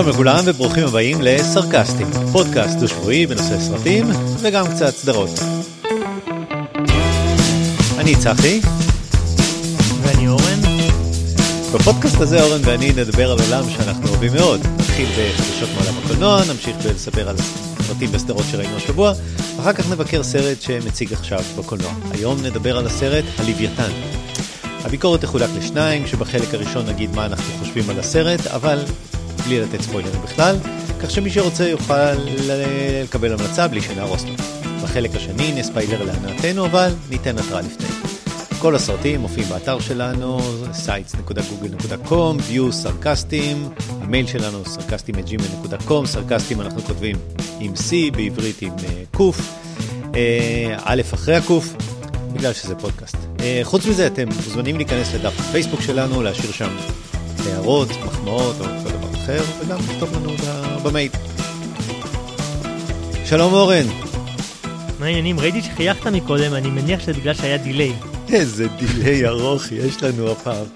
[0.00, 4.06] שלום לכולם וברוכים הבאים לסרקסטים, פודקאסט דו-שבועי בנושא סרטים
[4.40, 5.30] וגם קצת סדרות.
[7.98, 8.60] אני צחי.
[10.02, 10.60] ואני אורן.
[11.74, 14.60] בפודקאסט הזה אורן ואני נדבר על עולם שאנחנו אוהבים מאוד.
[14.78, 17.36] נתחיל בחדשות מעולם הקולנוע, נמשיך בלספר על
[17.86, 19.12] סרטים וסדרות שראינו השבוע,
[19.60, 21.92] אחר כך נבקר סרט שמציג עכשיו בקולנוע.
[22.10, 23.90] היום נדבר על הסרט הלוויתן.
[24.84, 28.78] הביקורת תחולק לשניים, כשבחלק הראשון נגיד מה אנחנו חושבים על הסרט, אבל
[29.46, 30.56] בלי לתת ספוילרים בכלל,
[31.02, 32.12] כך שמי שרוצה יוכל
[33.04, 34.34] לקבל המלצה בלי שנהרוס לו.
[34.82, 37.86] בחלק השני נספיילר להנאתנו, אבל ניתן התראה לפני.
[38.58, 40.40] כל הסרטים מופיעים באתר שלנו,
[40.86, 43.68] sites.google.com, view סרקסטים,
[44.00, 47.16] המייל שלנו סרקסטים@gmail.com, סרקסטים אנחנו כותבים
[47.60, 48.72] עם C, בעברית עם
[49.12, 49.20] ק,
[50.14, 51.74] אה, א' אחרי הקוף,
[52.32, 53.16] בגלל שזה פודקאסט.
[53.40, 56.76] אה, חוץ מזה אתם מוזמנים להיכנס לדף הפייסבוק שלנו, להשאיר שם
[57.46, 58.79] הערות, מחמאות או
[59.36, 60.30] אחר, וגם לכתוב לנו
[60.84, 61.10] במייל.
[63.24, 63.86] שלום אורן.
[64.98, 65.40] מה העניינים?
[65.40, 67.92] ראיתי שחייכת מקודם, אני מניח שזה בגלל שהיה דיליי.
[68.32, 70.66] איזה דיליי ארוך יש לנו הפעם.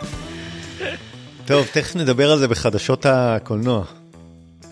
[1.46, 3.84] טוב, תכף נדבר על זה בחדשות הקולנוע.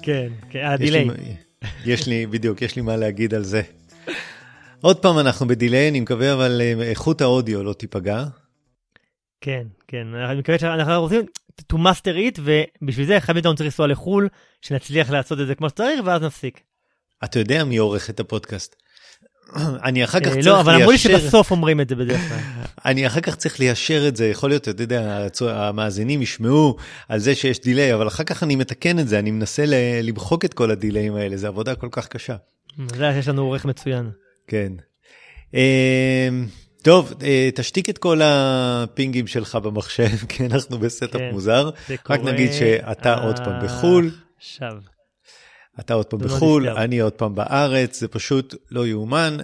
[0.03, 1.07] כן, כן, ה delay.
[1.85, 3.63] יש לי, בדיוק, יש לי מה להגיד על זה.
[4.81, 8.25] עוד פעם אנחנו ב delay, אני מקווה אבל אה, איכות האודיו לא תיפגע.
[9.41, 11.23] כן, כן, אני מקווה שאנחנו רוצים
[11.73, 14.29] to master it, ובשביל זה אחד מאיתנו צריך לנסוע לחו"ל,
[14.61, 16.61] שנצליח לעשות את זה כמו שצריך, ואז נפסיק.
[17.25, 18.77] אתה יודע מי עורך את הפודקאסט.
[19.85, 20.51] אני אחר כך אה, צריך ליישר...
[20.51, 22.39] לא, אבל אמרו לי שבסוף אומרים את זה בדרך כלל.
[22.91, 26.77] אני אחר כך צריך ליישר את זה, יכול להיות, אתה יודע, המאזינים ישמעו
[27.09, 29.65] על זה שיש דיליי, אבל אחר כך אני מתקן את זה, אני מנסה
[30.03, 32.37] למחוק את כל הדיליים האלה, זו עבודה כל כך קשה.
[32.97, 34.11] זה יש לנו עורך מצוין.
[34.47, 34.73] כן.
[36.83, 41.71] טוב, אה, תשתיק את כל הפינגים שלך במחשב, כי אנחנו ב setup כן, מוזר.
[41.91, 44.73] רק קורה נגיד שאתה עוד פעם בחו"ל, עכשיו.
[45.81, 46.83] אתה עוד פעם לא בחו"ל, נסגר.
[46.83, 49.37] אני עוד פעם בארץ, זה פשוט לא יאומן.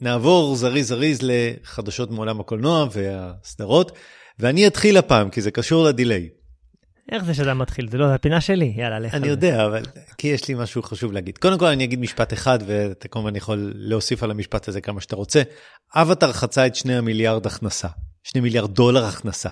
[0.00, 3.92] ונעבור זריז זריז לחדשות מעולם הקולנוע והסדרות,
[4.38, 6.28] ואני אתחיל הפעם, כי זה קשור ל delay.
[7.12, 7.88] איך זה שאתה מתחיל?
[7.90, 9.14] זה לא, זה הפינה שלי, יאללה, לך.
[9.14, 9.28] אני.
[9.28, 9.82] יודע, אבל
[10.18, 11.38] כי יש לי משהו חשוב להגיד.
[11.38, 15.16] קודם כל אני אגיד משפט אחד, ואתה כמובן יכול להוסיף על המשפט הזה כמה שאתה
[15.16, 15.42] רוצה.
[15.94, 17.88] אבטר חצה את שני המיליארד הכנסה,
[18.24, 19.48] שני מיליארד דולר הכנסה.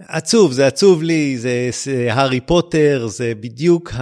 [0.00, 3.92] עצוב, זה עצוב לי, זה, זה הארי פוטר, זה בדיוק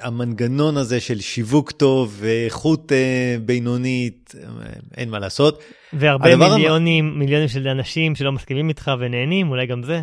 [0.00, 4.34] המנגנון הזה של שיווק טוב ואיכות אה, בינונית,
[4.96, 5.62] אין מה לעשות.
[5.92, 10.02] והרבה הדבר המ- מיליונים, מיליונים של אנשים שלא מסכימים איתך ונהנים, אולי גם זה.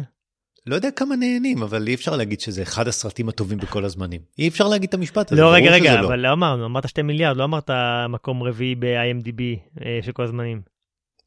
[0.65, 4.21] לא יודע כמה נהנים, אבל אי אפשר להגיד שזה אחד הסרטים הטובים בכל הזמנים.
[4.39, 6.07] אי אפשר להגיד את המשפט הזה, לא, רגע, רגע, לא.
[6.07, 7.69] אבל לא אמרנו, אמרת שתי מיליארד, לא אמרת
[8.09, 9.41] מקום רביעי ב-IMDb
[9.85, 10.61] אה, של כל הזמנים.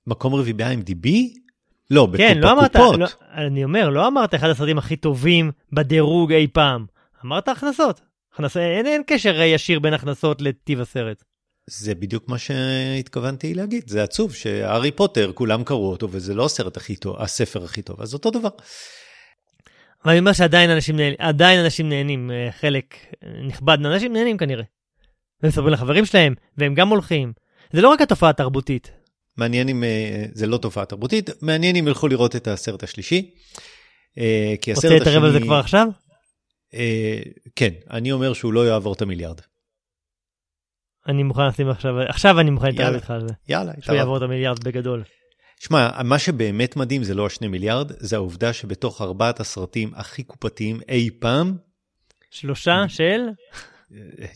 [0.06, 1.08] מקום רביעי ב-IMDb?
[1.90, 2.08] לא.
[2.16, 6.86] כן, לא אמרת, לא, אני אומר, לא אמרת אחד הסרטים הכי טובים בדירוג אי פעם.
[7.24, 8.00] אמרת הכנסות.
[8.32, 8.56] הכנס...
[8.56, 11.24] אין, אין קשר ישיר בין הכנסות לטיב הסרט.
[11.66, 16.76] זה בדיוק מה שהתכוונתי להגיד, זה עצוב שהארי פוטר, כולם קראו אותו, וזה לא הסרט
[16.76, 18.48] הכי טוב, הספר הכי טוב, אז אותו דבר.
[20.06, 22.94] אני אומר שעדיין אנשים נהנים, עדיין אנשים נהנים, אה, חלק
[23.46, 24.64] נכבד מהאנשים נהנים כנראה.
[25.42, 27.32] ומספרים לחברים שלהם, והם גם הולכים.
[27.72, 28.90] זה לא רק התופעה התרבותית.
[29.36, 33.30] מעניין אם, אה, זה לא תופעה תרבותית, מעניין אם ילכו לראות את הסרט השלישי.
[34.18, 35.86] אה, כי רוצה הסרט להתערב על זה השני- כבר עכשיו?
[36.74, 37.18] אה,
[37.56, 39.40] כן, אני אומר שהוא לא יעבור את המיליארד.
[41.08, 42.94] אני מוכן לשים עכשיו, עכשיו אני מוכן להתערב.
[42.94, 43.34] איתך על זה.
[43.48, 43.98] יאללה, שהוא התערב.
[43.98, 45.02] יעבור את המיליארד בגדול.
[45.60, 50.80] שמע, מה שבאמת מדהים זה לא השני מיליארד, זה העובדה שבתוך ארבעת הסרטים הכי קופתיים
[50.88, 51.56] אי פעם,
[52.30, 53.20] שלושה של?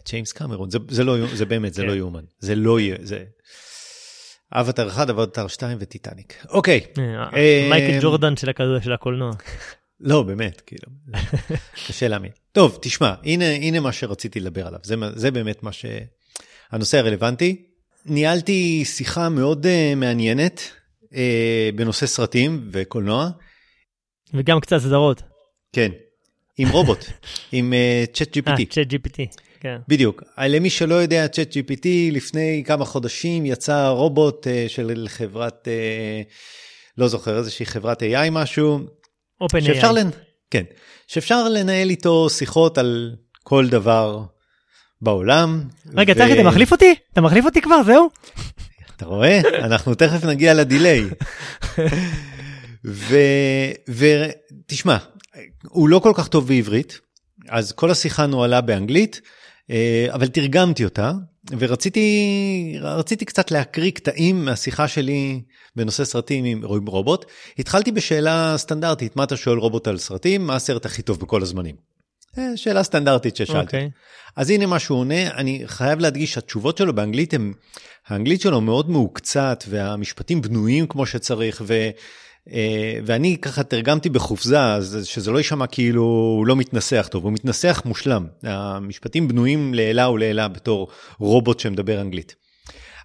[0.08, 1.88] ג'יימס קמרון, זה, זה לא, זה באמת, זה כן.
[1.88, 3.24] לא יאומן, זה לא יהיה, זה...
[4.52, 6.44] אבטר 1, אבטר 2 וטיטניק.
[6.48, 7.02] אוקיי, אה,
[7.36, 9.30] אה, מייקל ג'ורדן של הכדור- של הקולנוע.
[10.00, 10.88] לא, באמת, כאילו,
[11.86, 12.30] קשה להאמין.
[12.52, 15.86] טוב, תשמע, הנה, הנה מה שרציתי לדבר עליו, זה, זה באמת מה ש...
[16.70, 17.62] הנושא הרלוונטי.
[18.06, 20.60] ניהלתי שיחה מאוד uh, מעניינת
[21.74, 23.28] בנושא סרטים וקולנוע,
[24.34, 25.22] וגם קצת סדרות.
[25.72, 25.90] כן,
[26.58, 27.04] עם רובוט,
[27.52, 27.72] עם
[28.12, 28.64] צ'אט אה, GPT.
[28.70, 29.40] צ'אט GPT.
[29.60, 29.76] כן.
[29.88, 30.22] בדיוק.
[30.38, 36.30] למי שלא יודע, צ'אט GPT, לפני כמה חודשים יצא רובוט uh, של חברת, uh,
[36.98, 38.78] לא זוכר, איזושהי חברת AI משהו,
[39.40, 39.86] אופן AI.
[39.86, 40.10] לנ...
[40.50, 40.64] כן,
[41.06, 44.24] שאפשר לנהל איתו שיחות על כל דבר
[45.02, 45.62] בעולם.
[45.96, 46.94] רגע, ו- צחי, אתה מחליף אותי?
[47.12, 47.82] אתה מחליף אותי כבר?
[47.82, 48.10] זהו?
[49.00, 49.40] אתה רואה?
[49.66, 51.04] אנחנו תכף נגיע לדיליי.
[53.88, 54.96] ותשמע,
[55.68, 57.00] הוא לא כל כך טוב בעברית,
[57.48, 59.20] אז כל השיחה נוהלה באנגלית,
[59.70, 61.12] אה, אבל תרגמתי אותה,
[61.58, 65.42] ורציתי רציתי קצת להקריא קטעים מהשיחה שלי
[65.76, 67.24] בנושא סרטים עם רובוט.
[67.58, 70.46] התחלתי בשאלה סטנדרטית, מה אתה שואל רובוט על סרטים?
[70.46, 71.74] מה הסרט הכי טוב בכל הזמנים?
[72.38, 73.60] אה, שאלה סטנדרטית ששאלתי.
[73.60, 73.90] אוקיי.
[74.36, 77.52] אז הנה מה שהוא עונה, אני חייב להדגיש שהתשובות שלו באנגלית הם,
[78.10, 81.74] האנגלית שלו מאוד מעוקצת והמשפטים בנויים כמו שצריך ו...
[82.52, 84.58] אה, ואני ככה תרגמתי בחופזה,
[85.04, 88.26] שזה לא יישמע כאילו הוא לא מתנסח טוב, הוא מתנסח מושלם.
[88.42, 92.39] המשפטים בנויים לעילה ולעילה בתור רובוט שמדבר אנגלית.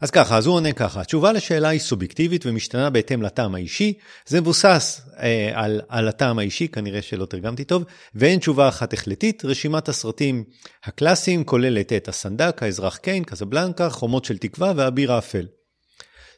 [0.01, 3.93] אז ככה, אז הוא עונה ככה, התשובה לשאלה היא סובייקטיבית ומשתנה בהתאם לטעם האישי,
[4.25, 7.83] זה מבוסס אה, על, על הטעם האישי, כנראה שלא תרגמתי טוב,
[8.15, 10.43] ואין תשובה אחת החלטית, רשימת הסרטים
[10.83, 15.47] הקלאסיים כוללת את הסנדק, האזרח קיין, קזבלנקה, חומות של תקווה והאביר האפל.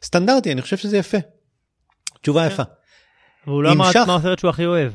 [0.04, 1.18] סטנדרטי, אני חושב שזה יפה.
[2.22, 2.62] תשובה יפה.
[3.46, 4.92] והוא לא אמר המשך- מה הסרט שהוא הכי אוהב.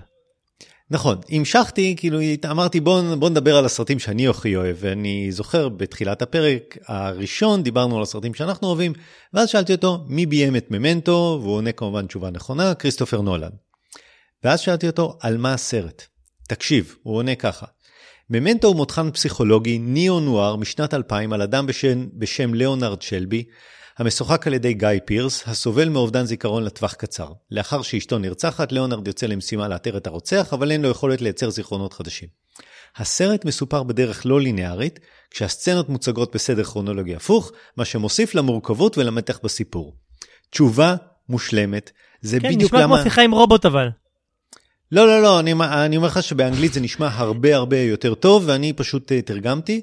[0.94, 2.20] נכון, המשכתי, כאילו
[2.52, 7.98] אמרתי בוא, בוא נדבר על הסרטים שאני הכי אוהב, ואני זוכר בתחילת הפרק הראשון דיברנו
[7.98, 8.94] על הסרטים שאנחנו אוהבים,
[9.34, 13.50] ואז שאלתי אותו מי ביים את ממנטו, והוא עונה כמובן תשובה נכונה, כריסטופר נולן.
[14.44, 16.04] ואז שאלתי אותו על מה הסרט.
[16.48, 17.66] תקשיב, הוא עונה ככה.
[18.30, 23.44] ממנטו הוא מותחן פסיכולוגי ניאו-נואר משנת 2000 על אדם בשם, בשם ליאונרד שלבי,
[23.98, 27.28] המשוחק על ידי גיא פירס, הסובל מאובדן זיכרון לטווח קצר.
[27.52, 31.94] לאחר שאשתו נרצחת, ליאונרד יוצא למשימה לאתר את הרוצח, אבל אין לו יכולת לייצר זיכרונות
[31.94, 32.28] חדשים.
[32.98, 35.00] הסרט מסופר בדרך לא ליניארית,
[35.32, 39.96] כשהסצנות מוצגות בסדר כרונולוגי הפוך, מה שמוסיף למורכבות ולמתח בסיפור.
[40.50, 40.96] תשובה
[41.30, 41.92] מושלמת,
[42.22, 42.96] זה כן, בדיוק נשמע למה...
[42.96, 43.90] כמו שיחה עם רובוט אבל.
[44.92, 48.74] לא, לא, לא, אני, אני אומר לך שבאנגלית זה נשמע הרבה הרבה יותר טוב, ואני
[48.74, 49.82] פשוט uh, תרגמתי.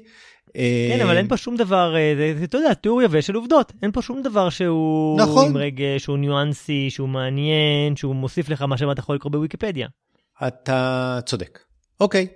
[0.53, 3.71] כן, אבל אין פה שום דבר, אה, אתה יודע, תיאור יבש של עובדות.
[3.83, 5.49] אין פה שום דבר שהוא נכון.
[5.49, 9.87] עם רגש, שהוא ניואנסי, שהוא מעניין, שהוא מוסיף לך מה שאתה יכול לקרוא בוויקיפדיה.
[10.47, 11.59] אתה צודק.
[11.99, 12.27] אוקיי.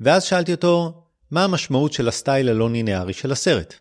[0.00, 3.74] ואז שאלתי אותו, מה המשמעות של הסטייל הלא לינארי של הסרט?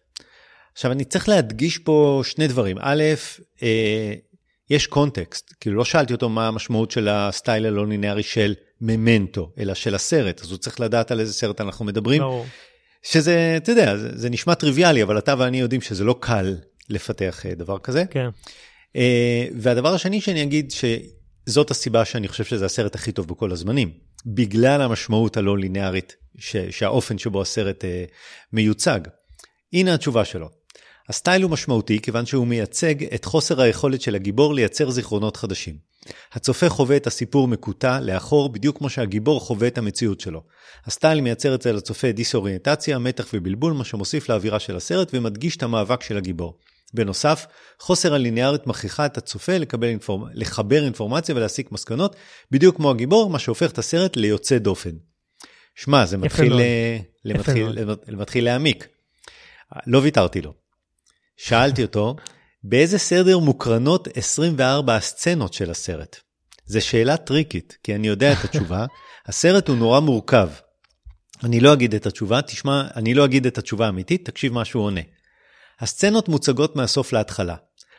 [0.74, 2.78] עכשיו, אני צריך להדגיש פה שני דברים.
[2.81, 3.04] א',
[3.64, 4.14] אה,
[4.69, 9.74] יש קונטקסט, כאילו לא שאלתי אותו מה המשמעות של הסטייל הלא לינארי של ממנטו, אלא
[9.74, 12.22] של הסרט, אז הוא צריך לדעת על איזה סרט אנחנו מדברים.
[12.22, 12.46] ברור.
[13.04, 16.56] שזה, אתה יודע, זה, זה נשמע טריוויאלי, אבל אתה ואני יודעים שזה לא קל
[16.90, 18.04] לפתח אה, דבר כזה.
[18.10, 18.30] כן.
[18.96, 23.92] אה, והדבר השני שאני אגיד, שזאת הסיבה שאני חושב שזה הסרט הכי טוב בכל הזמנים.
[24.26, 28.06] בגלל המשמעות הלא לינארית, ש, שהאופן שבו הסרט אה,
[28.54, 29.00] מיוצג.
[29.74, 30.50] הנה התשובה שלו.
[31.10, 35.78] הסטייל הוא משמעותי כיוון שהוא מייצג את חוסר היכולת של הגיבור לייצר זיכרונות חדשים.
[36.34, 40.44] הצופה חווה את הסיפור מקוטע לאחור בדיוק כמו שהגיבור חווה את המציאות שלו.
[40.86, 46.04] הסטייל מייצר אצל הצופה דיסאוריינטציה, מתח ובלבול, מה שמוסיף לאווירה של הסרט ומדגיש את המאבק
[46.04, 46.58] של הגיבור.
[46.94, 47.46] בנוסף,
[47.80, 50.24] חוסר הליניארית מכריחה את הצופה לקבל אינפורמ...
[50.34, 52.16] לחבר אינפורמציה ולהסיק מסקנות,
[52.52, 54.92] בדיוק כמו הגיבור, מה שהופך את הסרט ליוצא דופן.
[55.76, 56.62] שמע, זה מתחיל, מאוד.
[56.62, 57.68] אה, למתחיל.
[58.08, 58.88] למתחיל להעמיק.
[59.88, 60.62] לא ויתרתי לו.
[61.45, 62.16] שאלתי אותו,
[62.63, 66.18] באיזה סדר מוקרנות 24 הסצנות של הסרט?
[66.66, 68.86] זו שאלה טריקית, כי אני יודע את התשובה.
[69.28, 70.50] הסרט הוא נורא מורכב.
[71.44, 74.84] אני לא אגיד את התשובה, תשמע, אני לא אגיד את התשובה האמיתית, תקשיב מה שהוא
[74.84, 75.01] עונה.
[75.80, 77.56] הסצנות מוצגות מהסוף להתחלה.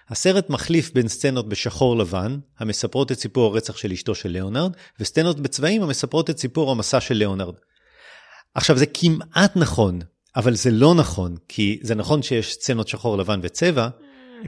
[0.08, 5.40] הסרט מחליף בין סצנות בשחור לבן, המספרות את סיפור הרצח של אשתו של ליאונרד, וסצנות
[5.40, 7.54] בצבעים המספרות את סיפור המסע של ליאונרד.
[8.54, 10.00] עכשיו זה כמעט נכון,
[10.36, 13.88] אבל זה לא נכון, כי זה נכון שיש סצנות שחור לבן וצבע,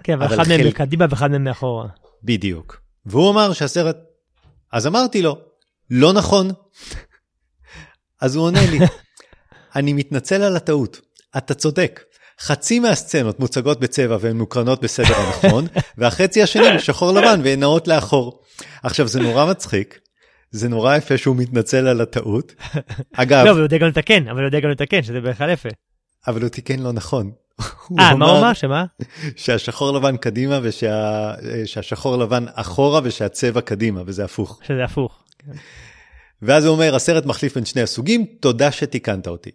[0.02, 1.86] כן, אבל אחד מהם מקדימה ואחד מהם מאחורה.
[2.22, 2.80] בדיוק.
[3.06, 3.96] והוא אמר שהסרט...
[4.72, 5.38] אז אמרתי לו,
[5.90, 6.50] לא נכון.
[8.20, 8.78] אז הוא עונה לי,
[9.76, 11.00] אני מתנצל על הטעות,
[11.36, 12.02] אתה צודק.
[12.40, 15.66] חצי מהסצנות מוצגות בצבע והן מוקרנות בסדר הנכון,
[15.98, 18.42] והחצי השני הוא שחור לבן והן נעות לאחור.
[18.82, 19.98] עכשיו זה נורא מצחיק,
[20.50, 22.54] זה נורא יפה שהוא מתנצל על הטעות.
[23.12, 25.68] אגב, לא, אבל הוא יודע גם לתקן, אבל הוא יודע גם לתקן, שזה בכלל יפה.
[26.26, 27.30] אבל הוא תיקן לא נכון.
[27.98, 28.52] אה, מה הוא אמר?
[28.52, 28.84] שמה?
[29.36, 31.32] שהשחור לבן קדימה ושה...
[31.64, 34.60] שהשחור לבן אחורה ושהצבע קדימה, וזה הפוך.
[34.62, 35.24] שזה הפוך.
[36.42, 39.50] ואז הוא אומר, הסרט מחליף בין שני הסוגים, תודה שתיקנת אותי.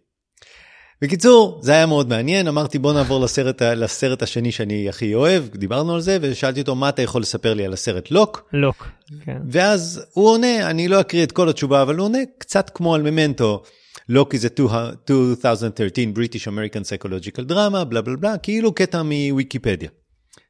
[1.02, 5.94] בקיצור, זה היה מאוד מעניין, אמרתי בוא נעבור לסרט, לסרט השני שאני הכי אוהב, דיברנו
[5.94, 8.88] על זה, ושאלתי אותו מה אתה יכול לספר לי על הסרט לוק, לוק.
[9.26, 9.38] כן.
[9.50, 13.02] ואז הוא עונה, אני לא אקריא את כל התשובה, אבל הוא עונה קצת כמו על
[13.02, 13.64] ממנטו,
[14.10, 15.70] לוק is a 2013
[16.16, 19.90] British American Psychological Drama, בלה בלה בלה, כאילו קטע מוויקיפדיה.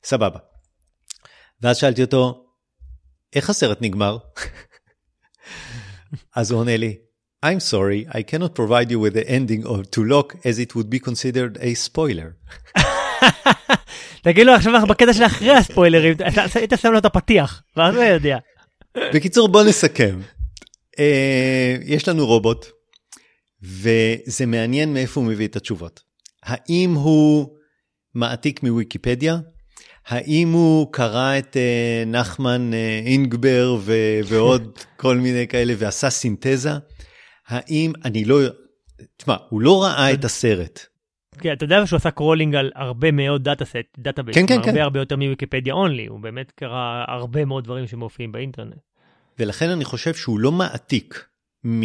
[0.03, 0.39] סבבה.
[1.62, 2.46] ואז שאלתי אותו,
[3.36, 4.17] איך הסרט נגמר?
[6.36, 6.98] אז הוא עונה לי,
[7.43, 10.89] I'm sorry, I cannot provide you with the ending of to lock as it would
[10.91, 12.36] be considered a spoiler.
[14.24, 16.13] תגיד לו עכשיו אנחנו בקטע של אחרי הספוילרים,
[16.55, 18.38] היית שם לו את הפתיח, ואז הוא יודע.
[19.13, 20.19] בקיצור, בוא נסכם.
[21.00, 22.65] אה, יש לנו רובוט,
[23.63, 26.00] וזה מעניין מאיפה הוא מביא את התשובות.
[26.43, 27.48] האם הוא
[28.15, 29.38] מעתיק מוויקיפדיה?
[30.07, 36.71] האם הוא קרא את אה, נחמן אה, אינגבר ו- ועוד כל מיני כאלה ועשה סינתזה?
[37.51, 38.39] האם, אני לא,
[39.17, 40.86] תשמע, הוא לא ראה את הסרט.
[41.38, 44.72] כן, אתה יודע שהוא עשה crawling על הרבה מאוד data set, database, כן, כן, הרבה
[44.72, 44.81] כן.
[44.81, 48.75] הרבה יותר מוויקיפדיה only, הוא באמת קרא הרבה מאוד דברים שמופיעים באינטרנט.
[49.39, 51.25] ולכן אני חושב שהוא לא מעתיק
[51.65, 51.84] מ,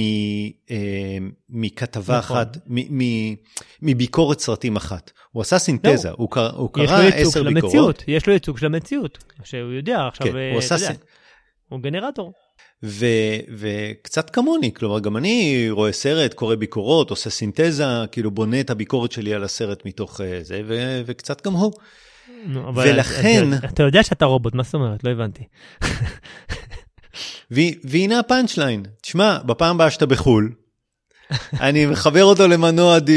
[0.70, 1.18] אה,
[1.48, 2.36] מכתבה נכון.
[2.36, 3.34] אחת, מ, מ,
[3.82, 5.12] מביקורת סרטים אחת.
[5.30, 7.64] הוא עשה סינתזה, הוא, קרא, הוא קרא עשר ביקורות.
[7.64, 10.86] המציאות, יש לו ייצוג של המציאות, שהוא יודע עכשיו, כן, אה, הוא אתה עשה יודע,
[10.86, 10.96] סינ...
[11.68, 12.32] הוא גנרטור.
[12.82, 13.06] ו,
[13.58, 19.12] וקצת כמוני, כלומר גם אני רואה סרט, קורא ביקורות, עושה סינתזה, כאילו בונה את הביקורת
[19.12, 21.72] שלי על הסרט מתוך אה, זה, ו, וקצת גם הוא.
[22.46, 25.04] נו, אבל ולכן- אתה- אתה יודע שאתה רובוט, מה זאת אומרת?
[25.04, 25.42] לא הבנתי.
[27.84, 30.52] והנה ה punch line, תשמע, בפעם הבאה שאתה בחו"ל,
[31.60, 33.10] אני מחבר אותו למנוע ד,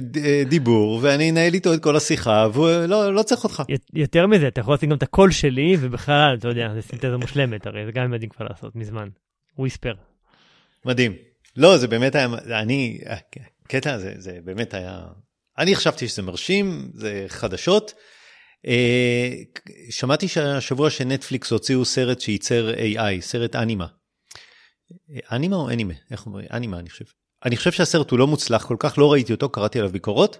[0.00, 3.62] ד, דיבור, ואני אנהל איתו את כל השיחה, והוא לא, לא צריך אותך.
[3.94, 7.66] יותר מזה, אתה יכול לשים גם את הקול שלי, ובכלל, אתה יודע, זה סינתזה מושלמת,
[7.66, 9.08] הרי זה גם יודעים כבר לעשות מזמן.
[9.58, 9.94] Whisper.
[10.84, 11.12] מדהים.
[11.56, 12.98] לא, זה באמת היה, אני,
[13.64, 15.00] הקטע הזה, זה באמת היה,
[15.58, 17.94] אני חשבתי שזה מרשים, זה חדשות.
[18.66, 19.32] אה,
[19.90, 23.86] שמעתי שהשבוע שנטפליקס הוציאו סרט שייצר AI, סרט אנימה.
[25.10, 25.94] אה, אנימה או אנימה?
[26.10, 26.46] איך אומרים?
[26.52, 27.04] אנימה, אני חושב.
[27.46, 30.38] אני חושב שהסרט הוא לא מוצלח כל כך, לא ראיתי אותו, קראתי עליו ביקורות.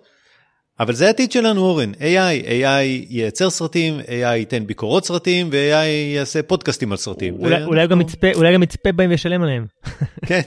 [0.81, 1.93] אבל זה העתיד שלנו, אורן.
[1.95, 7.35] AI, AI ייצר סרטים, AI ייתן ביקורות סרטים, ו-AI יעשה פודקאסטים על סרטים.
[7.39, 9.67] אולי- אולי גם יצפה- אולי גם יצפה בהם וישלם עליהם.
[10.29, 10.41] כן,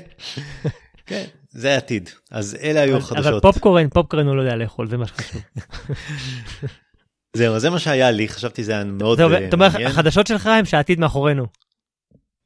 [1.06, 2.10] כן, זה העתיד.
[2.32, 3.26] אז אלה היו אבל- החדשות.
[3.28, 5.42] אבל פופקורן, פופקורן הוא לא יודע לאכול, זה מה שחשוב.
[7.38, 9.88] זהו, זה מה שהיה לי, חשבתי זה היה מאוד טוב, אה, אתה אומר, מעניין.
[9.92, 11.46] החדשות שלך הם שהעתיד מאחורינו.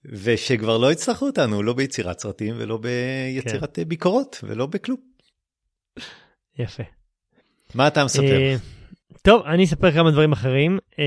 [0.06, 3.82] ושכבר לא יצטרכו אותנו, לא ביצירת סרטים ולא ביצירת כן.
[3.82, 4.98] אה, ביקורות ולא בכלום.
[6.60, 6.84] יפה.
[7.75, 8.24] מה אתה מספר?
[8.24, 8.56] אה,
[9.22, 11.06] טוב, אני אספר כמה דברים אחרים, אה,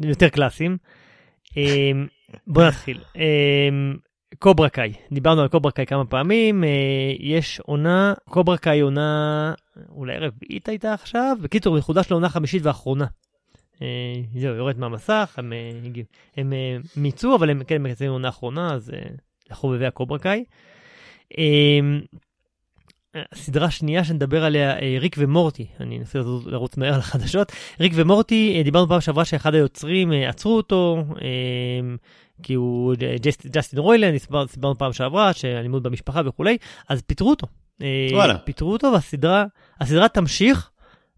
[0.00, 0.76] יותר קלאסיים.
[2.46, 3.00] בוא נתחיל.
[4.38, 6.64] קוברה קאי, דיברנו על קוברה קאי כמה פעמים,
[7.18, 9.52] יש עונה, קוברה קאי עונה,
[9.88, 13.06] אולי רביעית הייתה עכשיו, בקיצור, היא חודש לעונה חמישית ואחרונה.
[13.82, 13.86] אה,
[14.40, 16.06] זהו, יורד מהמסך, הם, אה, הגיעו-
[16.36, 18.92] הם אה, מיצו, אבל הם כן מקצרים עונה אחרונה, אז
[19.50, 20.44] לחובבי הקוברה קאי.
[21.38, 21.44] אה,
[23.32, 27.52] הסדרה השנייה שנדבר עליה, ריק ומורטי, אני אנסה לרוץ- מהר על החדשות.
[27.80, 31.04] ריק ומורטי, דיברנו פעם שעברה שאחד היוצרים עצרו אותו,
[32.42, 33.78] כי הוא ג'סט- ג'סטין
[34.14, 36.56] הסבר- דיברנו פעם שעברה, שאלימות במשפחה וכולי,
[36.88, 37.46] אז פיטרו אותו.
[38.12, 38.38] וואלה.
[38.38, 39.44] פיטרו אותו, והסדרה
[39.80, 40.70] הסדרה תמשיך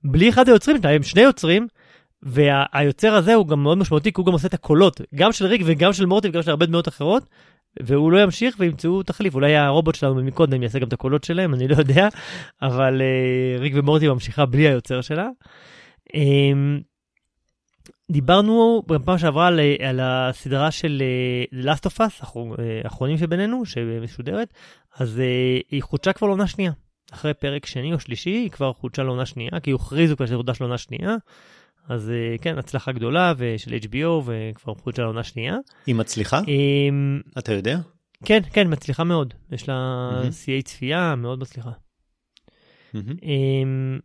[0.04, 1.68] בלי אחד היוצרים, הם שני יוצרים.
[2.22, 5.62] והיוצר הזה הוא גם מאוד משמעותי, כי הוא גם עושה את הקולות, גם של ריק
[5.64, 7.22] וגם של מורטי וגם של הרבה דמויות אחרות,
[7.80, 11.68] והוא לא ימשיך וימצאו תחליף, אולי הרובוט שלנו מקודם יעשה גם את הקולות שלהם, אני
[11.68, 12.08] לא יודע,
[12.62, 15.28] אבל uh, ריק ומורטי ממשיכה בלי היוצר שלה.
[16.08, 16.82] Um,
[18.10, 21.02] דיברנו בפעם שעברה על, על הסדרה של
[21.52, 24.54] uh, Last of Us, האחר- אה, האחרונים שבינינו, שמשודרת,
[24.96, 26.72] אז uh, היא חודשה כבר לעונה שנייה.
[27.12, 30.60] אחרי פרק שני או שלישי, היא כבר חודשה לעונה שנייה, כי הכריזו כבר שזה חודש
[30.60, 31.16] לעונה שנייה.
[31.88, 35.56] אז אה, כן, הצלחה גדולה ושל HBO, וכבר חודשה לעונה שנייה.
[35.86, 36.40] היא מצליחה?
[36.48, 37.78] אמ, אתה יודע?
[38.24, 39.34] כן, כן, מצליחה מאוד.
[39.52, 40.10] יש לה.
[40.32, 41.70] שיאי צפייה, מאוד מצליחה.
[42.94, 43.16] מהמם.
[43.22, 43.98] אמ,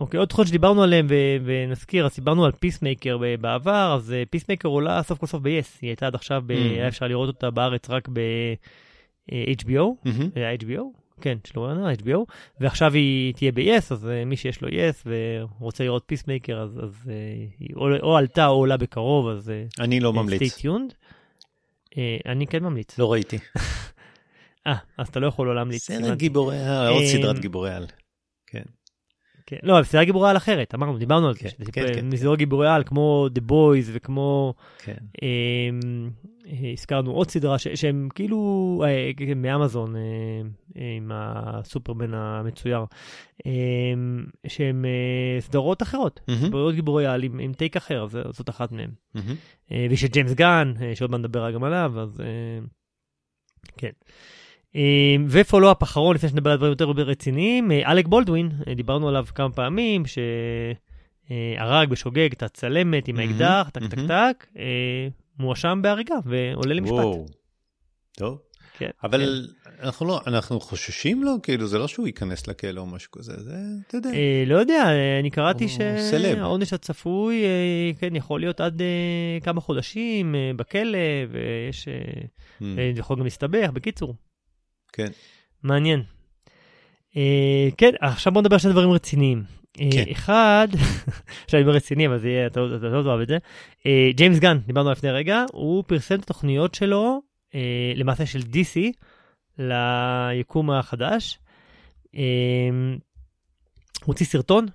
[0.00, 1.06] אוקיי, עוד תוכניות שדיברנו עליהן,
[1.44, 6.06] ונזכיר, אז דיברנו על פיסמייקר בעבר, אז פיסמייקר עולה סוף כל סוף ב-yes, היא הייתה
[6.06, 6.52] עד עכשיו, Mm.
[6.52, 10.30] היה אפשר לראות אותה בארץ רק ב-HBO, מהמם.
[10.34, 10.82] היה HBO,
[11.20, 15.84] כן, של וורנר, HBO, ועכשיו היא תהיה ב-yes, אז אה, מי שיש לו yes ורוצה
[15.84, 17.14] לראות פיסמייקר, אז, אז אה,
[17.58, 20.94] היא או, או עלתה או עולה בקרוב, אז אה, אני לא stay ממליץ, tuned.
[21.98, 22.98] אה, אני כן ממליץ.
[22.98, 23.38] לא ראיתי.
[24.66, 25.82] אה, אז אתה לא יכול לא להמליץ.
[25.82, 26.18] סרט.
[26.18, 27.86] גיבורי על, עוד סדרת גיבורי על.
[29.48, 29.56] כן.
[29.60, 29.66] כן.
[29.66, 31.40] לא, אבל סדרה גיבורי על אחרת, אמרנו, דיברנו על זה.
[31.40, 32.08] כן, שזה כן, כן.
[32.08, 34.96] מסדרות גיבורי על כמו The Boys וכמו, כן.
[35.22, 36.10] אמ,
[36.46, 40.02] אה, הזכרנו עוד סדרה שהם כאילו אה, כן, מאמזון אה,
[40.96, 42.84] עם הסופרמן המצויר,
[43.46, 44.84] אמ, שהם
[45.40, 46.20] סדרות אחרות.
[46.30, 48.90] סדרות גיבורי על עם, טייק אחר, זאת אחת מהן.
[49.70, 52.22] ויש את ג'יימס גן, שעוד מעט נדבר גם עליו, אז
[53.76, 53.90] כן.
[54.78, 59.08] אה, ו follow-up אחרון, לפני שנדבר על דברים יותר רציניים, אה, אלק בולדווין, אה, דיברנו
[59.08, 60.02] עליו כמה פעמים,
[61.28, 63.98] שהרג בשוגג את הצלמת עם האקדח, טק טק.
[64.08, 65.08] טק, אה,
[65.38, 66.94] מואשם בהריגה ועולה למשפט.
[66.94, 67.26] וואו.
[68.16, 68.38] טוב.
[68.78, 69.46] כן, אבל
[69.82, 73.54] אנחנו לא, אנחנו חוששים לו, כאילו זה לא שהוא ייכנס לכלא או משהו כזה, זה,
[73.86, 74.10] אתה יודע.
[74.10, 75.68] אה, לא יודע, אה, אני קראתי.
[75.68, 80.98] שהעונש הצפוי, אה, כן, יכול להיות עד אה, כמה חודשים אה, בכלא,
[81.30, 81.94] ויש, אה,
[82.62, 84.14] אה, זה יכול גם להסתבך, בקיצור.
[84.92, 85.08] כן.
[85.62, 86.02] מעניין.
[87.16, 89.58] אה, כן, עכשיו בוא נדבר על שני דברים רציניים.
[89.80, 90.04] אה, כן.
[90.12, 90.68] אחד,
[91.44, 93.38] עכשיו אני אומר רציני, אבל זה יהיה, אתה אתה לא תאהב את זה.
[93.86, 97.22] אה, ג'יימס גן, דיברנו לפני רגע, הוא פרסם את התוכניות שלו,
[97.54, 98.92] אה, למעשה של DC,
[99.58, 101.38] ליקום החדש.
[102.12, 102.20] הוא
[104.04, 104.66] הוציא סרטון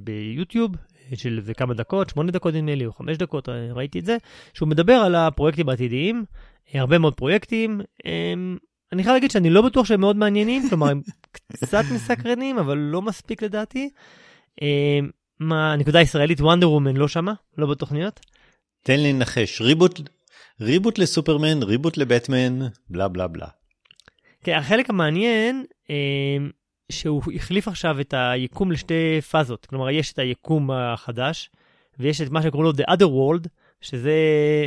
[0.00, 0.72] ביוטיוב
[1.14, 4.16] של איזה כמה דקות, שמונה דקות נדמה לי, או חמש דקות, ראיתי את זה,
[4.54, 6.24] שהוא מדבר על הפרויקטים העתידיים,
[6.74, 7.80] הרבה מאוד פרויקטים.
[8.92, 11.02] אני חייב להגיד שאני לא בטוח שהם מאוד מעניינים, כלומר הם
[11.52, 13.90] קצת מסקרנים, אבל לא מספיק לדעתי.
[14.62, 14.98] אה,
[15.40, 18.20] מה, הנקודה הישראלית, וונדר וומן לא שמה, לא בתוכניות.
[18.82, 20.00] תן לי לנחש, ריבוט,
[20.60, 22.58] ריבוט לסופרמן, ריבוט לבטמן,
[22.90, 23.46] בלה בלה בלה.
[24.44, 25.96] כן, החלק המעניין, אה,
[26.92, 29.66] שהוא החליף עכשיו את היקום לשתי פאזות.
[29.66, 31.50] כלומר, יש את היקום החדש,
[31.98, 33.48] ויש את מה שקוראים לו The Other World,
[33.86, 34.12] שזה,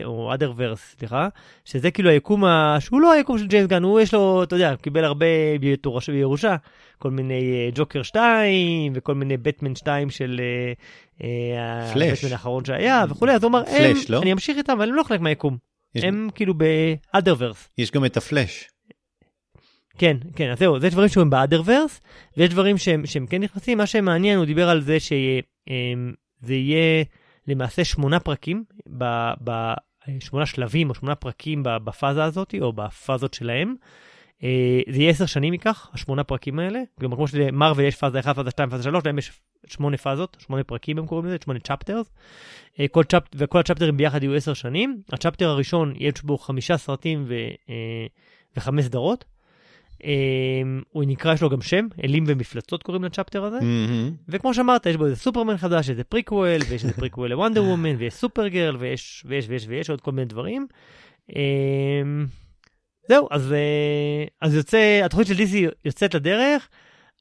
[0.03, 1.27] או verse, סליחה,
[1.65, 2.77] שזה כאילו היקום, ה...
[2.79, 5.25] שהוא לא היקום של ג'יימס גן, הוא יש לו, אתה יודע, קיבל הרבה
[5.59, 6.55] בירושה, בירושה
[6.97, 10.41] כל מיני ג'וקר uh, 2, וכל מיני בטמן 2 של
[11.93, 12.11] פלאש.
[12.11, 14.21] הבטמן האחרון שהיה, וכולי, אז הוא אמר, פלאש, הם, לא?
[14.21, 15.57] אני אמשיך איתם, אבל הם לא חלק מהיקום.
[15.95, 16.53] יש, הם כאילו
[17.39, 17.67] verse.
[17.77, 18.69] יש גם את הפלאש.
[19.97, 22.01] כן, כן, אז זהו, זה דברים שהם באדרברס,
[22.37, 23.77] ויש דברים שהם, שהם כן נכנסים.
[23.77, 27.03] מה שמעניין, הוא דיבר על זה שזה יהיה
[27.47, 28.63] למעשה שמונה פרקים,
[28.97, 29.73] ב, ב,
[30.19, 33.75] שמונה שלבים או שמונה פרקים בפאזה הזאת, או בפאזות שלהם.
[34.43, 36.79] אה, זה יהיה עשר שנים ייקח, השמונה פרקים האלה.
[36.99, 40.63] כלומר, כמו שלמרוויל יש פאזה 1, פאזה 2, פאזה 3, להם יש שמונה פאזות, שמונה
[40.63, 42.11] פרקים הם קוראים לזה, שמונה צ'פטרס.
[43.03, 43.23] chap...
[43.35, 45.01] וכל ה chapter ים ביחד יהיו עשר שנים.
[45.13, 47.33] ה chapter הראשון, יש בו חמישה סרטים ו...
[47.69, 48.05] אה,
[48.57, 49.25] וחמש סדרות.
[49.99, 53.57] Um, הוא נקרא, יש לו גם שם, אלים ומפלצות קוראים ל chapter הזה.
[54.29, 58.13] וכמו שאמרת, יש בו איזה סופרמן חדש, איזה פריקוול, ויש איזה פריקוול לוונדר וומן, ויש
[58.13, 60.67] סופרגרל, ויש, ויש, ויש, ויש עוד כל מיני דברים.
[61.29, 61.33] Um,
[63.09, 66.69] זהו, אז, uh, אז יוצא, התוכנית של DC יוצאת לדרך.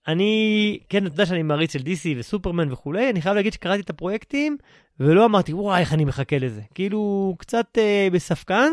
[0.08, 3.90] אני, כן, אתה יודע שאני מעריץ של DC וסופרמן וכולי, אני חייב להגיד שקראתי את
[3.90, 4.56] הפרויקטים,
[5.00, 6.62] ולא אמרתי, וואי, איך אני מחכה לזה.
[6.74, 8.72] כאילו, קצת uh, בספקן.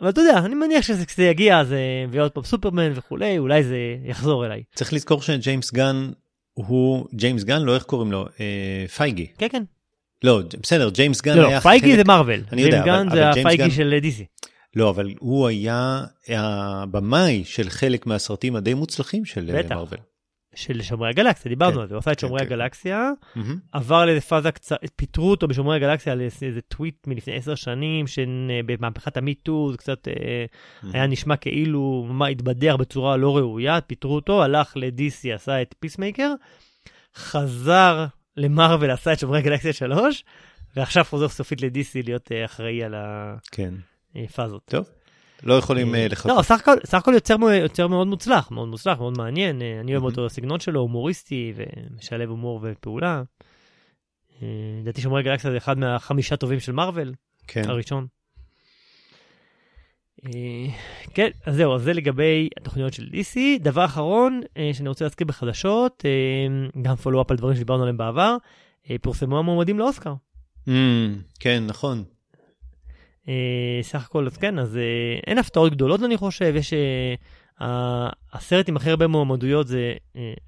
[0.00, 1.78] אבל אתה יודע, אני מניח שזה יגיע, אז אה,
[2.10, 4.62] ועוד פעם סופרמן וכולי, אולי זה יחזור אליי.
[4.74, 6.10] צריך לזכור שג'יימס גן
[6.54, 9.26] הוא, ג'יימס גן, לא איך קוראים לו, אה, פייגי.
[9.38, 9.62] כן, כן.
[10.24, 11.96] לא, בסדר, ג'יימס גן לא, היה לא, פייגי חלק...
[11.96, 12.40] זה מארוול.
[12.52, 14.24] אני יודע, ג'יימס אבל- גן אבל זה ג'יימס הפייגי גן- של דיסי.
[14.76, 19.62] לא, אבל הוא היה הבמאי של חלק מהסרטים הדי מוצלחים של אה.
[19.70, 19.98] מארוול.
[20.56, 22.46] של שומרי הגלקסיה, דיברנו כן, על זה, הוא עשה את כן, שומרי כן.
[22.46, 23.58] הגלקסיה, מהמם.
[23.72, 29.16] עבר לאיזה פאזה קצת, פיטרו אותו בשומרי הגלקסיה על איזה טוויט מלפני עשר שנים, שבמהפכת
[29.16, 30.44] המיטו, זה קצת אה,
[30.92, 36.32] היה נשמע כאילו מה התבדח בצורה לא ראויה, פיטרו אותו, הלך ל-DC, עשה את פיסמייקר,
[37.16, 38.06] חזר
[38.36, 40.24] למארוול, עשה את שומרי הגלקסיה 3,
[40.76, 42.94] ועכשיו חוזר סופית ל-DC להיות אה, אחראי על
[43.50, 43.74] כן.
[44.14, 44.62] הפאזות.
[44.64, 44.86] טוב,
[45.42, 46.44] לא יכולים אה, לא, לחכות.
[46.44, 49.62] סך הכל, סך הכל יוצר, יוצר מאוד מוצלח, מאוד מוצלח, מאוד מעניין.
[49.62, 50.04] אה, אני אוהב.
[50.04, 53.22] אותו, הסגנון שלו הומוריסטי ומשלב הומור ופעולה.
[54.42, 54.48] אה,
[54.82, 57.12] לדעתי שומרי גלקסיה זה אחד מהחמישה טובים של מארוול,
[57.46, 57.70] כן.
[57.70, 58.06] הראשון.
[60.24, 60.74] אה,
[61.14, 63.38] כן, אז זהו, אז זה לגבי התוכניות של DC.
[63.60, 68.36] דבר אחרון אה, שאני רוצה להזכיר בחדשות, אה, גם פולו-אפ על דברים שדיברנו עליהם בעבר,
[68.90, 70.14] אה, פורסמו המועמדים לאוסקר.
[70.68, 72.04] אמ, כן, נכון.
[73.28, 74.82] אה, סך הכל, אז כן, אז אה,
[75.26, 76.72] אין הפתעות גדולות אני חושב, יש...
[76.72, 77.14] אה,
[78.32, 79.94] הסרט עם הכי הרבה מועמדויות זה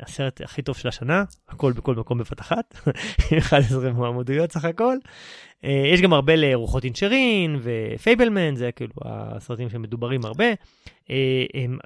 [0.01, 2.79] הסרט הכי טוב של השנה, הכל בכל מקום בבת אחת,
[3.39, 4.97] 11 מועמדויות סך הכל.
[5.63, 10.45] יש גם הרבה לרוחות אינשרין ופייבלמן, זה כאילו הסרטים שמדוברים הרבה.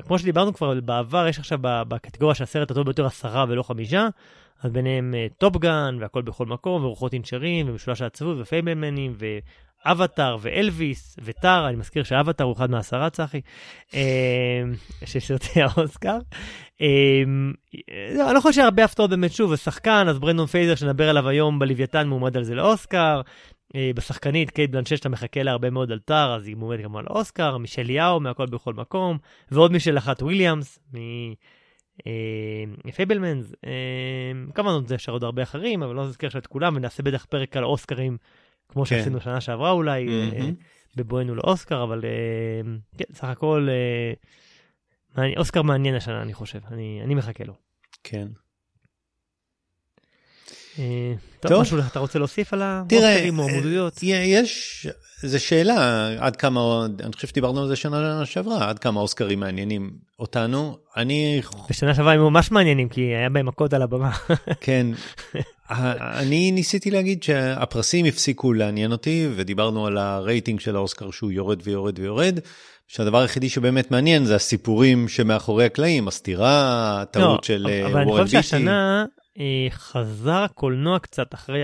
[0.06, 4.08] כמו שדיברנו כבר בעבר, יש עכשיו בקטגוריה של הסרט הטוב ביותר עשרה ולא חמישה,
[4.62, 9.14] אז ביניהם טופגן והכל בכל מקום, ורוחות אינשרין ומשולש העצבות ופייבלמנים
[9.86, 13.40] ואבטאר ואלוויס וטאר, אני מזכיר שאבטאר הוא אחד מהעשרה צחי,
[13.94, 14.62] אה,
[15.04, 16.18] של סרטי האוסקר.
[16.80, 17.22] אה,
[18.14, 21.58] לא, אני לא חושב שהרבה הפתעות באמת, שוב, השחקן, אז ברנדן פרייזר שנדבר עליו היום
[21.58, 23.20] בלוויתן מועמד על זה לאוסקר.
[23.74, 26.96] אה, בשחקנית קייט בלנשט שאתה מחכה לה הרבה מאוד על טאר, אז היא מועמדת גם
[26.96, 29.18] על אוסקר, מישל יאו מהכל בכל מקום,
[29.50, 30.78] ועוד מישל אחת וויליאמס
[32.84, 33.54] מפייבלמנס.
[34.54, 37.56] כמובן עוד אפשר עוד הרבה אחרים, אבל לא נזכיר עכשיו את כולם, ונעשה בטח פרק
[37.56, 38.16] על האוסקרים,
[38.72, 38.88] כמו כן.
[38.88, 40.54] שעשינו שנה שעברה אולי, מהמם.
[40.96, 42.60] בבואנו לאוסקר, אבל אה,
[42.98, 43.68] כן, סך הכל,
[45.16, 47.54] מעניין- אוסקר מעניין השנה, אני חושב, אני אני מחכה לו.
[48.04, 48.28] כן.
[51.48, 51.60] טוב.
[51.60, 54.00] משהו אתה רוצה להוסיף על תראה, האוסקרים, מועמדויות?
[54.02, 54.86] אה, יש,
[55.22, 59.90] זו שאלה, עד כמה, אני חושב שדיברנו על זה שנה שעברה, עד כמה אוסקרים מעניינים
[60.18, 60.76] אותנו.
[60.96, 64.10] אני, בשנה שעברה הם ממש מעניינים, כי היה בהם מכות על הבמה.
[64.60, 64.86] כן,
[66.18, 71.98] אני ניסיתי להגיד שהפרסים הפסיקו לעניין אותי, ודיברנו על הרייטינג של האוסקר שהוא יורד ויורד
[71.98, 72.38] ויורד,
[72.88, 78.10] שהדבר היחידי שבאמת מעניין זה הסיפורים שמאחורי הקלעים, הסתירה, הטעות של אה, לא, אבל אני
[78.10, 78.48] וורן חושב ביטי.
[78.48, 79.04] שהשנה
[79.70, 81.62] חזר הקולנוע קצת אחרי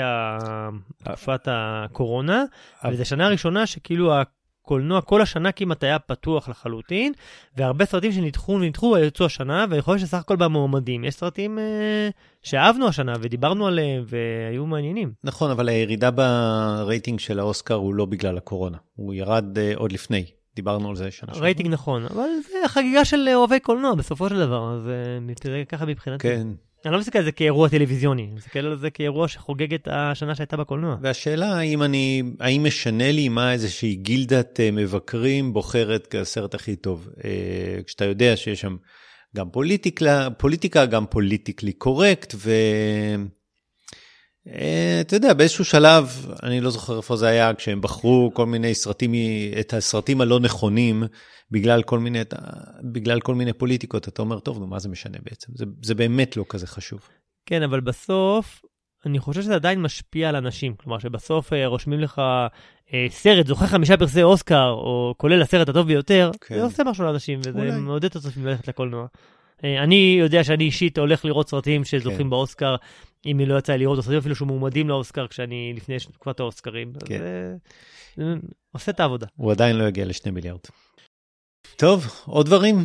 [1.04, 2.44] תקופת הקורונה,
[2.90, 4.12] וזו השנה הראשונה שכאילו
[4.68, 7.12] הקולנוע כל השנה כמעט היה פתוח לחלוטין,
[7.56, 11.04] והרבה סרטים שנדחו ונדחו יצאו השנה, ויכול להיות שסך הכל במועמדים.
[11.04, 12.08] יש סרטים אה,
[12.42, 15.12] שאהבנו השנה ודיברנו עליהם והיו מעניינים.
[15.24, 20.24] נכון, אבל הירידה ברייטינג של האוסקר הוא לא בגלל הקורונה, הוא ירד אה, עוד לפני.
[20.56, 21.42] דיברנו על זה שנה שעברה.
[21.42, 24.90] רייטינג נכון, אבל זה חגיגה של אוהבי קולנוע בסופו של דבר, אז
[25.34, 26.28] תראה ככה מבחינתי.
[26.28, 26.48] כן.
[26.84, 30.34] אני לא מסתכל על זה כאירוע טלוויזיוני, אני מסתכל על זה כאירוע שחוגג את השנה
[30.34, 30.96] שהייתה בקולנוע.
[31.02, 37.08] והשאלה האם אני, האם משנה לי מה איזושהי גילדת אה, מבקרים בוחרת כסרט הכי טוב.
[37.24, 38.76] אה, כשאתה יודע שיש שם
[39.36, 42.50] גם פוליטיקה, פוליטיקה גם פוליטיקלי קורקט, ו...
[44.54, 48.74] אה, אתה יודע, באיזשהו שלב, אני לא זוכר איפה זה היה, כשהם בחרו כל מיני
[48.74, 49.12] סרטים,
[49.60, 51.02] את הסרטים הלא נכונים,
[51.50, 52.20] בגלל כל מיני,
[52.92, 55.52] בגלל כל מיני פוליטיקות, אתה אומר, טוב, נו, מה זה משנה בעצם?
[55.54, 57.00] זה, זה באמת לא כזה חשוב.
[57.46, 58.62] כן, אבל בסוף,
[59.06, 60.74] אני חושב שזה עדיין משפיע על אנשים.
[60.74, 62.22] כלומר, שבסוף אה, רושמים לך
[62.92, 66.54] אה, סרט, זוכה חמישה פרסי אוסקר, או כולל הסרט הטוב ביותר, כן.
[66.54, 67.70] זה עושה משהו לאנשים, וזה אולי.
[67.70, 69.06] מעודד את הצופים ללכת לקולנוע.
[69.64, 72.30] אני יודע שאני אישית הולך לראות סרטים שזוכים כן.
[72.30, 72.76] באוסקר,
[73.26, 76.92] אם לא יצא לי לראות סרטים אפילו שמועמדים לאוסקר כשאני לפני תקופת האוסקרים.
[77.06, 77.18] כן.
[77.18, 77.56] זה,
[78.16, 78.24] זה
[78.72, 79.26] עושה את העבודה.
[79.36, 80.60] הוא עדיין לא יגיע לשני מיליארד.
[81.76, 82.76] טוב, עוד דברים?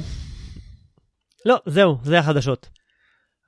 [1.46, 2.70] לא, זהו, זה החדשות.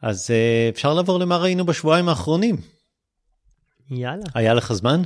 [0.02, 2.56] אז uh, אפשר לעבור למה ראינו בשבועיים האחרונים.
[3.90, 4.24] יאללה.
[4.34, 5.02] היה לך זמן?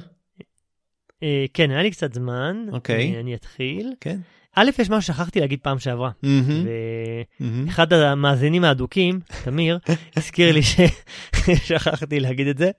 [1.54, 2.66] כן, היה לי קצת זמן.
[2.72, 3.20] אוקיי.
[3.20, 3.94] אני אתחיל.
[4.02, 4.20] כן.
[4.56, 6.12] א', יש משהו ששכחתי להגיד פעם שעברה.
[7.66, 9.80] ואחד המאזינים האדוקים, תמיר,
[10.18, 12.72] הזכיר לי ששכחתי להגיד את זה.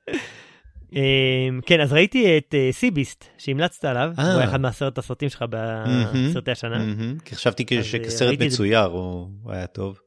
[0.93, 4.45] אמ, כן, אז ראיתי את סיביסט אה, שהמלצת עליו, הוא היה אה.
[4.45, 6.85] אחד מעשרת הסרטים שלך בסרטי השנה.
[7.25, 10.01] כי חשבתי שכסרט מצויר הוא היה טוב.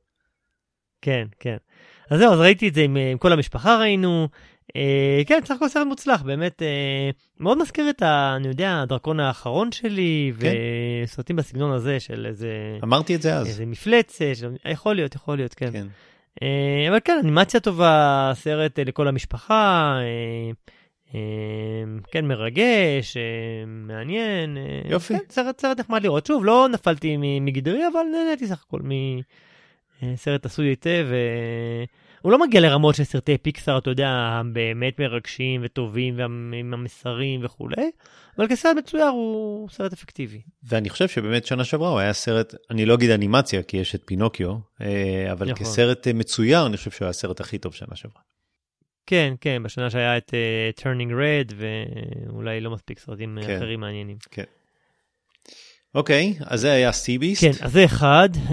[1.02, 1.58] כן, כן.
[2.10, 4.28] אז זהו, אז ראיתי את זה עם כל המשפחה ראינו.
[4.75, 6.62] אה, כן, סך הכל סרט מוצלח, באמת
[7.39, 8.33] מאוד מזכיר את ה...
[8.36, 10.53] אני יודע, הדרקון האחרון שלי, כן.
[11.03, 12.49] וסרטים בסגנון הזה של איזה...
[12.83, 13.47] אמרתי את זה אז.
[13.47, 14.25] איזה מפלצת,
[14.65, 15.71] יכול להיות, יכול להיות, כן.
[15.71, 15.88] כן.
[16.41, 19.97] אה, אבל כן, אנימציה טובה, סרט אה, לכל המשפחה,
[21.13, 21.19] אה,
[22.12, 23.17] כן, מרגש,
[23.67, 24.57] מעניין.
[24.89, 25.13] יופי.
[25.13, 26.25] כן, סרט, סרט נחמד לראות.
[26.25, 28.79] שוב, לא נפלתי מגדרי, אבל נהניתי סך הכל
[30.01, 31.07] מסרט עשוי היטב.
[32.23, 37.91] הוא לא מגיע לרמות של סרטי פיקסאר, אתה יודע, באמת מרגשים וטובים ועם המסרים וכולי,
[38.38, 40.41] אבל כסרט מצויר הוא סרט אפקטיבי.
[40.63, 44.01] ואני חושב שבאמת שנה שעברה הוא היה סרט, אני לא אגיד אנימציה, כי יש את
[44.05, 45.65] פינוקיו, אה, אבל יכול.
[45.65, 48.21] כסרט אה, מצויר, אני חושב שהוא היה הסרט הכי טוב שנה שעברה.
[49.05, 54.17] כן, כן, בשנה שהיה את אה, Turning Red, ואולי לא מספיק סרטים כן, אחרים מעניינים.
[54.31, 54.43] כן.
[55.95, 57.43] אוקיי, אז זה היה Sea Beast.
[57.43, 58.51] כן, אז זה אחד, אה,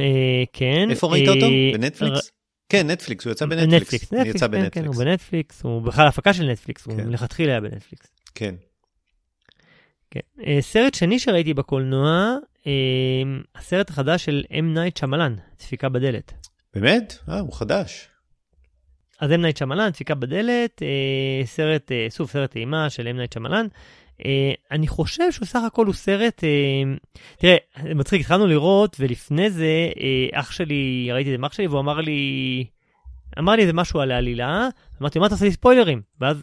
[0.52, 0.90] כן.
[0.90, 1.46] איפה ראית אה, אותו?
[1.74, 2.39] בנטפליקס?
[2.70, 3.74] כן, נטפליקס, הוא יצא בנטפליקס.
[3.82, 4.74] נטפליקס, נטפליקס, יצא כן, בנטפליקס.
[4.74, 6.90] כן, הוא בנטפליקס, הוא בכלל הפקה של נטפליקס, כן.
[6.92, 8.06] הוא מלכתחילה היה בנטפליקס.
[8.34, 8.54] כן.
[10.10, 10.20] כן.
[10.38, 12.66] Uh, סרט שני שראיתי בקולנוע, uh,
[13.54, 14.76] הסרט החדש של M.
[14.76, 16.48] Night Shyamalan, דפיקה בדלת.
[16.74, 17.18] באמת?
[17.28, 18.08] אה, הוא חדש.
[19.20, 19.34] אז M.
[19.34, 23.16] Night Shyamalan, דפיקה בדלת, uh, סרט, uh, סוף סרט אימה של M.
[23.16, 23.66] Night Shyamalan.
[23.66, 23.74] Uh,
[24.70, 26.44] אני חושב שהוא סך הכל הוא סרט, uh,
[27.38, 27.56] תראה,
[27.94, 29.98] מצחיק, התחלנו לראות, ולפני זה uh,
[30.32, 32.66] אח שלי, ראיתי את זה עם אח שלי, והוא אמר לי,
[33.38, 34.68] אמר לי איזה משהו על העלילה,
[35.00, 36.02] אמרתי, מה אתה עושה לי ספוילרים?
[36.20, 36.42] ואז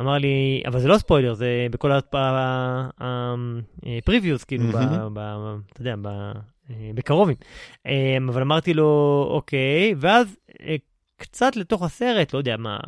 [0.00, 1.90] אמר לי, אבל זה לא ספוילר, זה בכל
[3.00, 5.94] הפריוויוס, כאילו, אתה יודע,
[6.94, 7.36] בקרובים.
[8.28, 10.36] אבל אמרתי לו, אוקיי, ואז
[11.16, 12.78] קצת לתוך הסרט, לא יודע מה,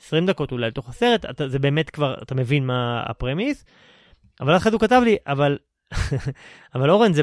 [0.00, 3.64] 20 דקות אולי לתוך הסרט, אתה, זה באמת כבר, אתה מבין מה הפרמיס.
[4.40, 5.58] אבל אחרי זה הוא כתב לי, אבל,
[6.74, 7.22] אבל אורן, זה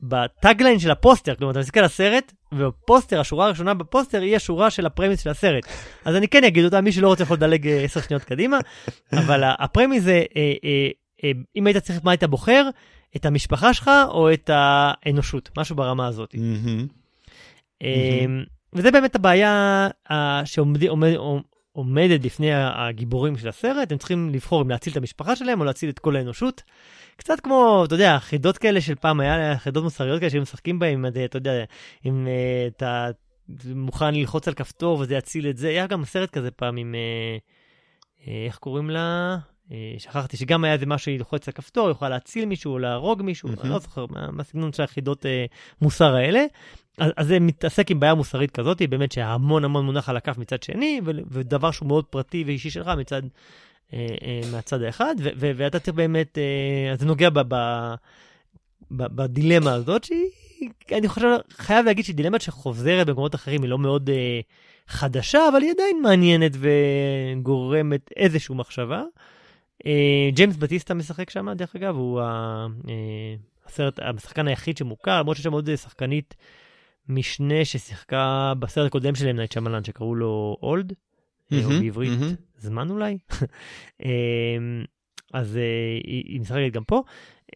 [0.00, 4.70] ב tagline של הפוסטר, כלומר, אתה מסתכל על הסרט, ובפוסטר, השורה הראשונה בפוסטר היא השורה
[4.70, 5.64] של ה premise של הסרט.
[6.04, 8.58] אז אני כן אגיד אותה, מי שלא רוצה יכול לדלג 10 אה, שניות קדימה,
[9.18, 10.88] אבל ה premise זה, אה, אה,
[11.24, 12.68] אה, אם היית צריך, מה היית בוחר?
[13.16, 16.34] את המשפחה שלך או את האנושות, משהו ברמה הזאת.
[16.34, 16.92] Mm-hmm.
[17.82, 18.26] אה,
[18.72, 19.88] וזה באמת הבעיה
[20.44, 21.14] שעומד, עומד,
[21.72, 25.90] עומדת בפני הגיבורים של הסרט, הם צריכים לבחור אם להציל את המשפחה שלהם או להציל
[25.90, 26.62] את כל האנושות.
[27.16, 31.06] קצת כמו, אתה יודע, חידות כאלה של פעם, היה חידות מוסריות כאלה שהם משחקים בהם,
[31.24, 31.64] אתה יודע,
[32.06, 33.08] אם uh, אתה
[33.74, 35.68] מוכן ללחוץ על כפתור וזה יציל את זה.
[35.68, 39.36] היה גם סרט כזה פעם עם, uh, uh, איך קוראים לה?
[39.98, 43.60] שכחתי שגם היה איזה משהו ללחוץ על כפתור, יוכל להציל מישהו או להרוג מישהו, mm-hmm.
[43.60, 45.26] אני לא זוכר מה הסגנון של החידות
[45.82, 46.44] מוסר האלה.
[47.00, 50.62] אז, אז זה מתעסק עם בעיה מוסרית כזאת, באמת שהמון המון מונח על הכף מצד
[50.62, 53.22] שני, ו, ודבר שהוא מאוד פרטי ואישי שלך מצד,
[53.92, 57.54] אה, אה, מהצד האחד, ו, ו, ואתה צריך באמת, אה, זה נוגע ב, ב,
[58.90, 63.78] ב, בדילמה הזאת, שהיא, אני חושב, חייב להגיד שהיא דילמה שחוזרת במקומות אחרים, היא לא
[63.78, 64.40] מאוד אה,
[64.88, 69.02] חדשה, אבל היא עדיין מעניינת וגורמת איזושהי מחשבה.
[69.86, 73.34] אה, ג'יימס בטיסטה משחק שם, דרך אגב, הוא ה- אה,
[73.66, 76.34] הסרט, השחקן היחיד שמוכר, למרות שיש שם עוד שחקנית
[77.10, 80.92] משנה ששיחקה בסרט הקודם של אמנייט שמלן, שקראו לו אולד,
[81.52, 82.34] אה, או Mm-hmm, בעברית Mm-hmm.
[82.58, 83.18] זמן אולי.
[84.04, 84.84] אמ,
[85.32, 87.02] אז אה, היא משחקת גם פה.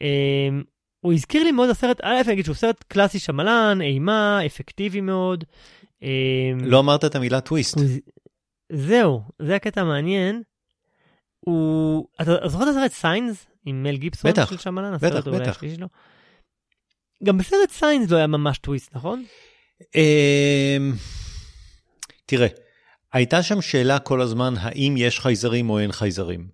[0.01, 0.63] אמ,
[1.01, 5.45] הוא הזכיר לי מאוד הסרט, א', אני אגיד שהוא סרט קלאסי שמלן, אימה, אפקטיבי מאוד.
[6.03, 6.09] אמ,
[6.63, 7.79] לא אמרת את המילה טוויסט.
[8.73, 10.43] זהו, זה הקטע המעניין.
[11.41, 14.97] הוא, אתה זוכר את הסרט Signs עם מל גיבסון בטח, של שמלן?
[14.97, 15.61] בטח, בטח.
[17.23, 19.25] גם בסרט Signs לא היה ממש טוויסט, נכון?
[19.95, 20.93] אמ,
[22.27, 22.49] תראה,
[23.13, 26.49] הייתה שם שאלה כל הזמן, האם יש חייזרים או אין חייזרים.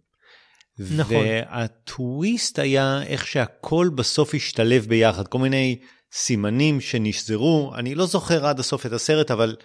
[0.96, 1.16] נכון.
[1.16, 5.78] והטוויסט היה איך שהכל בסוף השתלב ביחד, כל מיני
[6.12, 9.56] סימנים שנשזרו, אני לא זוכר עד הסוף את הסרט, אבל,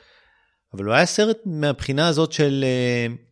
[0.74, 2.66] אבל הוא היה סרט מהבחינה הזאת של...
[2.68, 3.25] אה,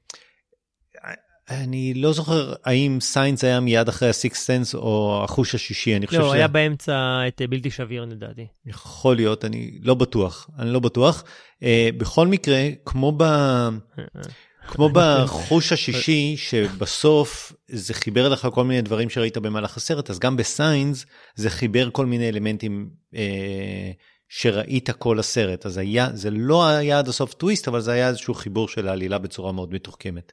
[1.54, 6.08] אני לא זוכר האם Signs היה מיד אחרי ה Sixth Sense או החוש השישי, אני
[6.08, 6.36] חושב לא, שזה...
[6.36, 8.48] היה באמצע את אה, בלתי שביר לדעתי.
[8.66, 11.24] יכול להיות, אני לא בטוח, אני לא בטוח.
[11.60, 11.66] Uh,
[11.98, 13.24] בכל מקרה, כמו, ב,
[14.68, 20.38] כמו בחוש השישי, שבסוף זה חיבר לך כל מיני דברים שראית במהלך הסרט, אז גם
[20.38, 23.18] בסיינס זה חיבר כל מיני אלמנטים uh,
[24.30, 25.66] שראית כל הסרט.
[25.66, 29.18] אז היה, זה לא היה עד הסוף טוויסט, אבל זה היה איזשהו חיבור של העלילה
[29.18, 30.32] בצורה מאוד מתוחכמת.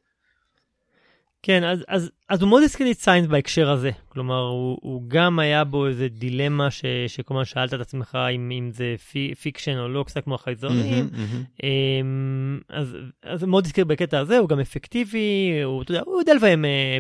[1.43, 3.91] כן, אז, אז, אז הוא מאוד הזכיר לי את Signs בהקשר הזה.
[4.09, 8.51] כלומר, הוא, הוא גם היה בו איזה דילמה ש, שכל הזמן שאלת את עצמך אם,
[8.51, 10.39] אם זה fi, fiction או לא, קצת כמו.
[10.63, 11.45] Mm-hmm, Mm-hmm.
[11.63, 16.35] אמ, אז, אז מאוד הזכיר בקטע הזה, הוא גם אפקטיבי, הוא, אתה יודע, הוא יודע
[16.35, 16.99] לביים אה,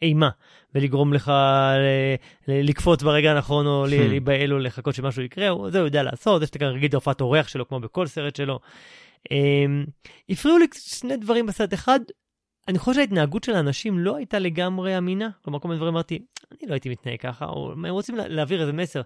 [0.00, 0.30] באימה,
[0.74, 1.80] ולגרום לך ל,
[2.52, 3.90] ל, לקפוץ ברגע הנכון, או Hmm.
[3.90, 7.48] להיבהל או לחכות שמשהו יקרה, הוא, זה הוא יודע לעשות, יש את הרגיל הופעת אורח
[7.48, 8.58] שלו, כמו בכל סרט שלו.
[9.30, 9.84] אמ,
[10.30, 11.74] הפריעו לי שני דברים בסרט.
[11.74, 12.00] אחד,
[12.70, 15.28] אני חושב שההתנהגות של האנשים לא הייתה לגמרי אמינה.
[15.44, 16.18] כלומר, כל מיני דברים אמרתי,
[16.52, 19.00] אני לא הייתי מתנהג ככה, או הם רוצים לה- להעביר איזה מסר.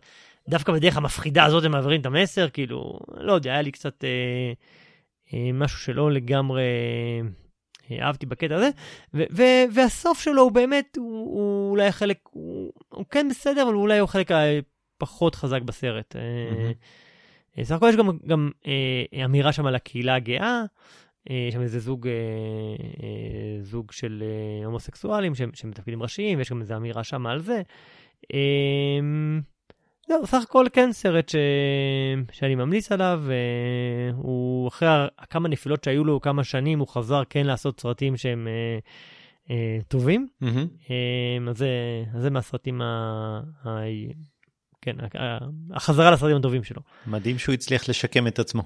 [0.48, 4.53] דווקא בדרך המפחידה הזאת הם מעבירים את המסר, כאילו, לא יודע, היה לי קצת אה,
[5.35, 6.62] אה, משהו שלא לגמרי
[7.90, 8.70] אה, אהבתי בקטע הזה.
[9.14, 13.72] ו- ו- והסוף שלו הוא באמת, הוא, הוא אולי החלק, הוא, הוא כן בסדר, אבל
[13.72, 14.31] הוא אולי הוא החלק
[14.96, 16.16] הפחות חזק בסרט.
[16.16, 16.72] מהמם.
[17.59, 20.62] אה, סך הכל יש גם, גם אה, אמירה שם על הקהילה הגאה.
[21.31, 22.13] אה, יש שם איזה זוג, אה,
[23.03, 24.23] אה, זוג של
[24.65, 27.63] הומוסקסואלים שהם, שהם ראשיים, ויש גם איזו אמירה שם על זה.
[28.35, 29.01] אה,
[30.09, 31.37] זהו, סך הכל כן סרט ש...
[32.33, 33.23] שאני ממליץ עליו,
[34.15, 34.89] הוא אחרי
[35.31, 38.79] כמה נפילות שהיו לו כמה שנים, הוא חזר כן לעשות סרטים שהם אה,
[39.51, 40.29] אה, טובים.
[40.91, 41.69] אה, אז זה,
[42.15, 43.41] אז זה מהסרטים ה...
[43.65, 43.79] ה...
[44.81, 44.97] כן,
[45.75, 46.83] החזרה לסרטים הטובים שלו.
[47.07, 48.63] מדהים שהוא הצליח לשקם את עצמו.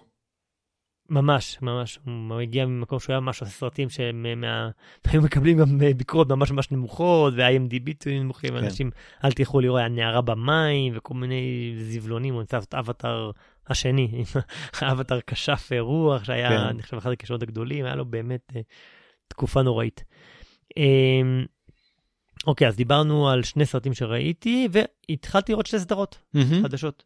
[1.09, 1.99] ממש, ממש.
[2.29, 4.71] הוא הגיע ממקום שהוא היה ממש עושה סרטים שהם אה, מה...
[5.05, 8.57] היו מקבלים גם אה, ביקורות ממש ממש נמוכות, ו-IMDb נמוכים, כן.
[8.57, 8.91] אנשים,
[9.25, 13.31] אל תלכו לראות, היה נערה במים, וכל מיני זבלונים, הוא ניסה לעשות אבטאר
[13.67, 14.25] השני, עם
[14.81, 16.57] האבטאר כשף רוח, שהיה, כן.
[16.57, 18.61] אני חושב, אחד הכישרונות הגדולים, היה לו באמת אה,
[19.29, 20.05] תקופה נוראית.
[20.79, 21.45] אה,
[22.47, 26.19] אוקיי, אז דיברנו על שני סרטים שראיתי, והתחלתי לראות שתי סדרות
[26.63, 27.05] חדשות.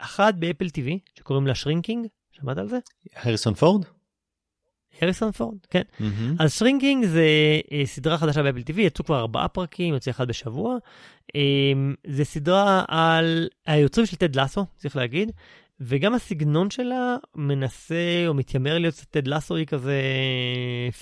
[0.00, 2.78] אה, אחת ב Apple TV, שקוראים לה Shrinking, שמעת על זה?
[3.16, 3.84] הריסון פורד?
[5.00, 5.82] הריסון פורד, כן.
[6.00, 6.36] Mm-hmm.
[6.38, 7.26] אז Shrinking זה
[7.72, 10.76] אה, סדרה חדשה ב Apple TV, יצאו כבר ארבעה פרקים, יוצא אחד בשבוע.
[11.36, 11.40] אה,
[12.06, 15.32] זה סדרה של היוצרים של Ted Lasso, צריך להגיד,
[15.80, 20.00] וגם הסגנון שלה מנסה או מתיימר להיות קצת Ted Lasso, היא כזה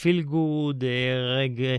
[0.00, 0.84] פיל גוד,
[1.38, 1.76] רג,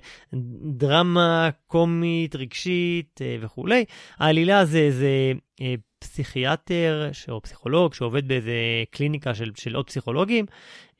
[0.77, 3.85] דרמה קומית, רגשית אה, וכולי.
[4.17, 5.75] העלילה זה אה,
[6.07, 8.53] פסיכיאטר או פסיכולוג שעובד באיזה
[8.91, 10.45] קליניקה של, של עוד פסיכולוגים.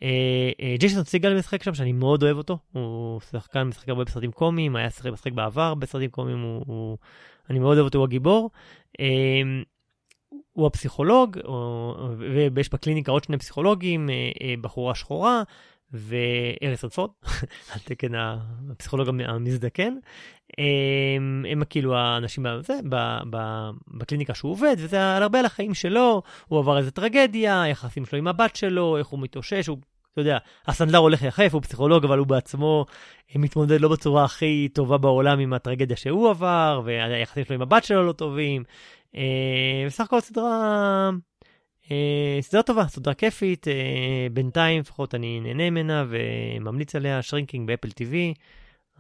[0.04, 0.10] אה,
[0.62, 2.58] אה, ג'ייסון סיגל משחק שם, שאני מאוד אוהב אותו.
[2.72, 6.98] הוא שחקן משחק הרבה בסרטים קומיים, היה שחק משחק בעבר בסרטים קומיים, הוא, הוא,
[7.50, 8.50] אני מאוד אוהב אותו, הוא הגיבור.
[9.00, 9.06] אה,
[10.54, 11.38] הוא הפסיכולוג,
[12.54, 14.10] ויש בקליניקה עוד שני פסיכולוגים,
[14.62, 15.44] בחורה שחורה
[15.96, 17.10] ואריסון פורד,
[17.74, 18.12] על תקן
[18.72, 19.94] הפסיכולוג המ- המזדקן.
[20.58, 22.96] הם, הם כאילו האנשים בזה, ב,
[23.30, 23.38] ב,
[23.88, 28.18] בקליניקה שהוא עובד, וזה על הרבה על החיים שלו, הוא עבר איזה טרגדיה, היחסים שלו
[28.20, 29.78] עם הבת שלו, איך הוא מתאושש, הוא,
[30.14, 32.86] אתה יודע, הסנדלר הולך יחף, הוא פסיכולוג, אבל הוא בעצמו
[33.36, 37.84] אה, מתמודד לא בצורה הכי טובה בעולם עם הטרגדיה שהוא עבר, והיחסים שלו עם הבת
[37.84, 38.64] שלו לא טובים.
[39.16, 41.10] אה, בסך הכל סדרה,
[42.42, 47.88] סדרה טובה, סדרה כיפית, אה, בינתיים לפחות אני נהנה ממנה וממליץ עליה, Shrinking ב Apple
[47.88, 48.14] TV,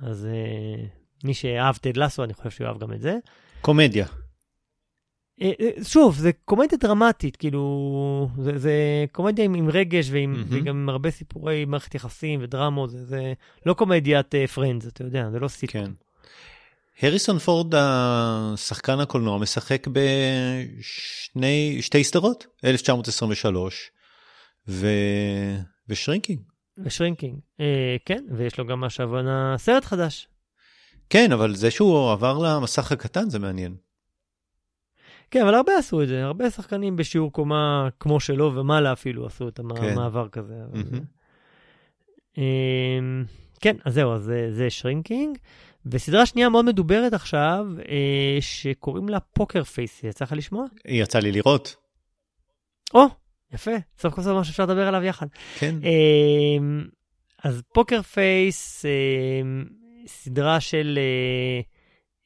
[0.02, 0.86] אז אה,
[1.24, 3.17] מי שאהב Ted Lasso, אני חושב שהוא יאהב גם את זה.
[3.62, 4.06] קומדיה.
[5.41, 10.46] אה, אה, שוב, זה קומדיה דרמטית, כאילו, זה, זה קומדיה עם, עם רגש ועם, Mm-hmm.
[10.50, 13.34] וגם עם הרבה סיפורי מערכת יחסים ודרמות, זה, זה
[13.65, 15.86] לא קומדיית Friends, אתה יודע, זה לא סיטקום.
[15.86, 15.91] כן.
[17.02, 23.92] הריסון פורד, השחקן הקולנוע, משחק בשני, שתי סדרות, 1923
[24.68, 24.88] ו...
[25.90, 26.40] ושרינקינג.
[26.78, 30.28] ושרינקינג, אה, כן, ויש לו גם השבנה סרט חדש.
[31.10, 33.76] כן, אבל זה שהוא עבר למסך הקטן זה מעניין.
[35.32, 39.48] כן, אבל הרבה עשו את זה, הרבה שחקנים בשיעור קומה כמו שלו ומעלה אפילו עשו
[39.48, 39.84] את כן.
[39.86, 40.54] המעבר כזה.
[40.54, 40.90] אבל מהמם.
[40.92, 41.00] זה-
[42.38, 43.26] אמ,
[43.62, 45.38] כן, אז זהו, אז זה, זה Shrinking.
[45.86, 50.65] וסדרה שנייה מאוד מדוברת עכשיו, אה, שקוראים לה Poker Face, יצא לך לשמוע?
[50.86, 51.76] יצא לי לראות.
[52.93, 53.06] או,
[53.54, 55.28] יפה, סוף כל סוף משהו שאפשר לדבר עליו יחד.
[55.60, 55.76] כן.
[55.84, 56.86] אמ,
[57.43, 59.65] אז Poker Face, אמ,
[60.08, 61.62] סדרה של אה,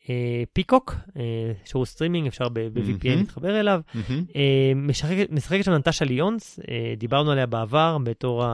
[0.10, 3.20] אה, Peacock, אה, שירות סטרימינג, אפשר ב-VPN Mm-hmm.
[3.20, 3.82] להתחבר אליו.
[3.94, 4.24] Mm-hmm.
[4.36, 8.46] אה, משחקת, משחקת שם נטשה ליונס, אה, דיברנו עליה בעבר בתור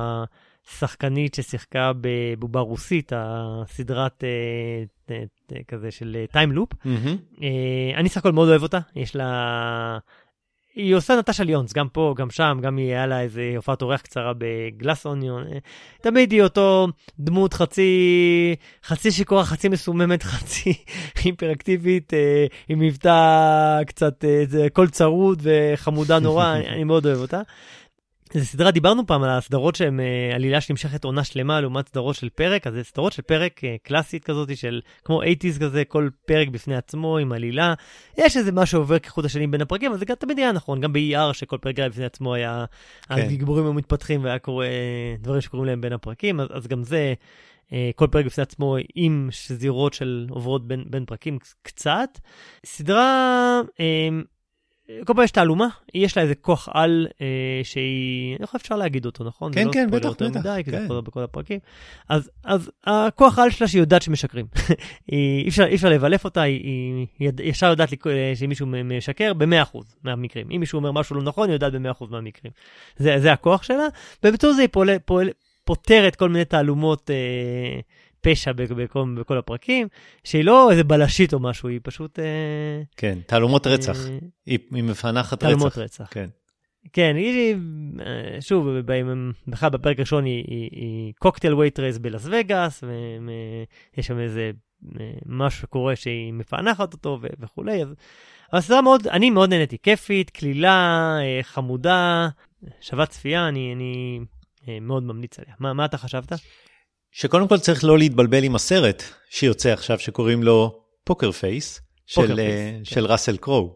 [0.69, 5.23] השחקנית ששיחקה בבובה רוסית, הסדרת אה, אה,
[5.55, 6.69] אה, כזה של time loop.
[7.41, 9.97] אה, אני סך הכל מאוד אוהב אותה, יש לה...
[10.75, 14.01] היא עושה נטשה ליונס, גם פה, גם שם, גם היא היה לה איזה הופעת אורח
[14.01, 15.43] קצרה ב Glass Onion.
[16.01, 16.87] תמיד היא אותו
[17.19, 20.73] דמות חצי, חצי שיכורה, חצי מסוממת, חצי
[21.23, 27.41] היפראקטיבית, אה, עם מבטא קצת, אה, קול צרוד וחמודה נורא, אני, אני מאוד אוהב אותה.
[28.33, 32.29] זו סדרה, דיברנו פעם על הסדרות שהן אה, עלילה שנמשכת עונה שלמה לעומת סדרות של
[32.29, 36.47] פרק, אז זה סדרות של פרק אה, קלאסית כזאת של כמו 80's כזה, כל פרק
[36.47, 37.73] בפני עצמו עם עלילה.
[38.17, 40.93] יש איזה משהו עובר כחוט השני בין הפרקים, אבל זה גם תמיד היה נכון, גם
[40.93, 42.65] ב-ER שכל פרק היה בפני עצמו היה,
[43.07, 43.15] כן.
[43.15, 47.13] הגיבורים היו מתפתחים והיה קורה אה, דברים שקורים להם בין הפרקים, אז, אז גם זה,
[47.95, 52.09] כל פרק בפני עצמו עם שזירות של עוברות בין, בין פרקים קצת.
[52.65, 53.61] סדרה,
[55.05, 59.23] כל פעם יש תעלומה, יש לה איזה כוח על אה, שהיא, איך אפשר להגיד אותו,
[59.23, 59.51] נכון?
[59.53, 60.87] כן, לא כן, ספוילר בטח, יותר בטח, מדי, כי זה כן.
[60.87, 61.59] חוזר בכל הפרקים.
[62.09, 64.45] אז, אז הכוח על שלה שהיא יודעת שמשקרים.
[65.07, 67.97] היא, אי, אפשר, אי אפשר לבלף אותה, היא, היא יד, ישר יודעת לי,
[68.35, 70.47] שמישהו משקר ב-100% מהמקרים.
[70.51, 72.51] אם מישהו אומר משהו לא נכון, היא יודעת ב-100% מהמקרים.
[72.97, 73.87] זה, זה הכוח שלה,
[74.23, 75.29] ובצור זה היא פועל, פועל,
[75.65, 77.79] פותרת כל מיני תעלומות אה,
[78.25, 79.87] פשע בכל, בכל הפרקים,
[80.23, 82.19] שהיא לא איזה בלשית או משהו, היא פשוט...
[82.19, 82.25] אה,
[82.97, 84.07] כן, תעלומות רצח.
[84.07, 85.81] אה, היא היא מפענחת תעלומות רצח.
[86.01, 86.07] רצח.
[86.11, 86.29] כן.
[86.93, 87.55] כן, היא,
[88.05, 88.67] אה, שוב,
[89.47, 94.51] בכלל בפרק הראשון היא, היא, היא קוקטייל וייטרס בלאס וגאס, ויש שם איזה
[95.25, 97.87] משהו שקורה שהיא מפענחת אותו ו- וכולי, אז...
[98.51, 102.27] אבל הסדרה מאוד, אני מאוד נהניתי, כיפית, קלילה, חמודה,
[102.81, 104.19] שווה צפייה, אני, אני
[104.81, 105.53] מאוד ממליץ עליה.
[105.59, 106.33] מה, מה אתה חשבת?
[107.17, 112.39] שקודם כל צריך לא להתבלבל עם הסרט שיוצא עכשיו שקוראים לו Poker Face, של, Poker
[112.39, 113.75] אה, Face, של ראסל קרואו.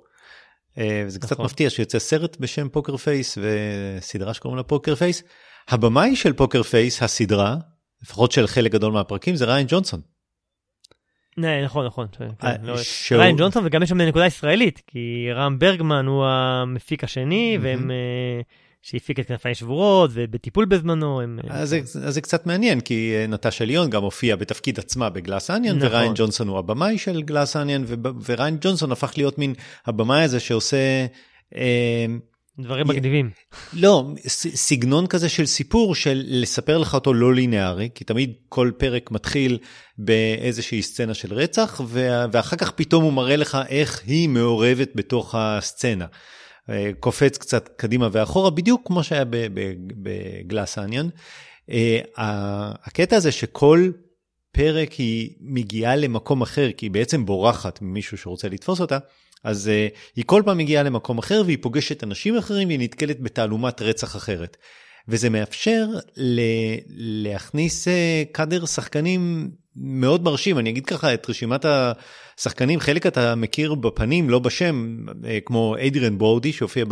[0.77, 1.45] אה, קצת נכון.
[1.45, 5.23] מפתיע שיוצא סרט בשם Poker Face וסדרה שקוראים לה Poker Face.
[5.69, 7.55] הבמאי של Poker Face, הסדרה,
[8.03, 10.01] לפחות של חלק גדול מהפרקים, זה ריאן ג'ונסון.
[11.37, 12.07] נה, נכון, נכון.
[12.13, 16.05] ש- כן, אה, לא- שהוא- ריאן ג'ונסון וגם יש שם נקודה ישראלית, כי רם ברגמן
[16.05, 17.65] הוא המפיק השני, Mm-hmm.
[17.65, 17.91] והם...
[18.81, 23.27] שהפיק את כנפיים שבורות ובטיפול בזמנו הם אז זה, אז זה קצת מעניין, כי אה,
[23.27, 25.87] נטשה ליון גם הופיעה בתפקיד עצמה בגלאס אניאן, נכון.
[25.87, 27.83] וריין ג'ונסון הוא הבמאי של גלאס אניאן,
[28.25, 29.53] וריין ג'ונסון הפך להיות מין
[29.85, 31.05] הבמאי הזה שעושה...
[31.55, 32.05] אה,
[32.59, 33.29] דברים מגניבים.
[33.73, 38.71] לא, ס- סגנון כזה של סיפור של לספר לך אותו לא לינארי, כי תמיד כל
[38.77, 39.57] פרק מתחיל
[39.97, 41.81] באיזושהי סצנה של רצח,
[42.31, 46.05] ואחר כך פתאום הוא מראה לך איך היא מעורבת בתוך הסצנה.
[46.69, 49.25] אה, קופץ קצת קדימה ואחורה, בדיוק כמו שהיה
[50.03, 51.09] בגלאס אניון.
[51.69, 51.99] אה,
[52.85, 53.91] הקטע הזה שכל
[54.51, 58.97] פרק היא מגיעה למקום אחר, כי היא בעצם בורחת ממישהו שרוצה לתפוס אותה,
[59.43, 63.81] אז uh, היא כל פעם מגיעה למקום אחר והיא פוגשת אנשים אחרים והיא נתקלת בתעלומת
[63.81, 64.57] רצח אחרת.
[65.07, 65.87] וזה מאפשר
[66.97, 67.87] להכניס
[68.31, 74.39] קאדר שחקנים מאוד מרשים, אני אגיד ככה את רשימת השחקנים, חלק אתה מכיר בפנים, לא
[74.39, 76.91] בשם, uh, כמו אדריאן ברודי שהופיע כן,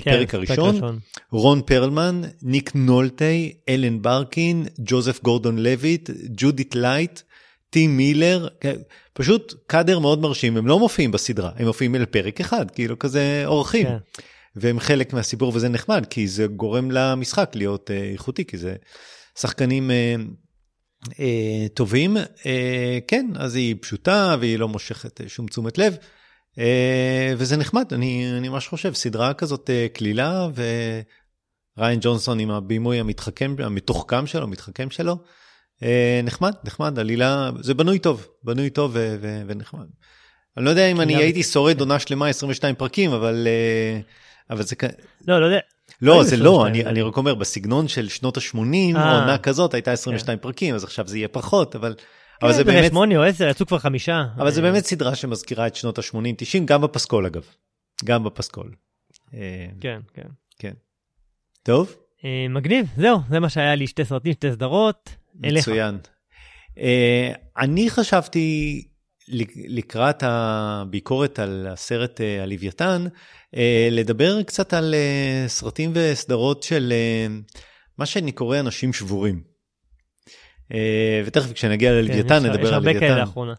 [0.00, 0.98] בפרק הראשון,
[1.32, 7.20] רון פרלמן, ניק נולטי, אלן ברקין, ג'וזף גורדון לויט, ג'ודית לייט,
[7.70, 8.76] טים מילר, כן,
[9.12, 13.86] פשוט קאדר מאוד מרשים, הם לא מופיעים בסדרה, הם מופיעים לפרק אחד, כאילו כזה אורחים.
[13.86, 13.96] כן.
[14.56, 18.74] והם חלק מהסיפור וזה נחמד, כי זה גורם למשחק להיות אה, איכותי, כי זה
[19.38, 20.14] שחקנים אה, אה,
[21.74, 22.16] טובים.
[22.46, 25.96] אה, כן, אז היא פשוטה והיא לא מושכת אה, שום תשומת לב,
[26.58, 30.46] אה, וזה נחמד, אני, אני ממש חושב, סדרה כזאת אה, קלילה,
[31.78, 35.16] וריין ג'ונסון עם הבימוי המתחכם, המתוחכם שלו, המתחכם שלו.
[35.82, 39.86] אה, נחמד, נחמד, עלילה, זה בנוי טוב, בנוי טוב ו- ו- ונחמד.
[40.56, 44.00] אני לא יודע אם אני גם- הייתי שורד עונה שלמה 22 פרקים, אבל אה,
[44.50, 44.84] אבל זה כ...
[45.28, 45.58] לא, לא יודע.
[46.02, 49.20] לא, זה 22, לא, אני אני רק אומר, בסגנון של שנות ה-80, אה.
[49.20, 51.94] עונה כזאת הייתה 22 פרקים, אז עכשיו זה יהיה פחות, אבל
[52.42, 52.90] אבל זה כן, באמת...
[52.90, 54.24] שמונה או עשר, יצאו כבר חמישה.
[54.36, 57.44] אבל זה אה, באמת סדרה שמזכירה את שנות ה-80-90, גם בפסקול אגב.
[58.04, 58.74] גם בפסקול.
[59.34, 60.28] אה, כן, כן.
[60.58, 60.72] כן.
[61.62, 61.94] טוב,
[62.50, 65.10] מגניב, זהו, זה מה שהיה לי, שתי סרטים, שתי סדרות.
[65.34, 65.98] מצוין.
[67.56, 68.84] אני חשבתי
[69.68, 73.04] לקראת הביקורת על הסרט אה, הלוויתן,
[73.56, 77.26] אה, לדבר קצת על אה, סרטים וסדרות של אה,
[77.98, 79.42] מה שאני קורא אנשים שבורים.
[80.74, 83.20] אה, ותכף כשנגיע כן, ללוויתן יש- נדבר יש על הרבה כאלה לוויתן.
[83.20, 83.54] לאחרונה.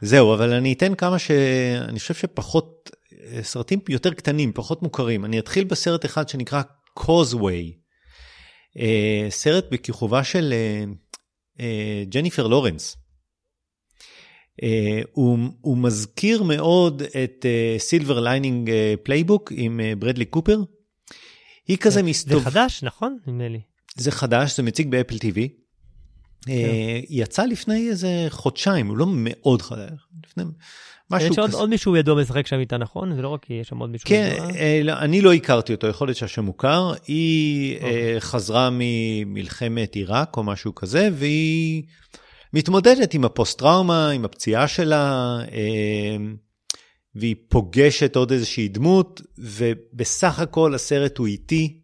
[0.00, 2.90] זהו, אבל אני אתן כמה שאני חושב שפחות,
[3.32, 5.24] אה, סרטים יותר קטנים, פחות מוכרים.
[5.24, 6.62] אני אתחיל בסרט אחד שנקרא
[6.98, 7.72] Causeway.
[8.78, 10.84] אה, סרט בכיכובה של אה,
[11.60, 12.96] אה, ג'ניפר לורנס.
[14.62, 17.46] אה, הוא, הוא מזכיר מאוד את
[17.78, 18.70] Silver Lining
[19.02, 20.58] פלייבוק עם בראדלי קופר.
[21.68, 22.52] היא כזה זה מסתובבת.
[22.52, 23.18] חדש, נכון?
[23.26, 23.60] נדמה לי.
[23.96, 25.60] זה חדש, זה מציג באפל TV.
[26.46, 26.52] כן.
[26.52, 29.90] אה, יצא לפני איזה חודשיים, הוא לא מאוד חדש.
[30.26, 30.44] לפני
[31.10, 31.58] משהו יש עוד כזה.
[31.58, 33.14] עוד מישהו ידוע משחק שם איתה, נכון?
[33.16, 34.48] זה לא רק היא, יש שם עוד מישהו כן, ידוע.
[34.84, 36.92] לא, אני לא הכרתי אותו, יכול להיות שהשם מוכר.
[37.06, 38.14] היא אוקיי.
[38.14, 41.82] אה, חזרה ממלחמת עיראק או משהו כזה, והיא
[42.52, 46.16] מתמודדת עם הפוסט-טראומה, עם הפציעה שלה, אה,
[47.14, 51.80] והיא פוגשת עוד איזושהי דמות, ובסך הכל הסרט הוא איטי,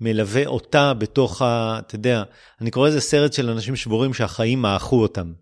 [0.00, 1.78] מלווה אותה בתוך ה...
[1.86, 2.22] אתה יודע,
[2.60, 5.32] אני קורא לזה סרט של אנשים שבורים שהחיים מעכו אותם.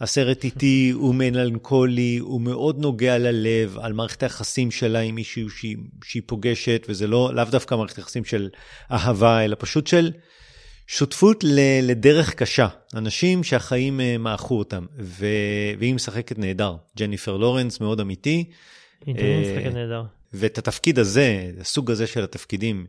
[0.00, 5.76] הסרט איטי הוא מלנכולי, הוא מאוד נוגע ללב, על מערכת היחסים שלה עם מישהו שהיא,
[6.04, 8.48] שהיא פוגשת, וזה לא, לאו דווקא מערכת יחסים של
[8.92, 10.10] אהבה, אלא פשוט של
[10.90, 12.68] שותפות ל, לדרך קשה.
[12.94, 15.26] אנשים שהחיים אה, מעכו אותם, ו,
[15.78, 16.76] והיא משחקת נהדר.
[16.98, 18.44] ג'ניפר לורנס מאוד אמיתי,
[19.06, 20.02] היא אה, משחקת נהדר.
[20.32, 22.86] ואת התפקיד הזה, הסוג הזה של התפקידים,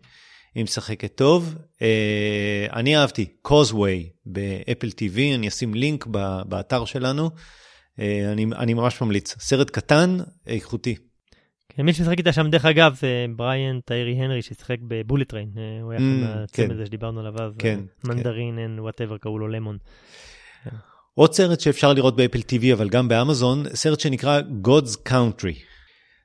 [0.56, 1.56] היא משחקת טוב.
[1.82, 6.08] אה, אני אהבתי, Causeway באפל TV, אני אשים לינק
[6.46, 7.30] באתר שלנו.
[8.32, 9.36] אני, אני ממש ממליץ.
[9.40, 10.96] סרט קטן, איכותי.
[11.80, 15.50] כן, מי ששיחק איתה שם, דרך אגב, זה בריאן טיירי הנרי ששיחק בבולט טריין.
[15.58, 16.72] אה, הוא היה אממ, אחד מהצמד כן.
[16.72, 17.52] הזה שדיברנו עליו.
[17.60, 19.78] כן, אה, מנדרין and whatever קראו לו Lemon.
[21.14, 25.56] עוד סרט שאפשר לראות באפל TV, אבל גם באמזון, סרט שנקרא God's Country.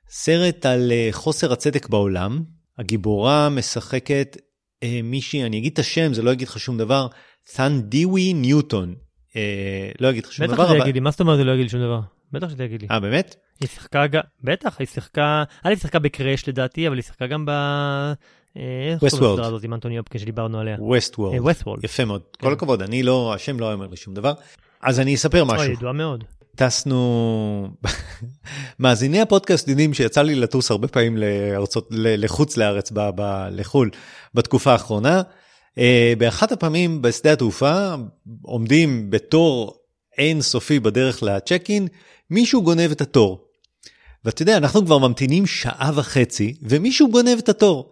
[0.09, 2.43] סרט על אה, חוסר הצדק בעולם.
[2.77, 4.37] הגיבורה משחקת
[4.83, 7.07] אה, מישהי, אני אגיד את השם, זה לא יגיד לך שום דבר,
[7.55, 8.95] ת'נדיווי ניוטון.
[9.35, 11.51] אה, לא יגיד לך שום בטח דבר, שזה יגיד לי, מה זאת אומרת זה לא
[11.51, 12.14] יגיד לי שום דבר?
[12.31, 12.87] בטח שזה יגיד לי.
[12.91, 13.35] אה, באמת?
[13.61, 17.45] היא שיחקה גם, בטח, היא שיחקה, א', היא שיחקה בקראש לדעתי, אבל היא שיחקה גם
[17.45, 17.49] ב...
[18.57, 19.33] אה, איך קוראים.
[19.33, 20.77] לסדרה הזאת עם אנטוני הופקין שדיברנו עליה.
[20.79, 21.39] ווסטוורלד.
[21.39, 21.83] ווסטוורלד.
[21.83, 22.21] יפה מאוד.
[22.39, 22.47] כן.
[22.47, 24.33] כל הכבוד, אני לא, השם לא אומר לי שום דבר.
[24.81, 25.71] אז אני אספר אוי, משהו.
[25.71, 26.23] ידועה מאוד.
[26.55, 27.69] טסנו,
[28.79, 33.89] מאזיני הפודקאסט יודעים שיצא לי לטוס הרבה פעמים לארצות, לחוץ לארץ, ב, ב, לחו"ל,
[34.33, 35.21] בתקופה האחרונה.
[35.77, 37.95] אה, באחת הפעמים בשדה התעופה
[38.41, 39.77] עומדים בתור
[40.17, 41.87] אינסופי בדרך לצ'ק אין,
[42.29, 43.45] מישהו גונב את התור.
[44.25, 47.91] ואתה יודע, אנחנו כבר ממתינים שעה וחצי, ומישהו גונב את התור.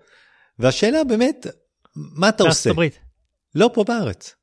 [0.59, 1.47] והשאלה באמת,
[1.95, 2.69] מה אתה עושה?
[2.69, 2.99] הברית.
[3.55, 4.35] לא פה בארץ.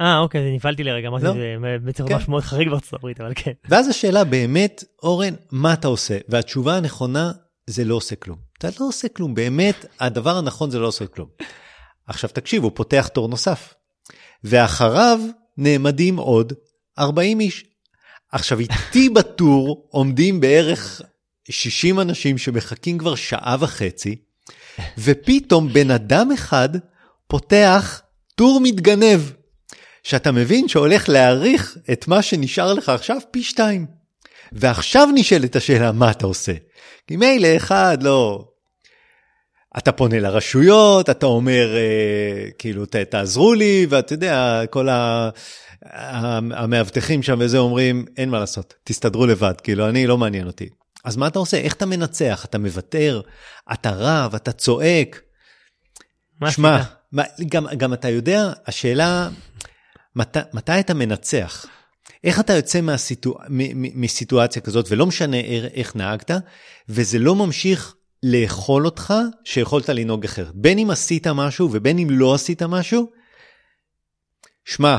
[0.00, 1.32] אה, אוקיי, זה נפלתי לרגע, אמרתי לא.
[1.32, 2.14] שזה בעצם כן.
[2.14, 3.52] ממש מאוד חריג בארצות הברית, אבל כן.
[3.68, 6.18] ואז השאלה באמת, אורן, מה אתה עושה?
[6.28, 7.32] והתשובה הנכונה,
[7.66, 8.38] זה לא עושה כלום.
[8.58, 11.28] אתה לא עושה כלום, באמת, הדבר הנכון זה לא עושה כלום.
[12.06, 13.74] עכשיו תקשיב, הוא פותח תור נוסף.
[14.44, 15.18] ואחריו
[15.56, 16.52] נעמדים עוד
[16.98, 17.64] 40 איש.
[18.32, 21.02] עכשיו, איתי בטור עומדים בערך
[21.50, 24.16] 60 אנשים שמחכים כבר שעה וחצי,
[24.98, 26.68] ופתאום בן אדם אחד
[27.28, 28.02] פותח
[28.34, 29.20] טור מתגנב.
[30.06, 33.86] שאתה מבין שהולך להאריך את מה שנשאר לך עכשיו פי שתיים.
[34.52, 36.52] ועכשיו נשאלת השאלה, מה אתה עושה?
[37.06, 38.44] כי מילא אחד, לא...
[39.78, 45.30] אתה פונה לרשויות, אתה אומר, אה, כאילו, ת, תעזרו לי, ואתה יודע, כל ה...
[45.82, 50.68] המאבטחים שם וזה אומרים, אין מה לעשות, תסתדרו לבד, כאילו, אני, לא מעניין אותי.
[51.04, 51.56] אז מה אתה עושה?
[51.56, 52.44] איך אתה מנצח?
[52.44, 53.20] אתה מוותר?
[53.72, 54.34] אתה רב?
[54.34, 55.20] אתה צועק?
[56.40, 56.82] מה שמע?
[57.12, 59.28] מה- גם, גם אתה יודע, השאלה,
[60.16, 61.66] מת, מתי אתה מנצח?
[62.24, 65.36] איך אתה יוצא מהסיטו, מ, מ, מסיטואציה כזאת, ולא משנה
[65.74, 66.30] איך, נהגת,
[66.88, 69.14] וזה לא ממשיך לאכול אותך
[69.44, 70.54] שיכולת לנהוג אחרת.
[70.54, 73.10] בין אם עשית משהו ובין אם לא עשית משהו,
[74.64, 74.96] שמע,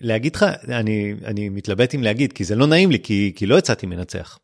[0.00, 3.58] להגיד לך, אני, אני מתלבט אם להגיד, כי זה לא נעים לי, כי, כי לא
[3.58, 4.38] יצאתי מנצח.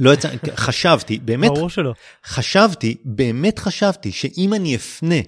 [0.00, 1.92] לא יצא, חשבתי, באמת ברור שלא.
[2.24, 5.20] חשבתי, באמת חשבתי, שאם אני אפנה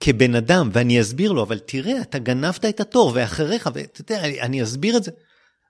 [0.00, 4.40] כבן אדם ואני אסביר לו, אבל תראה, אתה גנבת את התור ואחריך, ואתה יודע, אני,
[4.40, 5.10] אני אסביר את זה,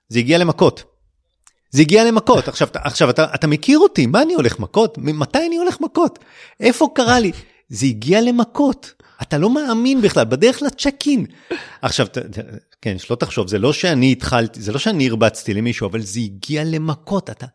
[0.09, 0.83] זה הגיע למכות.
[1.69, 2.47] זה הגיע למכות.
[2.47, 4.97] עכשיו, עכשיו אתה, אתה מכיר אותי, מה אני הולך מכות?
[4.97, 6.19] מתי אני הולך מכות?
[6.59, 7.31] איפה קרה לי?
[7.69, 8.93] זה הגיע למכות.
[9.21, 11.25] אתה לא מאמין בכלל, בדרך לצ'ק אין.
[11.81, 12.07] עכשיו,
[12.81, 16.63] כן, שלא תחשוב, זה לא שאני התחלתי, זה לא שאני הרבצתי למישהו, אבל זה הגיע
[16.63, 17.45] למכות, אתה...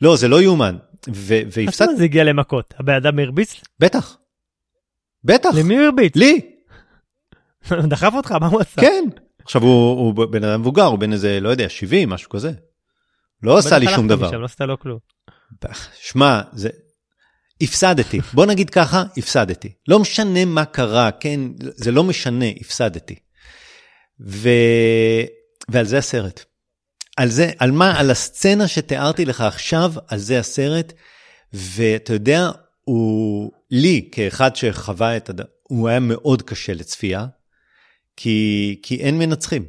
[0.00, 0.76] לא, זה לא יאומן.
[1.08, 2.74] אז והפסדתי, מה זה הגיע למכות?
[2.78, 3.60] הבן אדם הרביץ?
[3.78, 4.16] בטח.
[5.24, 5.50] בטח.
[5.54, 6.16] למי הוא הרביץ?
[6.16, 6.40] לי,
[7.90, 8.32] דחף אותך?
[8.32, 8.80] מה הוא עשה?
[8.80, 9.04] כן.
[9.42, 12.52] עכשיו הוא, הוא בן אדם מבוגר, הוא בן איזה, לא יודע, 70, משהו כזה.
[13.42, 14.28] לא עשה לי שום דבר.
[14.28, 14.98] משם, לא עשתה לו כלום.
[15.94, 16.68] שמע, זה...
[17.60, 18.20] הפסדתי.
[18.32, 19.72] בוא נגיד ככה, הפסדתי.
[19.88, 21.40] לא משנה מה קרה, כן?
[21.58, 23.14] זה לא משנה, הפסדתי.
[24.20, 24.48] ו...
[25.68, 26.44] ועל זה הסרט.
[27.16, 28.00] על זה, על מה?
[28.00, 30.92] על הסצנה שתיארתי לך עכשיו, על זה הסרט.
[31.52, 32.50] ואתה יודע,
[32.84, 35.40] הוא, לי, כאחד שחווה את הד...
[35.62, 37.26] הוא היה מאוד קשה לצפייה,
[38.16, 39.64] כי, כי אין מנצחים.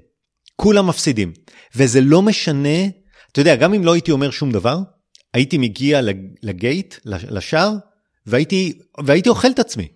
[0.56, 1.34] כולם מפסידים.
[1.76, 2.86] וזה לא משנה,
[3.32, 4.78] אתה יודע, גם אם לא הייתי אומר שום דבר,
[5.36, 7.72] הייתי מגיע לג- לגייט, לש- לשער,
[8.26, 8.74] והייתי,
[9.04, 9.88] והייתי אוכל את עצמי.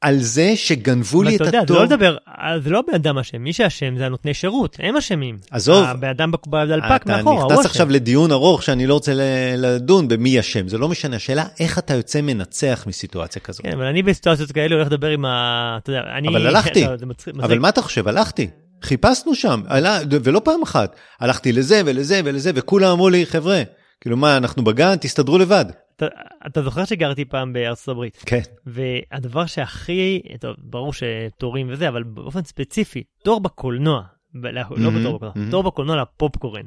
[0.00, 1.76] על זה שגנבו אבל לי אתה את יודע, זה הטוב.
[1.76, 5.36] לא לדבר, אה, זה לא הבן אדם אשם, מי שאשם זה הנותני שירות, הם אשמים.
[5.50, 5.84] עזוב.
[5.84, 7.66] הבן אדם בק- בדלפק אתה מאחורה, הוא נכנס.
[7.66, 9.12] עכשיו לדיון ארוך שאני לא רוצה
[9.56, 13.62] לדון במי אשם, זה לא משנה, השאלה איך אתה יוצא מנצח מסיטואציה כזאת.
[13.62, 15.78] כן, אבל אני בסיטואציות כאלה הולך לדבר עם ה...
[15.82, 16.28] אתה יודע, אני...
[16.28, 16.84] אבל הלכתי.
[16.86, 16.94] אתה-
[17.42, 17.58] אבל.
[17.58, 18.08] מה אתה חושב?
[18.08, 18.48] הלכתי.
[18.82, 19.62] חיפשנו שם,
[20.10, 20.96] ולא פעם אחת.
[21.20, 23.62] הלכתי לזה ולזה ולזה, וכולם אמרו לי, חבר'ה,
[24.00, 25.64] כאילו מה, אנחנו בגן, תסתדרו לבד.
[25.96, 26.06] אתה-
[26.46, 28.40] אתה זוכר שגרתי פעם בארצות הברית, כן.
[28.66, 34.02] והדבר שהכי, טוב, ברור שתורים וזה, אבל באופן ספציפי, תור בקולנוע,
[34.34, 35.50] לא לא מהמם, בתור בקולנוע, מהמם.
[35.50, 36.62] תור בקולנוע לפופקורן,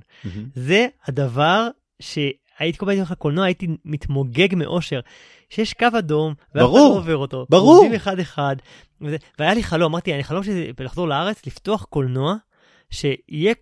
[0.56, 1.68] זה הדבר
[2.02, 5.00] שהייתי כל פעם הייתי הולך לקולנוע, הייתי מתמוגג מאושר,
[5.50, 7.74] שיש קו אדום, ואף אחד לא עובר אותו, ברור.
[7.76, 8.56] עובדים אחד אחד,
[9.02, 12.36] וזה, והיה לי חלום, אמרתי, אני חלום שזה לחזור לארץ, לפתוח קולנוע,
[12.90, 13.54] שיהיה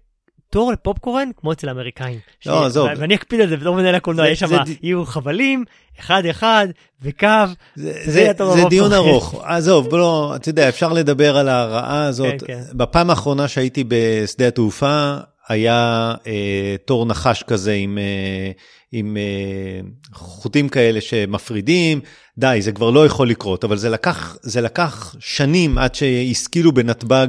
[0.49, 2.19] תור לפופקורן כמו אצל האמריקאים.
[2.45, 2.89] לא, ש- עזוב.
[2.97, 5.63] ואני אקפיד על זה בתור מנהל הקולנוע, יש שם, יהיו חבלים,
[5.99, 6.67] אחד אחד,
[7.01, 7.27] וקו,
[7.75, 9.33] זה, זה זה, זה דיון ארוך.
[9.33, 12.33] ארוך, עזוב, בוא לא, אתה יודע, אפשר לדבר על הרעה הזאת.
[12.39, 12.61] כן, כן.
[12.73, 15.17] בפעם האחרונה שהייתי בשדה התעופה,
[15.49, 18.51] היה אה, תור נחש כזה עם, אה,
[18.91, 19.81] עם אה,
[20.13, 22.01] חוטים כאלה שמפרידים,
[22.37, 27.27] די, זה כבר לא יכול לקרות, אבל זה לקח, זה לקח שנים עד שהשכילו בנתב"ג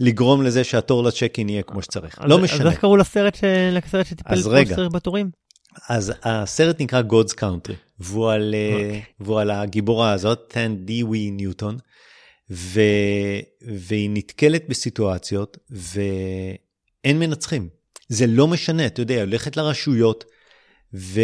[0.00, 2.18] לגרום לזה שהתור לצ'ק-אין יהיה כמו שצריך.
[2.18, 2.70] אז- לא אז משנה.
[2.70, 4.56] איך קראו לסרט ש- לסרט שטיפל אז כמו.
[4.66, 5.30] שצריך בתורים?
[5.88, 9.02] אז הסרט נקרא God's Country, והוא על, אה, אוקיי.
[9.20, 11.76] והוא על הגיבורה הזאת, טן דיווי ניוטון,
[12.50, 12.80] ו,
[13.68, 17.68] והיא נתקלת בסיטואציות ואין מנצחים.
[18.08, 20.24] זה לא משנה, אתה יודע, היא הולכת לרשויות
[20.94, 21.20] ו,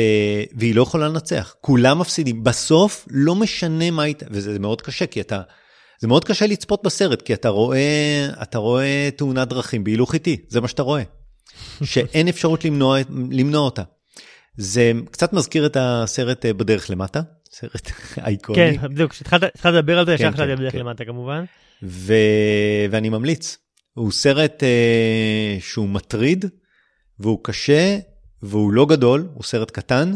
[0.58, 1.54] והיא לא יכולה לנצח.
[1.60, 2.44] כולם מפסידים.
[2.44, 5.40] בסוף לא משנה מה הייתה, וזה מאוד קשה, כי אתה...
[6.00, 10.60] זה מאוד קשה לצפות בסרט, כי אתה רואה, אתה רואה תאונת דרכים בהילוך איטי, זה
[10.60, 11.02] מה שאתה רואה.
[11.84, 12.98] שאין אפשרות למנוע,
[13.30, 13.82] למנוע אותה.
[14.56, 17.20] זה קצת מזכיר את הסרט אה, בדרך למטה,
[17.50, 17.90] סרט
[18.26, 20.74] אייקוני, כן, בדיוק, כשהתחלת התחלת לדבר על זה, ישר חשבתי בדרך.
[20.74, 21.44] למטה כמובן.
[21.82, 22.14] ו...
[22.90, 23.58] ואני ממליץ.
[23.94, 26.44] הוא סרט אה, שהוא מטריד,
[27.18, 27.98] והוא קשה,
[28.42, 30.12] והוא לא גדול, הוא סרט קטן,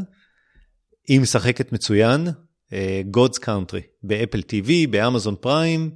[1.09, 2.28] היא משחקת מצוין,
[3.16, 5.91] God's Country, באפל TV, באמזון פריים,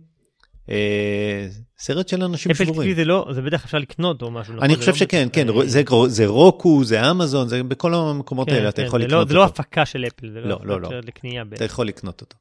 [0.71, 1.47] אה,
[1.79, 2.93] סרט של אנשים אפל שבורים.
[2.93, 4.53] TV זה לא, זה בטח אפשר לקנות או משהו.
[4.53, 4.65] נכון?
[4.65, 5.67] אני חושב לא שכן, כן, אה,
[6.09, 9.35] זה, רוקו, זה אמזון, זה בכל המקומות כן, האלה אתה כן, יכול לקנות לא- זה
[9.35, 9.53] לא אותו.
[9.63, 11.01] הפקה של אפל, זה לא, לא לא, לא.
[11.01, 11.45] לקנייה.
[11.45, 12.37] ב- אתה יכול לקנות אותו.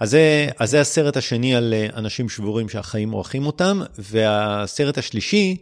[0.00, 5.56] אז זה, אז זה הסרט השני על אה, אנשים שבורים שהחיים מורחים אותם, והסרט השלישי,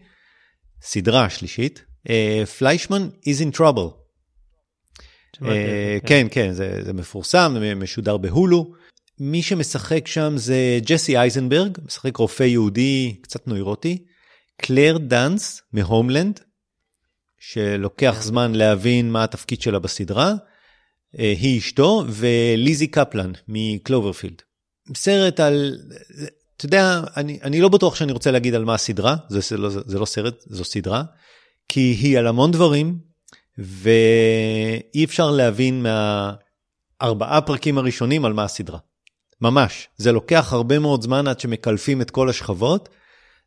[0.83, 1.85] סדרה השלישית,
[2.59, 3.61] פליישמן is in trouble.
[3.61, 4.03] שמעתי על זה, אה,
[6.07, 8.72] כן, כן, זה, זה מפורסם, זה משודר בהולו.
[9.20, 14.05] מי שמשחק שם זה ג'סי אייזנברג, משחק רופא יהודי קצת נוירוטי,
[14.57, 16.41] קלר דאנס מהומלנד,
[17.39, 18.20] שלוקח כן.
[18.20, 20.32] זמן להבין מה התפקיד שלה בסדרה,
[21.18, 24.43] אה, היא אשתו, וליזי קפלן מקלוברפילד.
[24.95, 25.78] סרט על,
[26.57, 29.68] אתה יודע, אני, אני לא בטוח שאני רוצה להגיד על מה הסדרה, זה, זה, לא,
[29.68, 31.03] זה לא סרט, זו סדרה,
[31.68, 32.99] כי היא על המון דברים,
[33.59, 38.78] ואי אפשר להבין מהארבעה פרקים הראשונים על מה הסדרה.
[39.40, 39.88] ממש.
[39.96, 42.88] זה לוקח הרבה מאוד זמן עד שמקלפים את כל השכבות.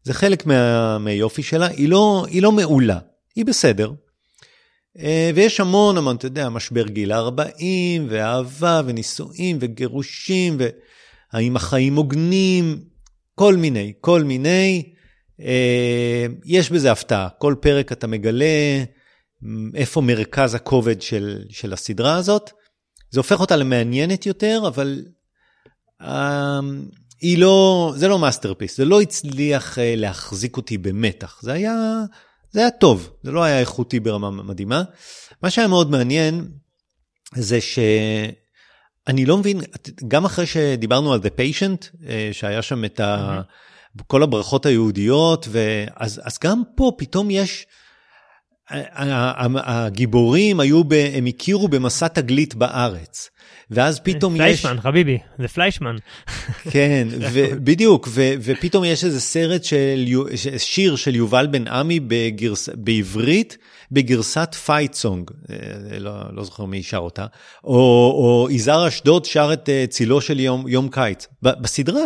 [0.04, 1.68] זה חלק מה, מהיופי שלה.
[1.68, 3.00] היא לא, היא לא מעולה,
[3.36, 3.92] היא בסדר.
[5.00, 10.58] אה, ויש המון המון, אתה יודע, משבר גיל 40, ואהבה, ונישואים, וגירושים,
[11.34, 12.82] והאם החיים הוגנים,
[13.36, 14.84] כל מיני, כל מיני.
[15.42, 17.28] אה, יש בזה הפתעה.
[17.38, 18.84] כל פרק אתה מגלה
[19.76, 22.52] איפה מרכז הכובד של, של הסדרה הזאת.
[23.12, 25.06] זה הופך אותה למעניינת יותר, אבל
[26.02, 26.60] אה,
[27.22, 31.40] היא לא, זה לא masterpiece, זה לא הצליח אה, להחזיק אותי במתח.
[31.42, 31.76] זה היה,
[32.52, 34.84] זה היה טוב, זה לא היה איכותי ברמה מדהימה.
[35.44, 36.48] מה שהיה מאוד מעניין
[37.36, 39.62] זה שאני לא מבין,
[40.08, 43.42] גם אחרי שדיברנו על The Patient, אה, שהיה שם את ה...
[44.08, 47.66] כל הברכות היהודיות, ואז, אז גם פה פתאום יש,
[48.72, 53.30] הגיבורים היו, ב, הם הכירו במסע תגלית בארץ.
[53.72, 54.62] ואז פתאום פליישמן, יש...
[54.62, 55.96] פליישמן, חביבי, זה פליישמן.
[56.72, 60.06] כן, ו- בדיוק, ו- ופתאום יש איזה סרט של,
[60.58, 63.58] שיר של יובל בן עמי בגרס, בעברית,
[63.92, 67.26] בגרסת fight song, אה, לא, לא זוכר מי שר אותה,
[67.64, 72.04] או, או יזהר אשדוד שר את אה, צילו של יום, יום קיץ, בסדרה.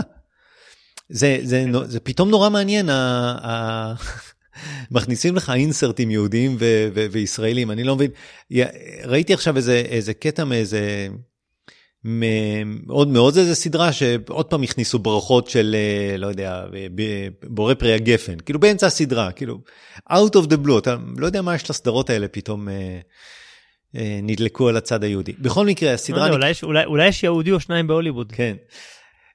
[1.09, 3.93] זה, זה, זה, זה פתאום נורא מעניין, ה,
[4.91, 8.11] מכניסים לך insertים יהודיים ו- ו- וישראלים, אני לא מבין.
[9.05, 11.07] ראיתי עכשיו איזה, איזה קטע מאיזה...
[12.03, 16.63] מאוד מאוד איזה סדרה שעוד פעם הכניסו ברכות של אה, לא יודע
[17.43, 19.59] בורא פרי הגפן כאילו באמצע הסדרה כאילו
[20.11, 22.99] out of the blue אתה לא יודע מה יש לסדרות האלה פתאום אה,
[23.95, 26.63] אה, נדלקו על הצד היהודי בכל מקרה הסדרה לא, נק...
[26.63, 28.55] אולי, אולי יש יהודי או שניים בהוליווד כן.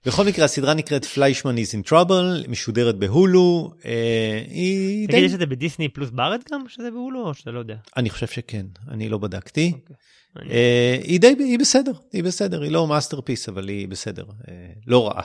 [0.09, 3.73] בכל מקרה הסדרה נקראת פליישמן is in trouble משודרת בהולו.
[3.85, 5.27] אה, היא תגיד די...
[5.27, 7.77] יש את זה בדיסני פלוס בארץ גם שזה בהולו או שאתה לא יודע?
[7.97, 9.73] אני חושב שכן אני לא בדקתי.
[9.75, 9.93] אוקיי.
[10.37, 10.51] אוקיי.
[10.51, 14.55] אה, היא די היא בסדר היא בסדר היא לא masterpiece אבל היא בסדר אה,
[14.87, 15.23] לא רעה.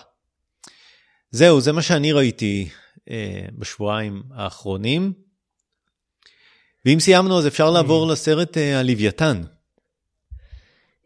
[1.31, 2.69] זהו זה מה שאני ראיתי
[3.09, 5.13] אה, בשבועיים האחרונים.
[6.85, 9.41] ואם סיימנו אז אפשר לעבור לסרט אה, הלוויתן.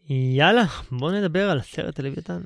[0.10, 2.42] יאללה בוא נדבר על סרט הלוויתן.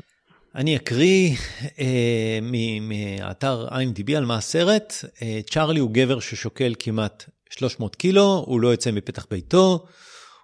[0.55, 1.35] אני אקריא
[1.79, 2.39] אה,
[2.81, 4.93] מאתר IMDb על מה הסרט.
[5.21, 9.85] אה, צ'ארלי הוא גבר ששוקל כמעט 300 קילו, הוא לא יוצא מפתח ביתו,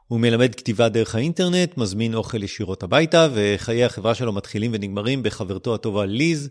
[0.08, 5.76] הוא מלמד כתיבה דרך האינטרנט, מזמין אוכל ישירות הביתה, וחיי החברה שלו מתחילים ונגמרים בחברתו
[5.76, 6.50] הטובה ליז,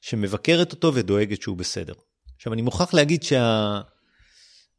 [0.00, 1.92] שמבקרת אותו ודואגת שהוא בסדר.
[2.36, 3.22] עכשיו, אני מוכרח להגיד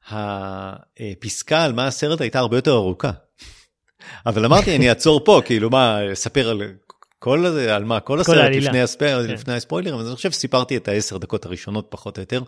[0.10, 3.12] שהפסקה על מה הסרט הייתה הרבה יותר ארוכה.
[4.26, 6.62] אבל אמרתי, אני אעצור פה, כאילו מה, אספר על
[7.20, 9.34] כל הזה, על מה, כל הסרט לפני, הספר, כן.
[9.34, 12.42] לפני הספוילרים, אז אני חושב שסיפרתי את העשר דקות הראשונות פחות או יותר,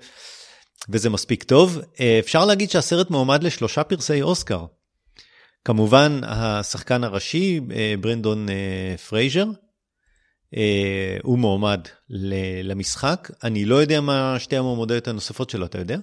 [0.89, 1.79] וזה מספיק טוב.
[1.99, 4.65] אה, אפשר להגיד שהסרט מועמד לשלושה פרסי אוסקר.
[5.65, 9.45] כמובן, השחקן הראשי, אה, ברנדון אה, פרייזר,
[11.23, 11.81] הוא מועמד
[12.63, 13.31] למשחק.
[13.43, 15.97] אני לא יודע מה שתי המועמדות הנוספות שלו, אתה יודע?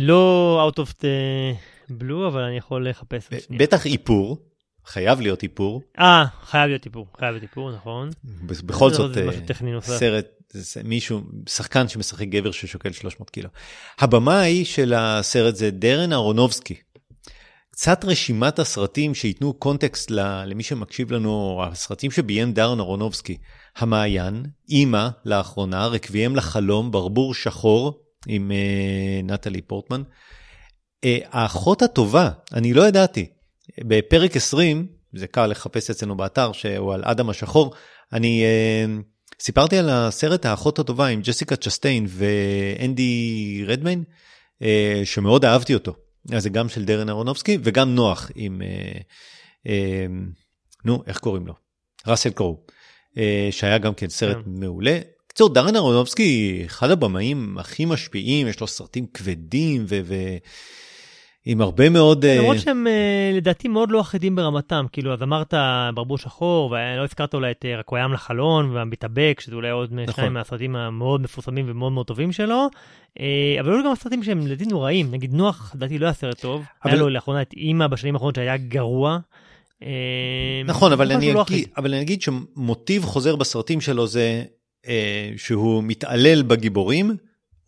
[0.00, 1.04] לא out of the
[1.90, 3.28] blue, אבל אני יכול לחפש.
[3.50, 4.51] בטח איפור.
[4.86, 5.82] חייב להיות איפור.
[5.98, 8.10] אה, חייב להיות איפור, חייב להיות איפור, נכון.
[8.44, 10.26] בכל זאת, אה, סרט,
[10.84, 13.48] מישהו, שחקן שמשחק גבר ששוקל 300 קילו.
[13.98, 16.74] הבמאי של הסרט זה דרן אהרונובסקי.
[17.70, 23.36] קצת רשימת הסרטים שייתנו קונטקסט למי שמקשיב לנו, הסרטים שביים דרן אהרונובסקי.
[23.76, 30.02] המעיין, אימא לאחרונה, רקביהם לחלום, ברבור שחור עם uh, נטלי פורטמן.
[30.02, 33.26] Uh, האחות הטובה, אני לא ידעתי,
[33.80, 37.74] בפרק 20, זה קל לחפש אצלנו באתר, שהוא על אדם השחור,
[38.12, 39.02] אני uh,
[39.40, 44.04] סיפרתי על הסרט האחות הטובה עם ג'סיקה צ'סטיין ואנדי רדמיין,
[44.62, 44.64] uh,
[45.04, 45.94] שמאוד אהבתי אותו.
[46.32, 49.70] אז זה גם של דרן אהרונובסקי וגם נוח עם, uh, uh,
[50.84, 51.54] נו, איך קוראים לו?
[52.06, 52.64] ראסל קרו,
[53.14, 53.18] uh,
[53.50, 54.44] שהיה גם כן סרט yeah.
[54.44, 54.50] כן.
[54.50, 54.98] מעולה.
[55.26, 60.00] בקיצור, דרן אהרונובסקי, אחד הבמאים הכי משפיעים, יש לו סרטים כבדים ו...
[60.04, 60.36] ו-
[61.44, 62.22] עם הרבה מאוד...
[62.24, 65.54] כן, למרות שהם אה, לדעתי מאוד לא אחידים ברמתם, כאילו, אז אמרת
[65.94, 70.14] ברבור שחור, ולא הזכרת אולי את אה, רקוים לחלון והמתאבק, שזה אולי עוד נכון.
[70.14, 72.68] שניים מהסרטים המאוד מפורסמים ומאוד מאוד טובים שלו,
[73.20, 76.64] אה, אבל היו גם סרטים שהם לדעתי נוראים, נגיד נוח, לדעתי לא היה סרט טוב,
[76.84, 76.92] אבל...
[76.92, 79.18] היה לו לאחרונה את אימא בשנים האחרונות שהיה גרוע.
[80.66, 84.42] נכון, אבל אני, לא אגיד, אבל אני אגיד שמוטיב חוזר בסרטים שלו זה
[85.36, 87.16] שהוא מתעלל בגיבורים.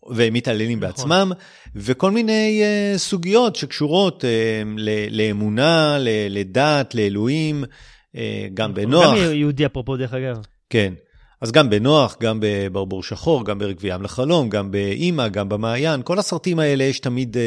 [0.09, 0.89] והם מתעללים נכון.
[0.89, 1.31] בעצמם,
[1.75, 4.81] וכל מיני uh, סוגיות שקשורות uh,
[5.11, 5.97] לאמונה,
[6.29, 8.17] לדת, לאלוהים, uh,
[8.53, 8.83] גם נכון.
[8.83, 9.17] בנוח.
[9.17, 10.37] גם יהודי אפרופו דרך אגב.
[10.69, 10.93] כן,
[11.41, 16.59] אז גם בנוח, גם בברבור שחור, גם ברקבים לחלום, גם באימא, גם במעיין, כל הסרטים
[16.59, 17.39] האלה יש תמיד uh,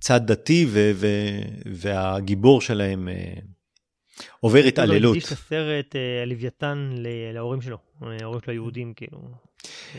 [0.00, 3.40] צד דתי, ו- ו- והגיבור שלהם uh,
[4.40, 5.02] עובר התעללות.
[5.02, 6.94] הוא הקדיש את הסרט הלוויתן
[7.34, 7.76] להורים שלו,
[8.20, 9.18] ההורים שלו היהודים, כאילו,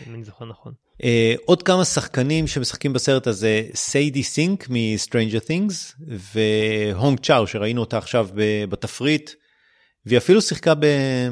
[0.07, 0.73] אם אני זוכר נכון.
[1.01, 1.05] Uh,
[1.45, 8.29] עוד כמה שחקנים שמשחקים בסרט הזה, סיידי סינק מ-Stranger Things, והונג צ'או שראינו אותה עכשיו
[8.69, 9.31] בתפריט,
[10.05, 10.73] והיא אפילו שיחקה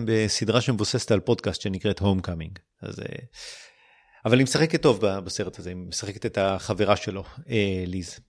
[0.06, 2.60] בסדרה שמבוססת על פודקאסט שנקראת Homecoming.
[2.82, 3.04] אז, uh,
[4.26, 7.52] אבל היא משחקת טוב בסרט הזה, היא משחקת את החברה שלו, uh,
[7.86, 8.20] ליז.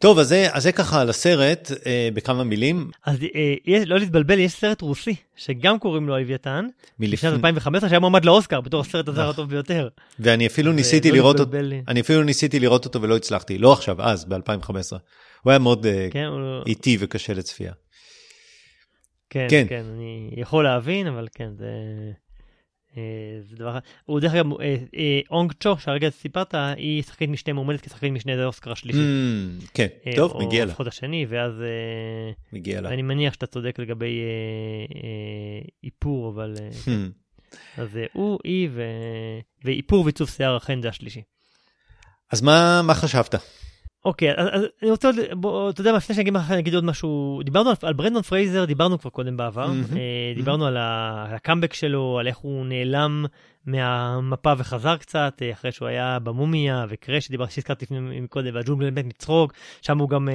[0.00, 2.90] טוב, אז זה, אז זה ככה על הסרט, אה, בכמה מילים.
[3.06, 6.66] אז אה, יש, לא להתבלבל, יש סרט רוסי, שגם קוראים לו הלוויתן,
[7.00, 9.88] מלפני- בשנת 2015, שהיה מועמד לאוסקר בתור הסרט הזר הטוב ביותר.
[10.20, 11.56] ואני אפילו זה ניסיתי לא לראות אותו.
[11.88, 14.72] אני אפילו ניסיתי לראות אותו ולא הצלחתי, לא עכשיו, אז, ב-2015.
[15.42, 16.28] הוא היה מאוד אה, כן,
[16.66, 17.72] איטי וקשה לצפייה.
[19.30, 19.66] כן, כן.
[19.68, 21.66] כן, אני יכול להבין, אבל כן, זה...
[22.98, 23.78] אה, זה דבר.
[24.04, 28.36] הוא דרך אגב, אה, אה, הונג צ'או, שהרגע סיפרת, היא שחקנית משנה מועמדת כשחקנית משנה
[28.36, 28.98] לאוסקר השלישי.
[28.98, 29.86] אממ, כן,
[30.16, 31.52] טוב, או מגיע לה, לפחות השני, ואז
[32.52, 32.88] מגיע לה.
[32.88, 34.20] אני מניח שאתה צודק לגבי
[35.84, 36.90] איפור, אבל הממ.
[37.76, 38.68] אז אה, הוא, היא.
[39.64, 41.22] ואיפור ועיצוב שיער אכן זה השלישי.
[42.32, 43.34] אז מה חשבת?
[44.04, 46.60] אוקיי, אז, אז אני רוצה עוד, בוא, אתה יודע מה, לפני שאני אגיד לך, אני
[46.60, 50.76] אגיד עוד משהו, דיברנו על, על ברנדון פרייזר, דיברנו כבר קודם בעבר, אה, דיברנו על,
[50.76, 53.24] ה, על הקאמבק שלו, על איך הוא נעלם
[53.66, 59.04] מהמפה וחזר קצת, אה, אחרי שהוא היה במומיה, וקראש, שדיברתי, שהזכרתי לפני קודם, והג'ונגל מת
[59.04, 60.34] מצחוק, שם הוא גם אה,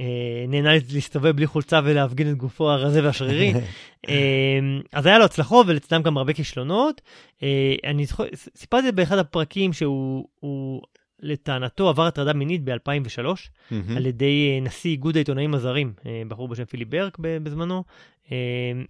[0.00, 3.54] אה, נהנה להסתובב בלי חולצה ולהפגין את גופו הרזה והשרירי.
[4.08, 4.58] אה,
[4.92, 7.00] אז היה לו הצלחות ולצדם גם הרבה כישלונות.
[7.42, 8.24] אה, אני זוכר,
[8.56, 10.82] סיפרתי באחד הפרקים שהוא, הוא,
[11.20, 13.22] לטענתו עבר הטרדה מינית ב-2003
[13.70, 13.96] מהמם.
[13.96, 17.84] על ידי אה, נשיא איגוד העיתונאים הזרים, אה, בחור בשם פיליפ ברק בזמנו.
[18.32, 18.36] אה,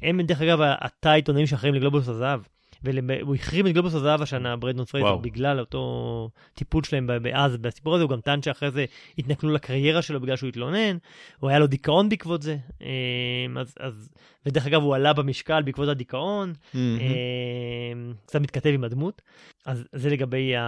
[0.03, 2.41] הם דרך אגב תא העיתונאים שאחראים לגלובוס הזהב.
[2.83, 5.17] והוא החרים את גלובוס הזהב השנה, ברנדון פרייזר.
[5.17, 8.85] בגלל אותו טיפול שלהם אז בסיפור הזה, הוא גם טען שאחרי זה
[9.19, 10.97] התנכלו לקריירה שלו בגלל שהוא התלונן,
[11.41, 14.09] הוא היה לו דיכאון בעקבות זה, אה, אז, אז,
[14.47, 16.53] ודרך אגב הוא עלה במשקל בעקבות הדיכאון.
[16.75, 19.23] אה, קצת מתכתב עם הדמות.
[19.67, 20.63] אז זה לגבי ה...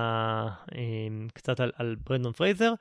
[0.74, 0.80] אה,
[1.34, 2.72] קצת על, על ברנדון פרייזר.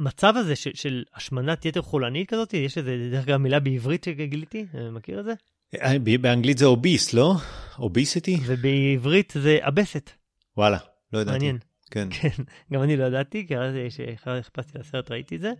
[0.00, 4.66] מצב הזה של, של השמנת יתר חולנית כזאת, יש לזה דרך אגב מילה בעברית שגיליתי,
[4.74, 5.32] אה, מכיר את זה?
[5.80, 7.34] אה, באנגלית זה אוביס, לא?
[7.78, 8.40] אוביסיטי?
[8.46, 10.10] ובעברית זה אבסת,
[10.56, 10.78] וואלה,
[11.12, 11.38] לא ידעתי.
[11.38, 11.58] מעניין.
[11.90, 12.08] כן.
[12.20, 12.42] כן,
[12.72, 15.52] גם אני לא ידעתי, כי אז כשחיפשתי לסרט ראיתי את זה.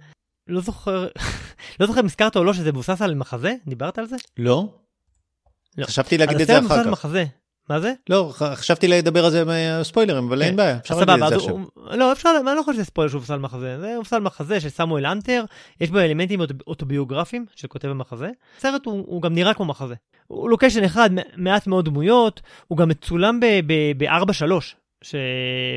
[0.46, 1.08] לא זוכר,
[1.80, 4.16] לא זוכר אם הזכרת או לא שזה מבוסס על מחזה, דיברת על זה?
[4.38, 4.74] לא?
[5.78, 5.86] לא.
[5.86, 7.04] חשבתי להגיד את זה הסרט מבוסס אחר על כך.
[7.04, 7.24] מחזה,
[7.70, 7.92] מה זה?
[8.10, 10.42] לא, חשבתי לדבר על זה בספוילרים, אבל כן.
[10.42, 11.56] אין בעיה, אפשר להגיד את זה עכשיו.
[11.90, 15.06] לא, אפשר, אני לא חושב שזה ספוילר שהוא מופסל מחזה, זה מופסל מחזה של סמואל
[15.06, 15.44] אנטר,
[15.80, 18.30] יש בו אלמנטים אוטו- אוטוביוגרפיים של כותב המחזה.
[18.58, 19.94] הסרט הוא, הוא גם נראה כמו מחזה.
[20.26, 24.52] הוא לוקיישן אחד, מעט מאוד דמויות, הוא גם מצולם ב-4-3.
[25.04, 25.14] ש...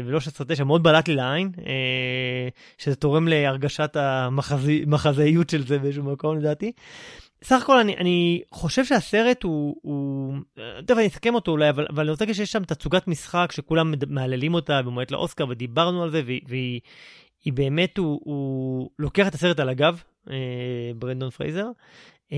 [0.05, 0.19] ולא
[0.59, 6.71] 16-9, מאוד בלט לי לעין, אה, שזה תורם להרגשת המחזאיות של זה באיזשהו מקום לדעתי.
[7.43, 10.33] סך הכל אני, אני חושב שהסרט הוא, הוא...
[10.85, 13.93] טוב, אני אסכם אותו אולי, אבל, אבל אני רוצה להגיד שיש שם תצוגת משחק שכולם
[14.07, 16.81] מהללים אותה ומועדת לאוסקר, ודיברנו על זה, והיא, והיא
[17.45, 20.35] היא באמת, הוא, הוא לוקח את הסרט על הגב, אה,
[20.95, 21.67] ברנדון פרייזר.
[22.31, 22.37] אה,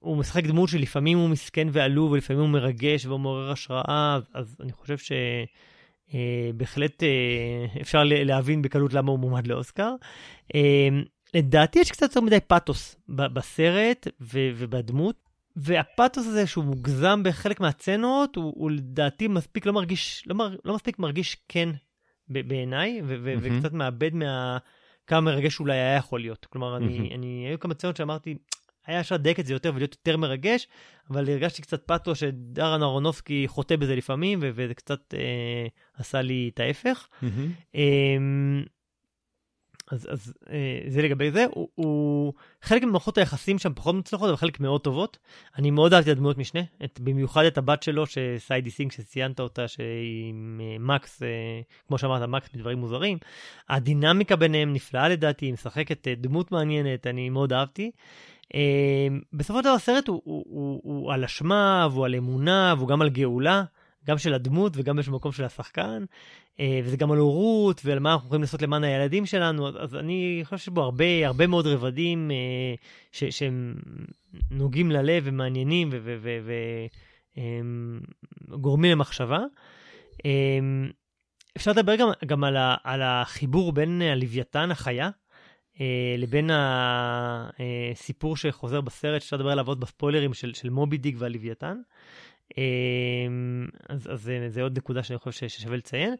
[0.00, 4.56] הוא משחק דמות שלפעמים הוא מסכן ועלוב, ולפעמים הוא מרגש והוא מעורר השראה, אז, אז
[4.60, 5.12] אני חושב ש...
[6.14, 9.94] אה, בהחלט אה, אפשר להבין בקלות למה הוא מועמד לאוסקר.
[10.54, 10.88] אה,
[11.34, 15.16] לדעתי יש קצת יותר מדי פאתוס בסרט ו- ובדמות,
[15.56, 20.74] והפאתוס הזה שהוא מוגזם בחלק מהסצנות, הוא, הוא לדעתי מספיק לא מרגיש, לא, מר, לא
[20.74, 21.68] מספיק מרגיש כן
[22.28, 23.56] ב- בעיניי, ו- ו- מהמם.
[23.58, 24.58] וקצת מאבד מה...
[25.06, 26.46] כמה מרגש אולי היה יכול להיות.
[26.50, 27.12] כלומר, אני, מהמם.
[27.14, 28.34] אני, היו כמה סצנות שאמרתי,
[28.86, 30.68] היה אפשר לדייק את זה יותר ולהיות יותר מרגש,
[31.10, 36.50] אבל הרגשתי קצת פאתוס שדארן ארונופסקי חוטא בזה לפעמים, ו- וזה קצת אה, עשה לי
[36.54, 37.08] את ההפך.
[37.22, 37.52] מהמם.
[37.74, 38.64] אמ,
[39.90, 42.32] אז, אז אה, זה לגבי זה, הוא, הוא
[42.62, 45.18] חלק ממערכות היחסים שם פחות מוצלחות, אבל חלק מאוד טובות.
[45.58, 49.68] אני מאוד אהבתי את הדמויות משנה, את, במיוחד את הבת שלו, שסיידי סינק, שציינת אותה,
[49.68, 51.28] שהיא עם אה, מקס, אה,
[51.88, 53.18] כמו שאמרת, מקס מדברים מוזרים.
[53.68, 57.90] הדינמיקה ביניהם נפלאה לדעתי, היא משחקת אה, דמות מעניינת, אני מאוד אהבתי.
[58.54, 62.88] אה, בסופו של דבר הסרט הוא, הוא, הוא, הוא על אשמה, והוא על אמונה, והוא
[62.88, 63.64] גם על גאולה.
[64.06, 66.04] גם של הדמות וגם באיזשהו מקום של השחקן,
[66.60, 70.40] אה, וזה גם על הורות ועל מה אנחנו יכולים לעשות למען הילדים שלנו, אז, אני
[70.44, 72.74] חושב שיש בו הרבה, הרבה מאוד רבדים אה,
[73.12, 73.74] ש, שהם
[74.50, 75.90] נוגעים ללב ומעניינים
[78.48, 79.40] וגורמים למחשבה.
[80.24, 80.58] אה,
[81.56, 85.10] אפשר לדבר גם, גם על, ה, על החיבור בין הלוויתן, החיה,
[85.80, 91.76] אה, לבין הסיפור שחוזר בסרט, אפשר לדבר עליו עוד בספוילרים של, של מובי דיק והלוויתן.
[92.58, 96.14] אמ, אז, אז זה, זה עוד נקודה שאני חושב ש- ששווה לציין.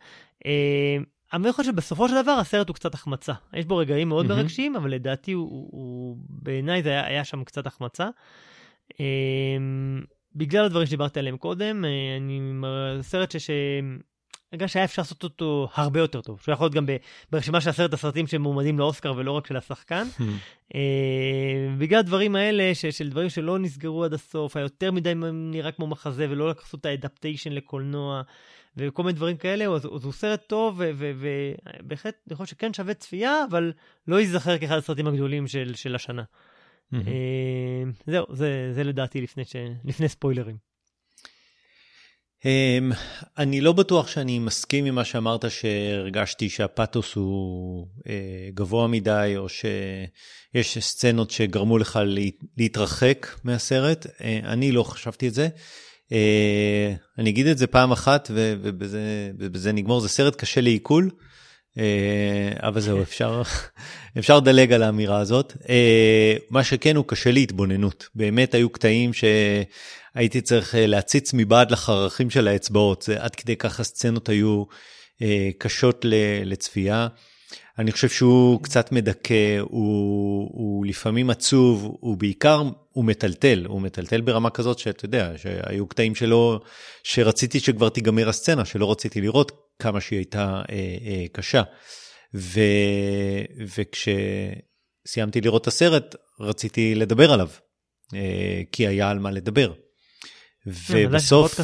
[0.44, 3.32] אמ, אני חושב שבסופו של דבר הסרט הוא קצת החמצה.
[3.54, 4.40] יש בו רגעים מאוד מהמם.
[4.40, 8.08] מרגשים, אבל לדעתי הוא, הוא, הוא בעיניי זה היה, היה שם קצת החמצה.
[9.00, 10.02] אמ,
[10.36, 12.40] בגלל הדברים שדיברתי עליהם קודם, אה, אני,
[13.02, 13.50] סרט ש...
[14.52, 16.86] הרגש שהיה אפשר לעשות אותו הרבה יותר טוב, שהוא יכול להיות גם
[17.32, 20.06] ברשימה של עשרת הסרטים שמועמדים לאוסקר ולא רק של השחקן.
[20.74, 20.80] אה,
[21.78, 26.26] בגלל הדברים האלה, ש- של דברים שלא נסגרו עד הסוף, היותר מדי נראה כמו מחזה
[26.30, 28.22] ולא לקחו את האדפטיישן לקולנוע,
[28.76, 33.44] וכל מיני דברים כאלה, אז, אז הוא סרט טוב, ובהחלט אני חושב שכן שווה צפייה,
[33.50, 33.72] אבל
[34.08, 36.22] לא ייזכר כאחד הסרטים הגדולים של, של השנה.
[36.92, 36.96] Mm-hmm.
[38.06, 39.56] זהו, זה, זה לדעתי לפני, ש...
[39.84, 40.69] לפני ספוילרים.
[42.40, 42.94] Um,
[43.38, 48.02] אני לא בטוח שאני מסכים עם מה שאמרת שהרגשתי שהפאתוס הוא uh,
[48.54, 52.00] גבוה מדי, או שיש סצנות שגרמו לך
[52.56, 54.06] להתרחק מהסרט.
[54.06, 54.10] Uh,
[54.44, 55.48] אני לא חשבתי את זה.
[56.08, 56.12] Uh,
[57.18, 61.10] אני אגיד את זה פעם אחת ובזה, ובזה נגמור, זה סרט קשה לעיכול.
[62.62, 63.42] אבל זהו, אפשר,
[64.18, 65.56] אפשר לדלג על האמירה הזאת.
[66.50, 68.08] מה שכן הוא קשה להתבוננות.
[68.14, 69.24] באמת היו קטעים ש...
[70.14, 74.64] הייתי צריך אה, להציץ מבעד לחרכים של האצבעות, זה עד כדי כך הסצנות היו
[75.22, 76.04] אה, קשות
[76.44, 77.08] לצפייה.
[77.78, 82.62] אני חושב שהוא קצת מדכא, הוא, הוא לפעמים עצוב, הוא בעיקר,
[82.92, 86.60] הוא מטלטל, הוא מטלטל ברמה כזאת שאתה יודע, שהיו קטעים שלא,
[87.02, 90.74] שרציתי שכבר תיגמר הסצנה, שלא רציתי לראות כמה שהיא הייתה אה,
[91.06, 91.62] אה, קשה.
[92.34, 92.60] ו,
[93.76, 97.48] וכשסיימתי לראות את הסרט, רציתי לדבר עליו,
[98.14, 99.72] אה, כי היה על מה לדבר.
[100.66, 101.60] ובסוף...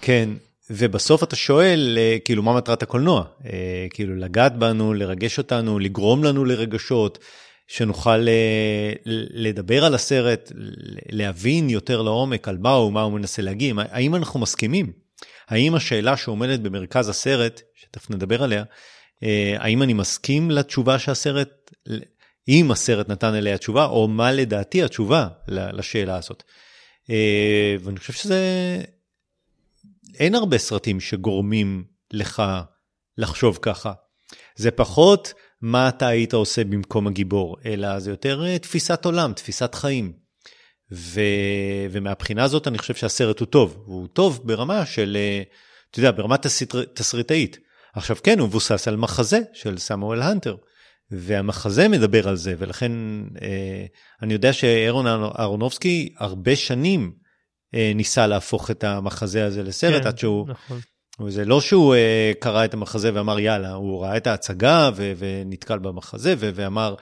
[0.00, 0.28] כן,
[0.70, 3.24] ובסוף אתה שואל, אה, כאילו, מה מטרת הקולנוע?
[3.46, 7.18] אה, כאילו, לגעת בנו, לרגש אותנו, לגרום לנו לרגשות,
[7.68, 8.92] שנוכל אה,
[9.34, 10.52] לדבר על הסרט,
[11.08, 14.92] להבין יותר לעומק על מה הוא, מה הוא מנסה להגיד, האם אנחנו מסכימים?
[15.50, 18.64] האם השאלה שעומדת במרכז הסרט, שתכף נדבר עליה,
[19.58, 21.70] האם אני מסכים לתשובה שהסרט,
[22.48, 26.42] אם הסרט נתן אליה תשובה, או מה לדעתי התשובה לשאלה הזאת.
[27.10, 28.38] אה, ואני חושב שזה,
[30.14, 32.42] אין הרבה סרטים שגורמים לך
[33.18, 33.92] לחשוב ככה.
[34.56, 39.74] זה פחות מה אתה היית עושה במקום הגיבור, אלא זה יותר אה, תפיסת עולם, תפיסת
[39.74, 40.12] חיים.
[40.92, 41.20] ו...
[41.90, 45.42] ומהבחינה הזאת אני חושב שהסרט הוא טוב, הוא טוב ברמה של, אה,
[45.90, 46.36] אתה יודע, ברמה
[46.94, 47.58] תסריטאית.
[47.94, 50.56] עכשיו כן, הוא מבוסס על מחזה של סמואל הנטר,
[51.10, 52.92] והמחזה מדבר על זה, ולכן
[53.42, 53.84] אה,
[54.22, 57.12] אני יודע שאירון אהרונובסקי הרבה שנים
[57.74, 60.48] אה, ניסה להפוך את המחזה הזה לסרט, כן, עד שהוא...
[60.48, 60.80] נכון.
[61.28, 65.78] זה לא שהוא uh, קרא את המחזה ואמר יאללה, הוא ראה את ההצגה ו- ונתקל
[65.78, 66.94] במחזה ו- ואמר,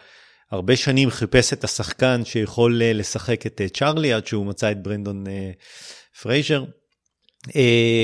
[0.51, 4.83] הרבה שנים חיפש את השחקן שיכול אה, לשחק את אה, צ'ארלי עד שהוא מצא את
[4.83, 6.65] ברנדן אה, פרייזר.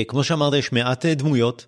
[0.07, 1.65] כמו שאמרת, יש מעט דמויות,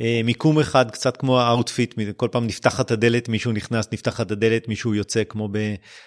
[0.00, 4.68] אה, מיקום אחד, קצת כמו ה Outfit, כל פעם נפתחת הדלת, מישהו נכנס, נפתחת הדלת,
[4.68, 5.48] מישהו יוצא כמו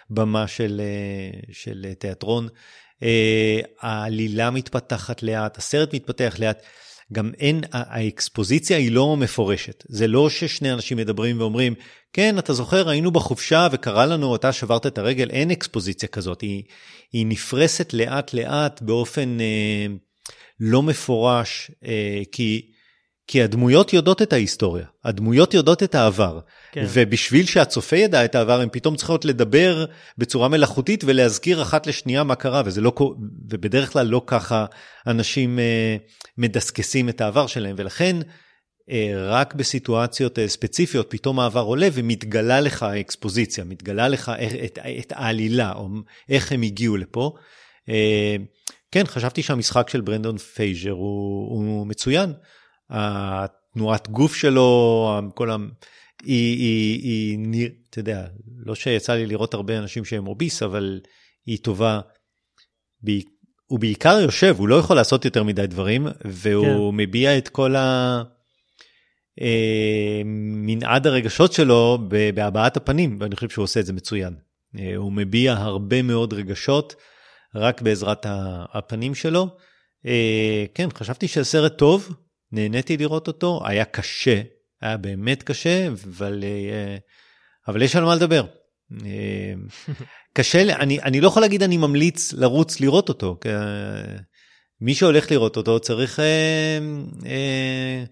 [0.10, 2.48] בבמה של, אה, של תיאטרון.
[3.04, 6.64] אה, העלילה מתפתחת לאט, הסרט מתפתח לאט.
[7.14, 9.84] גם אין, האקספוזיציה היא לא מפורשת.
[9.88, 11.74] זה לא ששני אנשים מדברים ואומרים,
[12.14, 16.42] כן, אתה זוכר, היינו בחופשה וקרה לנו, אתה שברת את הרגל, אין אקספוזיציה כזאת.
[16.42, 16.64] היא,
[17.14, 19.86] היא נפרסת לאט לאט באופן אה,
[20.60, 22.73] לא מפורש, אה, כי
[23.28, 26.40] כי הדמויות יודעות את ההיסטוריה, הדמויות יודעות את העבר.
[26.72, 26.86] כן.
[26.90, 29.86] ובשביל שהצופה ידע את העבר, הן פתאום צריכות לדבר
[30.18, 32.94] בצורה מלאכותית ולהזכיר אחת לשנייה מה קרה, וזה לא,
[33.50, 34.66] ובדרך כלל לא ככה
[35.08, 35.98] אנשים אה,
[36.38, 38.18] מדסקסים את העבר שלהם, ולכן
[38.90, 44.32] אה, רק בסיטואציות אה, ספציפיות פתאום העבר עולה ומתגלה לך האקספוזיציה, מתגלה לך
[44.66, 45.90] את, את העלילה, או
[46.30, 47.34] איך הם הגיעו לפה.
[47.90, 48.36] אה,
[48.92, 52.34] כן, חשבתי שהמשחק של ברנדן פרייזר הוא, הוא מצוין.
[52.94, 55.56] התנועת גוף שלו, כל ה...
[56.24, 58.28] היא, היא, היא, היא, אתה יודע,
[58.66, 61.00] לא שיצא לי לראות הרבה אנשים שהם obese, אבל
[61.46, 62.00] היא טובה.
[63.66, 66.98] הוא בעיקר יושב, הוא לא יכול לעשות יותר מדי דברים, והוא כן.
[66.98, 68.24] מביע את כל ה...
[69.42, 71.98] אה, מנעד הרגשות שלו
[72.34, 74.34] בהבעת הפנים, ואני חושב שהוא עושה את זה מצוין.
[74.80, 76.96] אה, הוא מביע הרבה מאוד רגשות
[77.56, 78.26] רק בעזרת
[78.74, 79.48] הפנים שלו.
[80.06, 82.16] אה, כן, חשבתי שהסרט טוב,
[82.54, 84.42] נהניתי לראות אותו, היה קשה,
[84.82, 86.98] היה באמת קשה, אבל, אה,
[87.68, 88.46] אבל יש על מה לדבר.
[89.06, 89.54] אה,
[90.34, 93.40] קשה, אני, אני לא יכול להגיד אני ממליץ לרוץ לראות אותו.
[94.82, 96.80] מי שהולך לראות אותו צריך אה,
[97.26, 98.04] אה,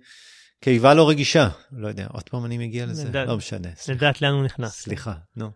[0.61, 1.49] קיבה לא רגישה.
[1.71, 3.69] לא יודע, עוד פעם אני מגיע לזה, לדעת, לא משנה.
[3.87, 4.71] לדעת לאן הוא נכנס.
[4.71, 5.49] סליחה, נו.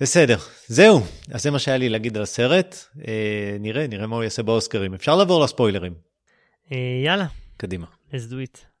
[0.00, 1.00] בסדר, זהו,
[1.32, 2.76] אז זה מה שהיה לי להגיד על הסרט.
[3.08, 4.94] אה, נראה, נראה מה הוא יעשה באוסקרים.
[4.94, 5.94] אפשר לעבור לספוילרים.
[6.72, 7.26] אה, יאללה.
[7.56, 7.86] קדימה.
[8.10, 8.76] let's do it.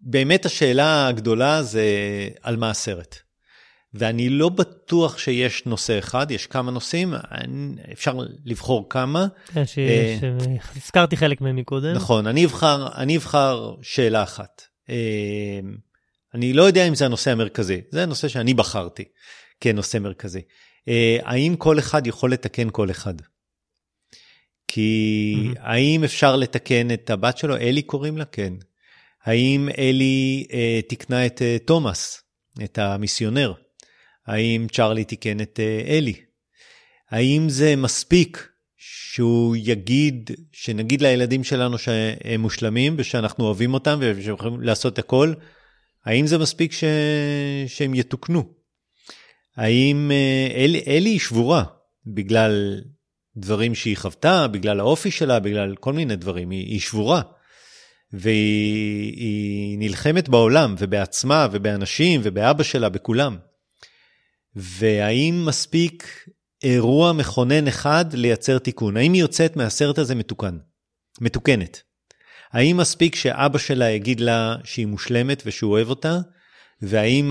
[0.00, 1.84] באמת השאלה הגדולה זה
[2.42, 3.31] על מה הסרט.
[3.94, 7.14] ואני לא בטוח שיש נושא אחד, יש כמה נושאים,
[7.92, 9.26] אפשר לבחור כמה.
[9.46, 11.92] כן, שהזכרתי חלק מהם מקודם.
[11.94, 14.62] נכון, אני אבחר, אני אבחר שאלה אחת.
[16.34, 19.04] אני לא יודע אם זה הנושא המרכזי, זה הנושא שאני בחרתי
[19.60, 20.40] כנושא מרכזי.
[21.22, 23.14] האם כל אחד יכול לתקן כל אחד?
[24.68, 25.60] כי mm-hmm.
[25.60, 27.56] האם אפשר לתקן את הבת שלו?
[27.56, 28.24] אלי קוראים לה?
[28.24, 28.52] כן.
[29.24, 32.22] האם אלי אה, תיקנה את אה, תומאס,
[32.64, 33.52] את המיסיונר?
[34.26, 36.14] האם צ'רלי תיקן את אה, אלי?
[37.10, 44.98] האם זה מספיק שהוא יגיד, שנגיד לילדים שלנו שהם מושלמים ושאנחנו אוהבים אותם ושהם לעשות
[44.98, 45.32] הכל?
[46.04, 46.84] האם זה מספיק ש...
[47.66, 48.44] שהם יתוקנו?
[49.56, 51.64] האם אה, אלי, אלי היא שבורה
[52.06, 52.80] בגלל
[53.36, 57.22] דברים שהיא חוותה, בגלל האופי שלה, בגלל כל מיני דברים, היא, היא שבורה.
[58.12, 63.36] והיא נלחמת בעולם ובעצמה ובאנשים ובאבא שלה, בכולם.
[64.56, 66.26] והאם מספיק
[66.62, 68.96] אירוע מכונן אחד לייצר תיקון?
[68.96, 70.58] האם היא יוצאת מהסרט הזה מתוקן?
[71.20, 71.82] מתוקנת?
[72.52, 76.18] האם מספיק שאבא שלה יגיד לה שהיא מושלמת ושהוא אוהב אותה?
[76.82, 77.30] והאם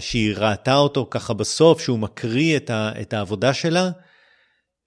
[0.00, 3.90] שהיא ראתה אותו ככה בסוף, שהוא מקריא את, ה, את העבודה שלה?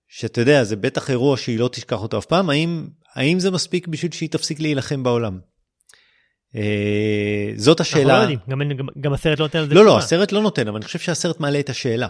[0.07, 3.88] שאתה יודע, זה בטח אירוע שהיא לא תשכח אותו אף פעם, האם, האם זה מספיק
[3.88, 5.39] בשביל שהיא תפסיק להילחם בעולם?
[6.55, 8.01] אה, זאת השאלה.
[8.03, 10.41] אנחנו לא יודעים, גם, גם, גם הסרט לא נותן על זה לא, לא, הסרט לא
[10.41, 12.07] נותן, אבל אני חושב שהסרט מעלה את השאלה.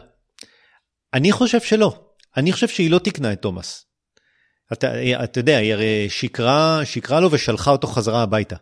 [1.14, 2.00] אני חושב שלא.
[2.38, 3.86] אני חושב שהיא לא תיקנה את תומאס.
[4.74, 4.88] אתה,
[5.24, 8.56] אתה יודע, היא הרי שיקרה, שיקרה לו ושלחה אותו חזרה הביתה.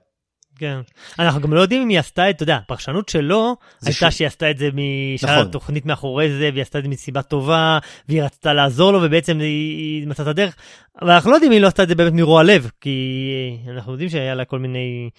[0.61, 0.79] כן.
[1.19, 3.55] אנחנו גם לא יודעים אם היא עשתה את, אתה יודע, הפרשנות שלו
[3.86, 4.17] הייתה ש...
[4.17, 5.51] שהיא עשתה את זה, משאלה נכון.
[5.51, 7.79] תוכנית מאחורי זה, והיא עשתה את זה מסיבה טובה,
[8.09, 10.55] והיא רצתה לעזור לו, ובעצם היא, היא מצאה את הדרך.
[11.01, 13.91] אבל אנחנו לא יודעים אם היא לא עשתה את זה באמת מרוע לב, כי אנחנו
[13.91, 15.09] יודעים שהיה לה כל מיני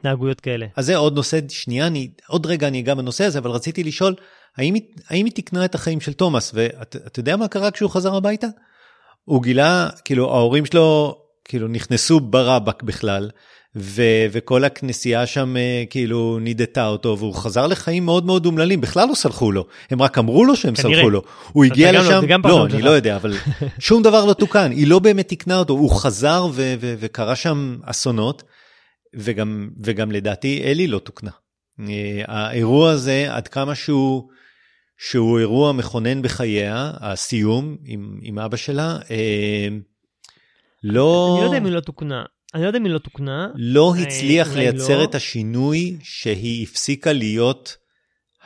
[0.00, 0.66] התנהגויות כאלה.
[0.76, 4.14] אז זה עוד נושא, שנייה, אני, עוד רגע אני אגע בנושא הזה, אבל רציתי לשאול,
[4.56, 4.74] האם,
[5.08, 8.46] האם היא תקנה את החיים של תומאס, ואתה יודע מה קרה כשהוא חזר הביתה?
[9.24, 13.30] הוא גילה, כאילו, ההורים שלו, כאילו, נכנסו ברבק בכלל.
[13.76, 19.08] ו- וכל הכנסייה שם uh, כאילו נידתה אותו והוא חזר לחיים מאוד מאוד אומללים בכלל
[19.08, 20.96] לא סלחו לו הם רק אמרו לו שהם כנראה.
[20.96, 21.22] סלחו לו
[21.52, 23.34] הוא הגיע לשם לא, לא אני לא יודע אבל
[23.78, 27.76] שום דבר לא תוקן היא לא באמת תיקנה אותו הוא חזר ו- ו- וקרה שם
[27.84, 28.42] אסונות
[29.14, 31.30] וגם וגם לדעתי אלי לא תוקנה.
[31.80, 31.82] Uh,
[32.26, 34.28] האירוע הזה עד כמה שהוא
[34.98, 38.98] שהוא אירוע מכונן בחייה הסיום עם, עם אבא שלה.
[38.98, 39.10] Uh,
[40.82, 41.32] לא...
[41.34, 42.24] אני לא יודע אם היא לא תוקנה.
[42.54, 43.48] אני לא יודע אם היא לא תוקנה.
[43.54, 45.04] לא אה, הצליח לייצר לא.
[45.04, 47.76] את השינוי שהיא הפסיקה להיות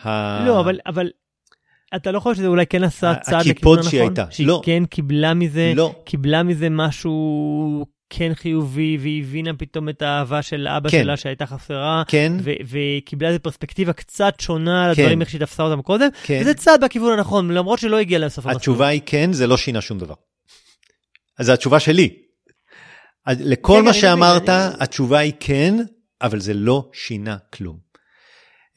[0.03, 0.45] ה...
[0.47, 1.11] לא, אבל, אבל
[1.97, 3.91] אתה לא חושב שזה אולי כן עשה צעד לכיוון הנכון?
[3.91, 4.27] שהיא הייתה.
[4.31, 4.62] שהיא לא.
[4.65, 6.03] כן קיבלה מזה, לא.
[6.05, 11.03] קיבלה מזה משהו כן חיובי, והיא הבינה פתאום את האהבה של אבא כן.
[11.03, 12.33] שלה שהייתה חסרה, כן.
[12.71, 15.21] וקיבלה איזו פרספקטיבה קצת שונה על כן.
[15.21, 16.39] איך שהיא תפסה אותם קודם, כן.
[16.41, 18.57] וזה צעד בכיוון הנכון, למרות שלא הגיע לסוף המסלול.
[18.57, 20.15] התשובה היא כן, זה לא שינה שום דבר.
[21.39, 22.17] אז זו התשובה שלי.
[23.29, 24.49] לכל מה שאמרת,
[24.81, 25.77] התשובה היא כן,
[26.23, 27.79] אבל זה לא שינה כלום.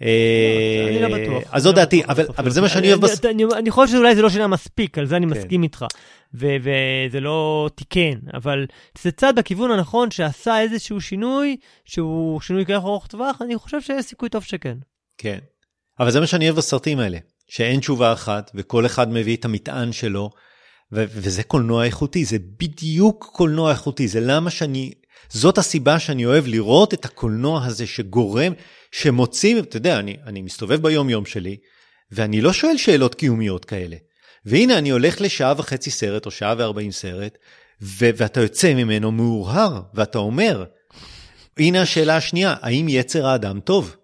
[0.01, 1.43] אני לא בטוח.
[1.51, 2.03] אז זו דעתי,
[2.37, 3.53] אבל זה מה שאני אוהב.
[3.53, 5.31] אני חושב שאולי זה לא שינה מספיק, על זה אני כן.
[5.31, 5.85] מסכים איתך.
[6.33, 8.65] וזה לא תיקן, אבל
[9.01, 14.05] זה צעד בכיוון הנכון שעשה איזשהו שינוי, שהוא שינוי כאלה ארוך טווח, אני חושב שיש
[14.05, 14.77] סיכוי טוב שכן.
[15.17, 15.37] כן.
[15.99, 17.17] אבל זה מה שאני אוהב בסרטים האלה,
[17.47, 20.29] שאין תשובה אחת, וכל אחד מביא את המטען שלו,
[20.93, 24.91] ו- וזה קולנוע איכותי, זה בדיוק קולנוע איכותי, זה למה שאני,
[25.29, 28.53] זאת הסיבה שאני אוהב לראות את הקולנוע הזה שגורם,
[28.91, 31.57] שמוצאים, אתה יודע, אני, אני מסתובב ביום יום שלי,
[32.11, 33.95] ואני לא שואל שאלות קיומיות כאלה.
[34.45, 37.37] והנה אני הולך לשעה וחצי סרט, או שעה וארבעים סרט,
[37.81, 40.65] ו- ואתה יוצא ממנו מאורהר, ואתה אומר,
[41.59, 43.95] הנה השאלה השנייה, האם יצר האדם טוב?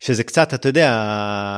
[0.00, 0.92] שזה קצת, אתה יודע,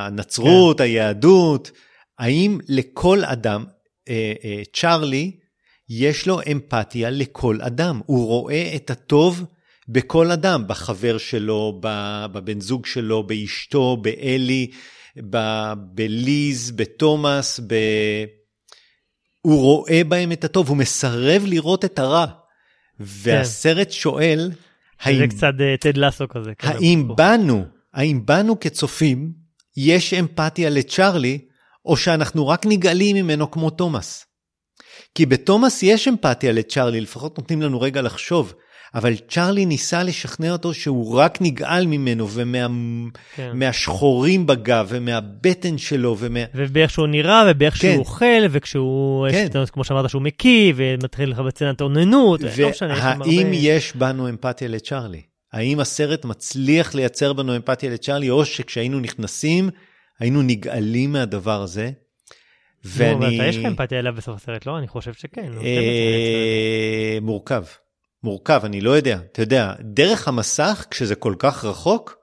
[0.06, 0.84] הנצרות, כן.
[0.84, 1.70] היהדות,
[2.18, 3.64] האם לכל אדם,
[4.08, 5.36] אה, אה, צ'ארלי,
[5.88, 8.00] יש לו אמפתיה לכל אדם.
[8.06, 9.44] הוא רואה את הטוב
[9.92, 11.80] בכל אדם, בחבר שלו,
[12.32, 14.70] בבן זוג שלו, באשתו, באלי,
[15.76, 17.74] בליז, בתומאס, ב...
[19.40, 22.26] הוא רואה בהם את הטוב, הוא מסרב לראות את הרע.
[23.00, 23.92] והסרט כן.
[23.92, 24.50] שואל,
[25.00, 25.18] האם...
[25.18, 26.52] זה קצת טד uh, לסו כזה.
[26.60, 27.64] האם בנו,
[27.94, 29.32] האם בנו כצופים,
[29.76, 31.38] יש אמפתיה לצ'ארלי,
[31.84, 34.26] או שאנחנו רק נגאלים ממנו כמו תומאס.
[35.14, 38.54] כי בתומאס יש אמפתיה לצ'ארלי, לפחות נותנים לנו רגע לחשוב,
[38.94, 42.28] אבל צ'ארלי ניסה לשכנע אותו שהוא רק נגאל ממנו
[43.38, 44.62] ומהשחורים ומה, כן.
[44.62, 46.40] בגב ומהבטן שלו ומה...
[46.54, 47.80] ובאיך שהוא נראה ובאיך כן.
[47.80, 49.48] שהוא אוכל וכשהוא, כן.
[49.62, 52.94] יש, כמו שאמרת, שהוא מקיא ומתחיל לך בצנת אוננות, לא משנה.
[53.18, 55.22] והאם יש, יש בנו אמפתיה לצ'ארלי?
[55.52, 59.70] האם הסרט מצליח לייצר בנו אמפתיה לצ'ארלי, או שכשהיינו נכנסים,
[60.20, 61.90] היינו נגאלים מהדבר הזה.
[62.84, 63.38] ואני...
[63.38, 64.78] נו, יש לך אמפתיה אליו בסוף הסרט, לא?
[64.78, 65.52] אני חושב שכן.
[65.52, 67.62] לא אה, מורכב.
[68.22, 69.18] מורכב, אני לא יודע.
[69.32, 72.16] אתה יודע, דרך המסך, כשזה כל כך רחוק,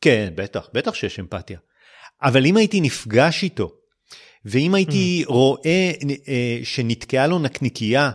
[0.00, 1.58] כן, בטח, בטח שיש אמפתיה.
[2.22, 3.72] אבל אם הייתי נפגש איתו,
[4.44, 5.30] ואם הייתי mm.
[5.30, 5.92] רואה
[6.28, 8.10] אה, שנתקעה לו נקניקייה,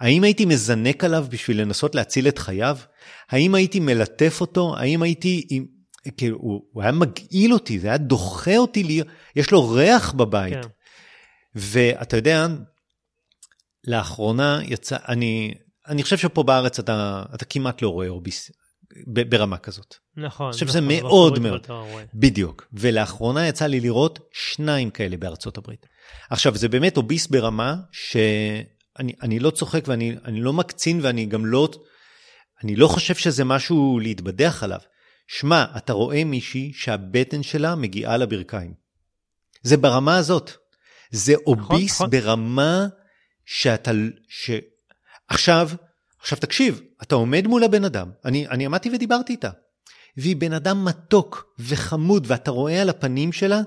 [0.00, 2.78] האם הייתי מזנק עליו בשביל לנסות להציל את חייו?
[3.30, 4.76] האם הייתי מלטף אותו?
[4.76, 5.46] האם הייתי...
[6.16, 9.00] כאילו, הוא, הוא היה מגעיל אותי, זה היה דוחה אותי, לי,
[9.36, 10.54] יש לו ריח בבית.
[10.54, 10.68] כן.
[11.54, 12.46] ואתה יודע,
[13.84, 15.54] לאחרונה יצא, אני,
[15.88, 18.50] אני חושב שפה בארץ אתה, אתה כמעט לא רואה אורביס
[19.06, 19.94] ברמה כזאת.
[20.16, 20.46] נכון.
[20.46, 21.66] אני חושב שזה נכון, מאוד מאוד,
[22.14, 22.68] בדיוק.
[22.72, 25.86] ולאחרונה יצא לי לראות שניים כאלה בארצות הברית.
[26.30, 31.68] עכשיו, זה באמת אוביס ברמה שאני לא צוחק ואני לא מקצין ואני גם לא,
[32.64, 34.80] אני לא חושב שזה משהו להתבדח עליו.
[35.28, 38.74] שמע, אתה רואה מישהי שהבטן שלה מגיעה לברכיים.
[39.62, 40.50] זה ברמה הזאת.
[41.10, 42.86] זה נכון, אוביס נכון, ברמה
[43.44, 43.90] שאתה,
[44.28, 44.50] ש...
[45.28, 45.70] עכשיו,
[46.20, 49.50] עכשיו תקשיב, אתה עומד מול הבן אדם, אני, אני עמדתי ודיברתי איתה,
[50.16, 53.60] והיא בן אדם מתוק וחמוד, ואתה רואה על הפנים שלה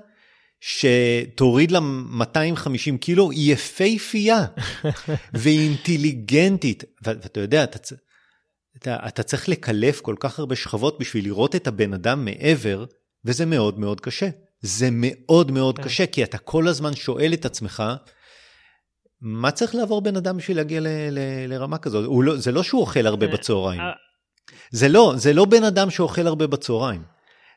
[0.60, 4.46] שתוריד לה 250 קילו, היא יפייפייה,
[5.34, 7.80] והיא אינטליגנטית, ואתה יודע, אתה,
[8.78, 12.86] אתה, אתה צריך לקלף כל כך הרבה שכבות בשביל לראות את הבן אדם מעבר,
[13.26, 14.30] וזה מאוד מאוד קשה.
[14.62, 15.84] זה מאוד מאוד כן.
[15.84, 17.84] קשה, כי אתה כל הזמן שואל את עצמך,
[19.28, 22.10] מה צריך לעבור בן אדם בשביל להגיע ל, ל, לרמה כזאת?
[22.24, 23.82] לא, זה לא שהוא אוכל הרבה אה, בצהריים.
[23.82, 23.92] אה.
[24.72, 27.02] זה לא, זה לא בן אדם שאוכל הרבה בצהריים.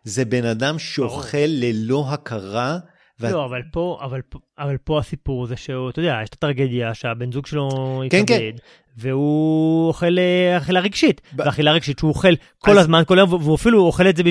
[0.04, 2.78] זה בן אדם שאוכל ללא הכרה.
[3.20, 3.30] ו...
[3.30, 4.20] לא, אבל פה, אבל,
[4.58, 7.68] אבל פה הסיפור זה שהוא, אתה יודע, יש את הטרגדיה שהבן זוג שלו
[8.10, 8.50] כן, כן.
[8.99, 11.20] והוא אוכל אה, אכילה רגשית.
[11.32, 11.40] ב...
[11.46, 12.78] ואכילה רגשית שהוא אוכל כל אז...
[12.78, 14.22] הזמן, כל היום, והוא אפילו אוכל את זה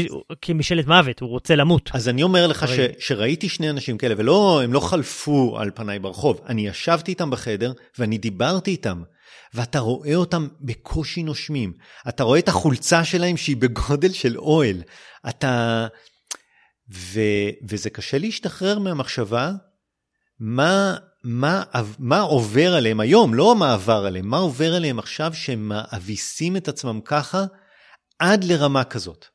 [0.41, 1.89] כמשאלת מוות, הוא רוצה למות.
[1.93, 2.79] אז אני אומר לך ש...
[2.99, 8.17] שראיתי שני אנשים כאלה, והם לא חלפו על פניי ברחוב, אני ישבתי איתם בחדר ואני
[8.17, 9.01] דיברתי איתם.
[9.53, 11.73] ואתה רואה אותם בקושי נושמים.
[12.09, 14.81] אתה רואה את החולצה שלהם שהיא בגודל של אוהל.
[15.29, 15.87] אתה...
[16.93, 17.19] ו...
[17.69, 19.51] וזה קשה להשתחרר מהמחשבה
[20.39, 20.95] מה
[21.27, 21.63] מה,
[21.99, 26.67] מה עובר עליהם היום, לא מה עבר עליהם, מה עובר עליהם עכשיו שהם מאביסים את
[26.67, 27.45] עצמם ככה
[28.19, 29.25] עד לרמה כזאת.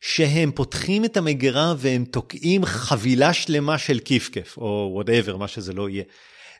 [0.00, 5.88] שהם פותחים את המגירה והם תוקעים חבילה שלמה של כיף-כיף, או וואטאבר, מה שזה לא
[5.88, 6.02] יהיה.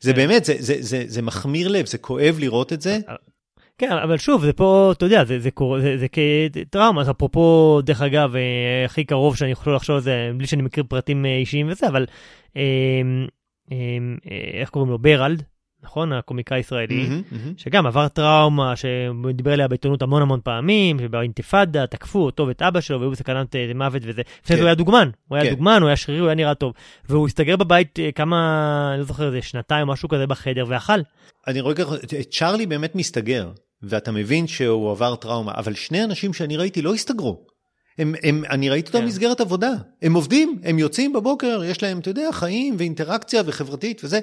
[0.01, 0.17] זה כן.
[0.17, 2.99] באמת, זה, זה, זה, זה מחמיר לב, זה כואב לראות את זה.
[3.79, 8.03] כן, אבל שוב, זה פה, אתה יודע, זה, זה, זה, זה, זה כטראומה, אפרופו, דרך
[8.03, 11.69] אגב, אה, הכי קרוב שאני יכול לחשוב על זה, בלי שאני מכיר פרטים אה, אישיים
[11.71, 12.07] וזה, אבל
[12.57, 12.63] אה, אה,
[14.61, 14.99] איך קוראים לו?
[14.99, 15.43] ברלד,
[15.83, 16.13] נכון?
[16.13, 17.53] הקומיקאי הישראלי, mm-hmm, mm-hmm.
[17.57, 23.01] שגם עבר טראומה, שדיבר עליה בעיתונות המון המון פעמים, שבאינתיפאדה תקפו אותו ואת אבא שלו,
[23.01, 24.23] והיו בסכנת אה, מוות וזה.
[24.45, 25.51] לפני זה הוא היה דוגמן, הוא היה כן.
[25.51, 26.73] דוגמן, הוא היה שרירי, הוא היה נראה טוב.
[27.09, 31.01] והוא הסתגר בבית אה, כמה, אני לא זוכר, איזה שנתיים או משהו כזה בחדר, ואכל.
[31.47, 31.95] אני רואה ככה,
[32.31, 33.51] צ'ארלי באמת מסתגר,
[33.83, 37.47] ואתה מבין שהוא עבר טראומה, אבל שני אנשים שאני ראיתי לא הסתגרו.
[38.01, 39.05] הם, הם, אני ראיתי אותם כן.
[39.05, 39.71] במסגרת עבודה,
[40.03, 44.21] הם עובדים, הם יוצאים בבוקר, יש להם, אתה יודע, חיים ואינטראקציה וחברתית וזה,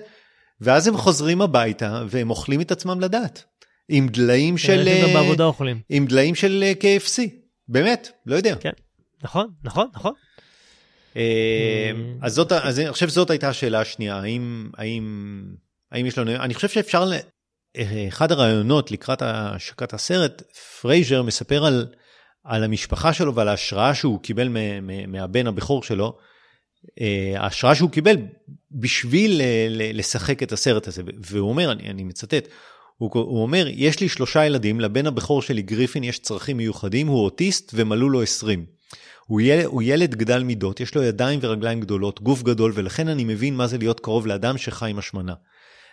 [0.61, 3.43] ואז הם חוזרים הביתה והם אוכלים את עצמם לדעת,
[3.89, 5.03] עם דליים כן, של...
[5.03, 5.79] גם בעבודה אוכלים.
[5.89, 7.21] עם דליים של אה, KFC,
[7.67, 8.55] באמת, לא יודע.
[8.59, 8.71] כן,
[9.23, 10.13] נכון, נכון, נכון.
[11.15, 15.43] אה, אז זאת, אז אני חושב שזאת הייתה השאלה השנייה, האם, האם,
[15.91, 17.11] האם יש לנו, אני חושב שאפשר,
[18.07, 20.41] אחד הראיונות לקראת השקת הסרט,
[20.81, 21.87] פרייזר מספר על
[22.47, 24.49] על המשפחה שלו ועל ההשראה שהוא קיבל
[25.07, 26.17] מהבן הבכור שלו,
[27.01, 28.17] אה, ההשראה שהוא קיבל
[28.71, 31.01] בשביל אה, לשחק את הסרט הזה.
[31.19, 32.47] והוא אומר, אני, אני מצטט,
[32.97, 37.23] הוא, הוא אומר, יש לי שלושה ילדים, לבן הבכור שלי גריפין יש צרכים מיוחדים, הוא
[37.23, 38.65] אוטיסט ומלאו לו 20.
[39.25, 43.23] הוא ילד, הוא ילד גדל מידות, יש לו ידיים ורגליים גדולות, גוף גדול, ולכן אני
[43.23, 45.33] מבין מה זה להיות קרוב לאדם שחי עם השמנה.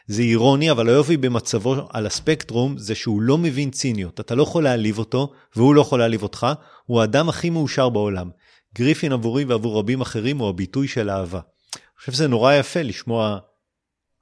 [0.06, 4.20] זה אירוני, אבל היופי במצבו על הספקטרום זה שהוא לא מבין ציניות.
[4.20, 6.46] אתה לא יכול להעליב אותו, והוא לא יכול להעליב אותך,
[6.84, 8.30] הוא האדם הכי מאושר בעולם.
[8.74, 11.40] גריפין עבורי ועבור רבים אחרים הוא הביטוי של אהבה.
[11.74, 13.38] אני חושב שזה נורא יפה לשמוע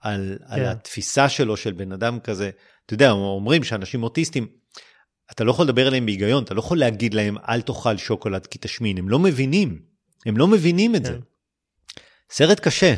[0.01, 0.45] על, yeah.
[0.55, 0.67] על כן.
[0.67, 2.51] התפיסה שלו של בן אדם כזה.
[2.87, 4.47] אתה יודע, אומרים שאנשים אוטיסטים,
[5.31, 8.59] אתה לא יכול לדבר עליהם בהיגיון, אתה לא יכול להגיד להם אל תאכל שוקולד כי
[8.61, 9.83] תשמין, הם לא מבינים,
[10.27, 11.07] הם לא מבינים את yeah.
[11.07, 11.13] זה.
[11.13, 11.21] כן.
[12.31, 12.95] סרט קשה.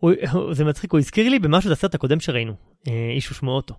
[0.00, 0.12] הוא,
[0.56, 2.52] זה מצחיק, הוא הזכיר לי במשהו את הסרט הקודם שראינו,
[2.88, 3.74] אה, איש ושמו אוטו.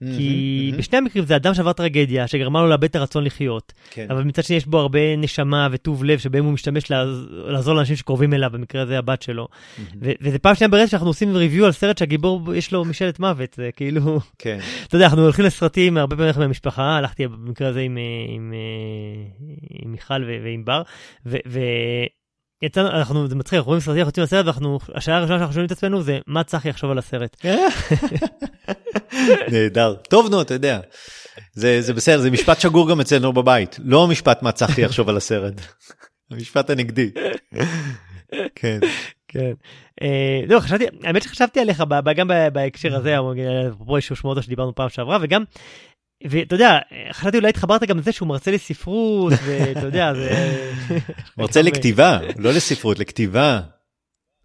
[0.00, 4.06] כי בשני המקרים זה אדם שעבר טרגדיה, שגרמה לו לאבד את הרצון לחיות, כן.
[4.10, 6.90] אבל מצד שני יש בו הרבה נשמה וטוב לב שבהם הוא משתמש
[7.46, 9.48] לעזור לאנשים שקרובים אליו, במקרה הזה הבת שלו.
[10.00, 13.70] וזה פעם שנייה ברצף שאנחנו עושים ריוויו על סרט שהגיבור יש לו משאלת מוות, זה
[13.76, 14.58] כאילו, כן.
[14.86, 18.52] אתה יודע, אנחנו הולכים לסרטים הרבה פעמים מהמשפחה, הלכתי במקרה הזה עם, עם,
[19.70, 20.82] עם מיכל ועם בר,
[21.26, 21.58] ו...
[22.62, 25.66] יצאנו, אנחנו, זה מצחיק, אנחנו רואים סרטים, אנחנו יוצאים לסרט, ואנחנו, השאלה הראשונה שאנחנו שואלים
[25.66, 27.44] את עצמנו זה, מה צחי יחשוב על הסרט?
[29.52, 29.94] נהדר.
[29.94, 30.80] טוב, נו, אתה יודע.
[31.52, 33.76] זה, זה בסדר, זה משפט שגור גם אצלנו בבית.
[33.84, 35.54] לא המשפט מה צחי יחשוב על הסרט.
[36.30, 37.10] המשפט הנגדי.
[38.54, 38.78] כן.
[39.28, 39.52] כן.
[40.02, 41.82] אה, לא, חשבתי, האמת שחשבתי עליך
[42.16, 43.16] גם בהקשר הזה,
[43.68, 45.44] אפרופו איש שמות שדיברנו פעם שעברה, וגם,
[46.24, 46.78] ואתה יודע,
[47.12, 50.56] חשבתי אולי התחברת גם לזה שהוא מרצה לספרות, ואתה יודע, זה...
[51.38, 53.60] מרצה לכתיבה, לא לספרות, לכתיבה.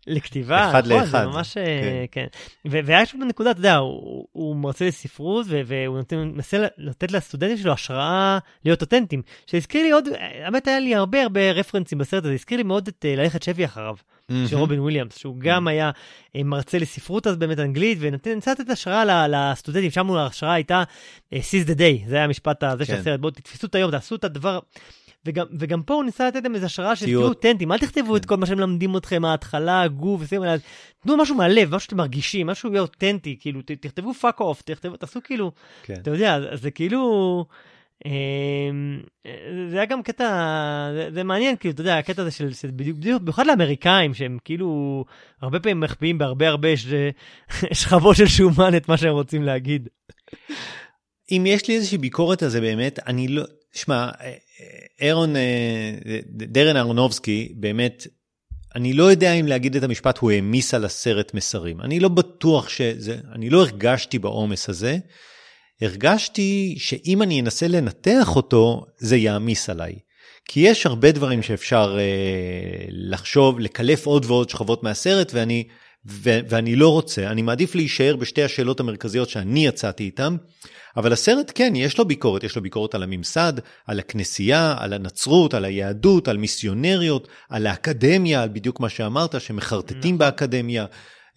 [0.08, 1.22] לכתיבה, אחד נכון, לאחד.
[1.22, 2.26] זה ממש, אה, כן.
[2.68, 7.58] ו- והיה שם נקודה, אתה יודע, הוא, הוא מרצה לספרות, והוא נותן, מנסה לתת לסטודנטים
[7.58, 9.22] שלו השראה להיות אותנטיים.
[9.46, 10.08] שהזכיר לי עוד,
[10.44, 13.66] האמת היה לי הרבה הרבה רפרנסים בסרט הזה, הזכיר לי מאוד את אה, ללכת שבי
[13.66, 13.96] אחריו,
[14.48, 15.92] של רובין וויליאמס, שהוא גם היה
[16.36, 20.84] אה, מרצה לספרות אז באמת אנגלית, וניסה לתת השראה לסטודנטים, שם ההשראה הייתה
[21.34, 23.00] seize the day, זה היה המשפט הזה של כן.
[23.00, 24.60] הסרט, בואו תתפסו את היום, תעשו את הדבר.
[25.26, 28.22] וגם, וגם פה הוא ניסה לתת להם איזו השראה של תהיו- אותנטיים, אל תכתבו את
[28.22, 28.28] כן.
[28.30, 30.52] כל מה שהם מלמדים אתכם, ההתחלה, הגוף, וסיום, אלא
[31.04, 34.98] תנו משהו מהלב, משהו שאתם מרגישים, משהו יהיה אותנטי, כאילו, ת- תכתבו fuck off, תכתבו,
[34.98, 35.52] תעשו כאילו,
[35.84, 35.94] כן.
[35.94, 37.46] אתה יודע, אז זה כאילו,
[38.06, 39.00] אמ,
[39.70, 40.26] זה היה גם קטע,
[40.94, 44.38] זה, זה מעניין, כאילו, אתה יודע, הקטע הזה של, של בדיוק, בדיוק, במיוחד לאמריקאים, שהם
[44.46, 45.06] כאילו,
[45.42, 46.86] הרבה פעמים מחביאים בהרבה הרבה ש-
[47.82, 49.90] שכבות של שומן את מה שהם רוצים להגיד.
[51.32, 53.44] אם יש לי איזושהי ביקורת על זה באמת, אני לא,
[53.74, 54.34] שמע, אה, אה,
[55.02, 58.08] אירון, אה, דרן אהרונובסקי, באמת,
[58.76, 61.82] אני לא יודע אם להגיד את המשפט, הוא העמיס על הסרט מסרים.
[61.82, 64.98] אני לא בטוח שזה, אני לא הרגשתי בעומס הזה.
[65.82, 69.96] הרגשתי שאם אני אנסה לנתח אותו, זה יעמיס עליי.
[70.46, 75.64] כי יש הרבה דברים שאפשר אה, לחשוב, לקלף עוד ועוד שכבות מהסרט, ואני,
[76.08, 80.36] ו, ואני לא רוצה, אני מעדיף להישאר בשתי השאלות המרכזיות שאני יצאתי איתן,
[80.98, 83.54] אבל הסרט כן, יש לו ביקורת, יש לו ביקורת על הממסד,
[83.88, 90.18] על הכנסייה, על הנצרות, על היהדות, על מיסיונריות, על האקדמיה, על בדיוק מה שאמרת, שמחרטטים
[90.18, 90.86] באקדמיה,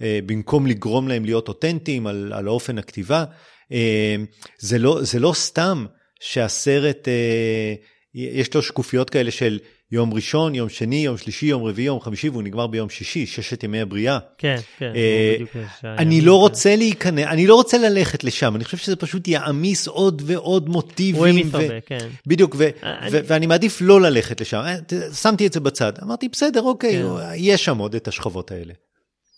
[0.03, 3.25] אה, במקום לגרום להם להיות אותנטיים, על, על אופן הכתיבה.
[3.73, 4.17] אה,
[4.59, 5.87] זה לא, זה לא סתם
[6.21, 7.75] שהסרט, אה,
[8.15, 9.59] יש לו שקופיות כאלה של
[9.93, 13.65] יום ראשון, יום שני, יום שלישי, יום רביעי, יום חמישי, והוא נגמר ביום שישי, ששת
[13.65, 14.19] ימי הבריאה.
[14.39, 14.93] כן, כן.
[14.97, 15.37] אה,
[15.99, 20.23] אני לא רוצה להיכנס, אני לא רוצה ללכת לשם, אני חושב שזה פשוט יעמיס עוד
[20.27, 21.25] ועוד הוא מוטיבים.
[21.25, 22.09] העמיס ו- הרבה, כן.
[22.27, 24.59] בדיוק, ו- אני- ו- ואני מעדיף לא ללכת לשם.
[24.59, 24.77] אה,
[25.15, 27.33] שמתי את זה בצד, אמרתי, בסדר, אוקיי, כן.
[27.37, 28.73] יש שם עוד את השכבות האלה.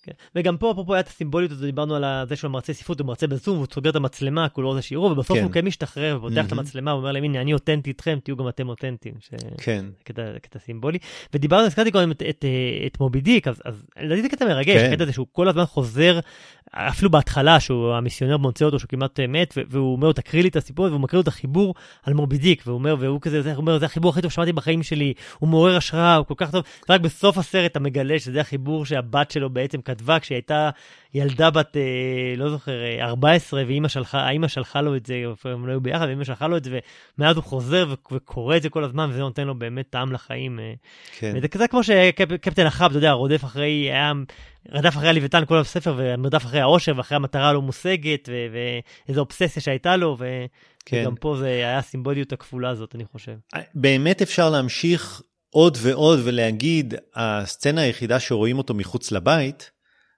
[0.04, 0.12] כן.
[0.34, 3.26] וגם פה אפרופו היה את הסימבוליות הזאת, דיברנו על זה שהוא מרצה ספרות, הוא מרצה
[3.26, 5.42] בזום, והוא סוגר את המצלמה, כולו רוצה שיראו, ובסוף כן.
[5.44, 6.58] הוא כן משתחרר ופותח את מהמם.
[6.58, 9.14] המצלמה, הוא אומר להם, הנה, אני אותנטי איתכם, תהיו גם אתם אותנטיים.
[9.20, 9.84] ש- כן.
[10.04, 10.98] קטע, קטע סימבולי.
[11.34, 14.76] ודיברנו, הזכרתי קודם את, את, אה, את מובי דיק, אז, אז לדעתי זה קטע מרגש,
[14.76, 14.90] כן.
[14.92, 16.20] הקטע הזה שהוא כל הזמן חוזר,
[16.76, 20.48] אפילו בהתחלה, שהוא המיסיונר מוצא אותו, שהוא כמעט אה, מת, והוא אומר לו, תקריא לי
[20.48, 23.50] את הסיפור, והוא מקריא לו את החיבור על מובי דיק, והוא אומר, והוא כזה, זה,
[23.50, 26.50] הוא אומר, זה החיבור הכי טוב ששמעתי בחיים שלי, הוא מעורר השראה, הוא כל כך
[26.50, 30.70] טוב, ורק בסוף הסרט אתה מגלה שזה החיבור שהבת שלו בעצם כתבה כשהיא הייתה
[31.14, 31.82] ילדה בת, אה,
[32.36, 36.06] לא זוכר, אה, 14, ואימא שלחה, האימא שלחה לו את זה, הם לא היו ביחד,
[36.06, 36.78] ואימא שלחה לו את זה,
[37.18, 40.58] ומאז הוא חוזר וקורא את זה כל הזמן, וזה נותן לו באמת טעם לחיים.
[40.58, 40.72] אה.
[41.18, 41.32] כן.
[41.36, 44.12] וזה כזה כמו שקפטן אחאב, אתה יודע, רודף אחרי, היה,
[44.72, 48.28] רדף אחרי הלוויתן כל הספר, ומרדף אחרי העושר, ואחרי המטרה הלא מושגת,
[49.06, 50.44] ואיזו אובססיה שהייתה לו, ו-
[50.84, 51.02] כן.
[51.02, 53.32] וגם פה זה היה הסימבוליות הכפולה הזאת, אני חושב.
[53.74, 59.70] באמת אפשר להמשיך עוד ועוד ולהגיד, הסצנה היחידה שרואים אותו מחוץ לבית,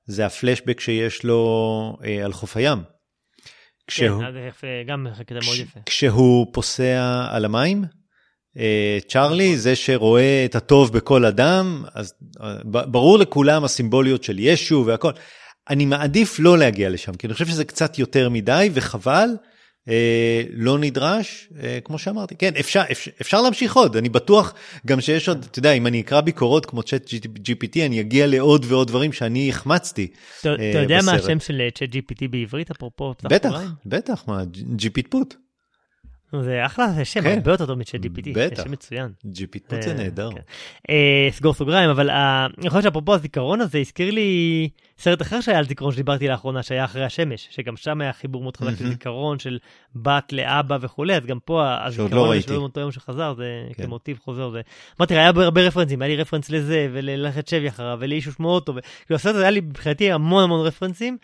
[0.05, 2.79] זה הפלשבק שיש לו אה, על חוף הים.
[3.87, 5.81] כשהוא, כן, אז יפה, גם קטע מאוד כש- יפה.
[5.87, 7.89] כשהוא פוסע על המים, אה,
[9.09, 15.11] צ'ארלי, זה שרואה את הטוב בכל אדם, אז אה, ברור לכולם הסימבוליות של ישו והכל.
[15.71, 19.29] אני מעדיף לא להגיע לשם, כי אני חושב שזה קצת יותר מדי וחבל,
[19.89, 22.37] אה, לא נדרש, אה, כמו שאמרתי.
[22.37, 24.55] כן, אפשר, אפשר, אפשר להמשיך עוד, אני בטוח
[24.87, 27.11] גם שיש עוד, אתה יודע, אם אני אקרא ביקורות כמו צ'אט
[27.49, 30.07] GPT, אני אגיע לעוד ועוד דברים שאני החמצתי.
[30.41, 31.25] אתה אה, אתה יודע מה בסרט.
[31.25, 33.15] השם של צ'אט GPT בעברית, אפרופו?
[33.23, 33.63] בטח?
[33.87, 34.43] בטח, מה,
[34.79, 35.35] GPTפוט.
[35.35, 35.46] נו,
[36.41, 37.39] זה אחלה, זה שם כן.
[37.39, 38.49] הרבה יותר טוב מצ'אט GPT, זה.
[38.63, 39.11] שם מצוין.
[39.85, 40.31] זה אה, נהדר.
[40.31, 40.41] כן.
[40.91, 45.59] אה, סגור סוגריים, אבל אה, יכול להיות שאפרופו הזיכרון הזה, הזכיר לי סרט אחר שהיה
[45.59, 48.89] על זיכרון שדיברתי לאחרונה, שהיה אחרי השמש, שגם שם היה חיבור מאוד חזק של.
[48.89, 49.59] זיכרון של
[49.97, 52.41] בת לאבא וכולי, אז גם פה לא הזיכרון.
[52.41, 53.45] שלו מאותו יום שחזר, זה
[53.77, 53.85] כן.
[53.85, 54.51] כמוטיב חוזר.
[54.51, 54.61] זה...
[55.01, 59.17] אמרתי, היה הרבה רפרנסים, היה לי רפרנס לזה, וללכת שבי אחריו, ולאיש ושמו אוטו, וכאילו
[59.17, 61.19] הסרט הזה היה לי מבחינתי המון המון רפרנסים.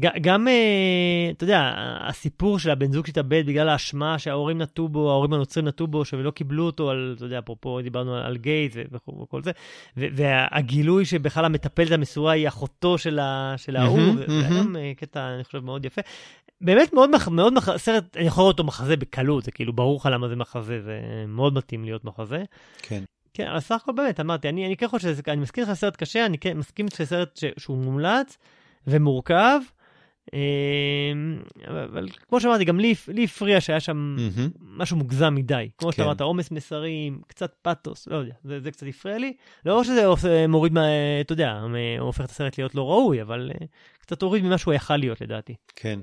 [0.00, 0.52] גם, אה,
[1.30, 5.86] אתה יודע, הסיפור של הבן זוג שהתאבד בגלל האשמה שההורים נטו בו, ההורים הנוצרים נטו
[5.86, 8.36] בו, שלא קיבלו אותו, על, אתה יודע, אפרופו דיברנו על, על
[8.92, 9.50] וכו' וכל זה,
[9.96, 14.26] והגילוי שבכלל המטפלת המסורה היא אחותו של, ה- של ההוא, זה.
[14.50, 16.00] גם אה, קטע, אני חושב, מאוד יפה.
[16.60, 17.76] באמת מאוד, מח- מאוד מח...
[17.76, 21.00] סרט, אני יכול לראות אותו מחזה בקלות, זה כאילו ברור לך למה זה מחזה, זה
[21.28, 22.42] מאוד מתאים להיות מחזה.
[22.82, 23.04] כן.
[23.34, 25.96] כן, אבל סך הכל באמת, אמרתי, אני, אני כן חושב שזה, אני מסכים לך סרט
[25.96, 28.38] קשה, אני כן מסכים שזה סרט ש, שהוא מומלץ
[28.86, 29.60] ומורכב,
[31.68, 32.94] אבל, אבל כמו שאמרתי, גם לי,
[33.24, 34.16] הפריע שהיה שם.
[34.60, 35.68] משהו מוגזם מדי.
[35.78, 35.96] כמו כן.
[35.96, 39.32] שאמרת, עומס מסרים, קצת פאתוס, לא יודע, זה, קצת הפריע לי.
[39.66, 40.06] לא שזה
[40.48, 40.72] מוריד,
[41.20, 41.60] אתה יודע,
[41.98, 43.66] הופך את הסרט להיות לא ראוי, אבל אה,
[43.98, 45.54] קצת הוריד ממה שהוא יכל להיות לדעתי.
[45.76, 46.00] כן.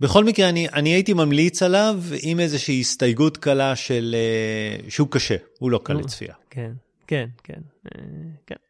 [0.00, 4.14] בכל מקרה, אני, אני הייתי ממליץ עליו עם איזושהי הסתייגות קלה של...
[4.18, 5.92] אה, שהוא קשה, הוא לא קל.
[5.92, 6.34] לצפייה.
[6.50, 6.72] כן,
[7.06, 7.60] כן, כן,
[7.94, 8.00] אה,
[8.46, 8.63] כן.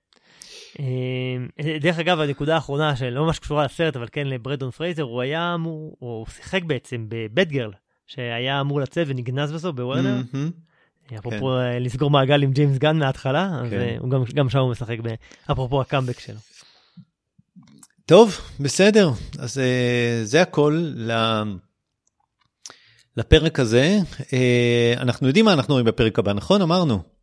[0.80, 5.54] אה, דרך אגב, הנקודה האחרונה שלא ממש קשורה לסרט, אבל כן לברנדן פרייזר, הוא היה
[5.54, 7.72] אמור, הוא שיחק בעצם ב Batgirl,
[8.06, 10.20] שהיה אמור לצאת ונגנז בסוף בוורנר.
[11.18, 13.80] אפרופו אה, לסגור מעגל עם ג'יימס גן מההתחלה, אז כן.
[13.80, 15.14] אה, הוא גם, גם שם הוא משחק, ב-
[15.52, 16.38] אפרופו הקאמבק שלו.
[18.06, 19.10] טוב, בסדר.
[19.38, 20.92] אז אה, זה הכל.
[23.16, 23.98] לפרק הזה.
[24.96, 26.62] אנחנו יודעים מה אנחנו רואים בפרק הבא, נכון?
[26.62, 27.13] אמרנו.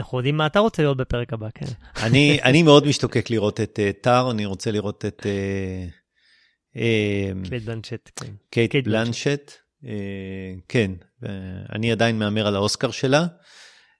[0.00, 1.66] אנחנו יודעים מה אתה רוצה לראות בפרק הבא, כן.
[2.02, 5.86] אני, אני מאוד משתוקק לראות את אה, טאר, אני רוצה לראות את אה,
[6.76, 8.32] אה, קייט בלנצ'ט, כן.
[8.50, 9.52] קייט קייט בלנצ'ט.
[9.86, 10.90] אה, כן,
[11.24, 11.30] אה,
[11.72, 13.26] אני עדיין מהמר על האוסקר שלה.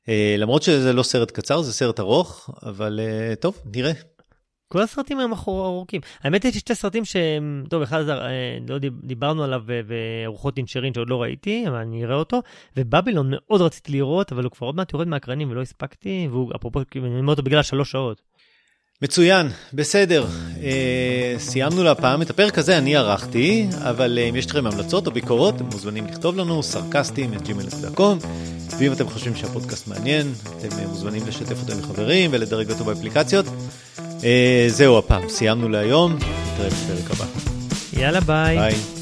[0.09, 3.93] אה, למרות שזה לא סרט קצר, זה סרט ארוך, אבל אה, טוב, נראה.
[4.69, 6.01] כל הסרטים הם ארוכים.
[6.23, 8.17] האמת יש לי שתי סרטים שהם, טוב, אחד אה,
[8.69, 12.43] לא דיב- דיברנו עליו, וארוחות אינשרין שעוד לא ראיתי, אבל אני אראה אותו,
[12.77, 16.81] ובבילון מאוד רציתי לראות, אבל הוא כבר עוד מעט יורד מהקרנים ולא הספקתי, והוא, אפרופו,
[16.91, 18.23] כאילו, אני אומר אותו בגלל שלוש שעות.
[19.03, 20.27] מצוין, בסדר.
[20.63, 25.13] אה, סיימנו להפעם את הפרק הזה, אני ערכתי, אבל אה, אם יש לכם המלצות או
[25.13, 28.27] ביקורות, אתם מוזמנים לכתוב לנו, סרקסטים, את gmail.com,
[28.79, 33.47] ואם אתם חושבים שהפודקאסט מעניין, אתם אה, מוזמנים לשתף אותו עם חברים ולדרג אותו באפליקציות.
[34.25, 37.25] אה, זהו הפעם, סיימנו להיום, נתראה בפרק הבא.
[37.93, 38.57] יאללה, ביי.
[38.59, 38.98] ביי.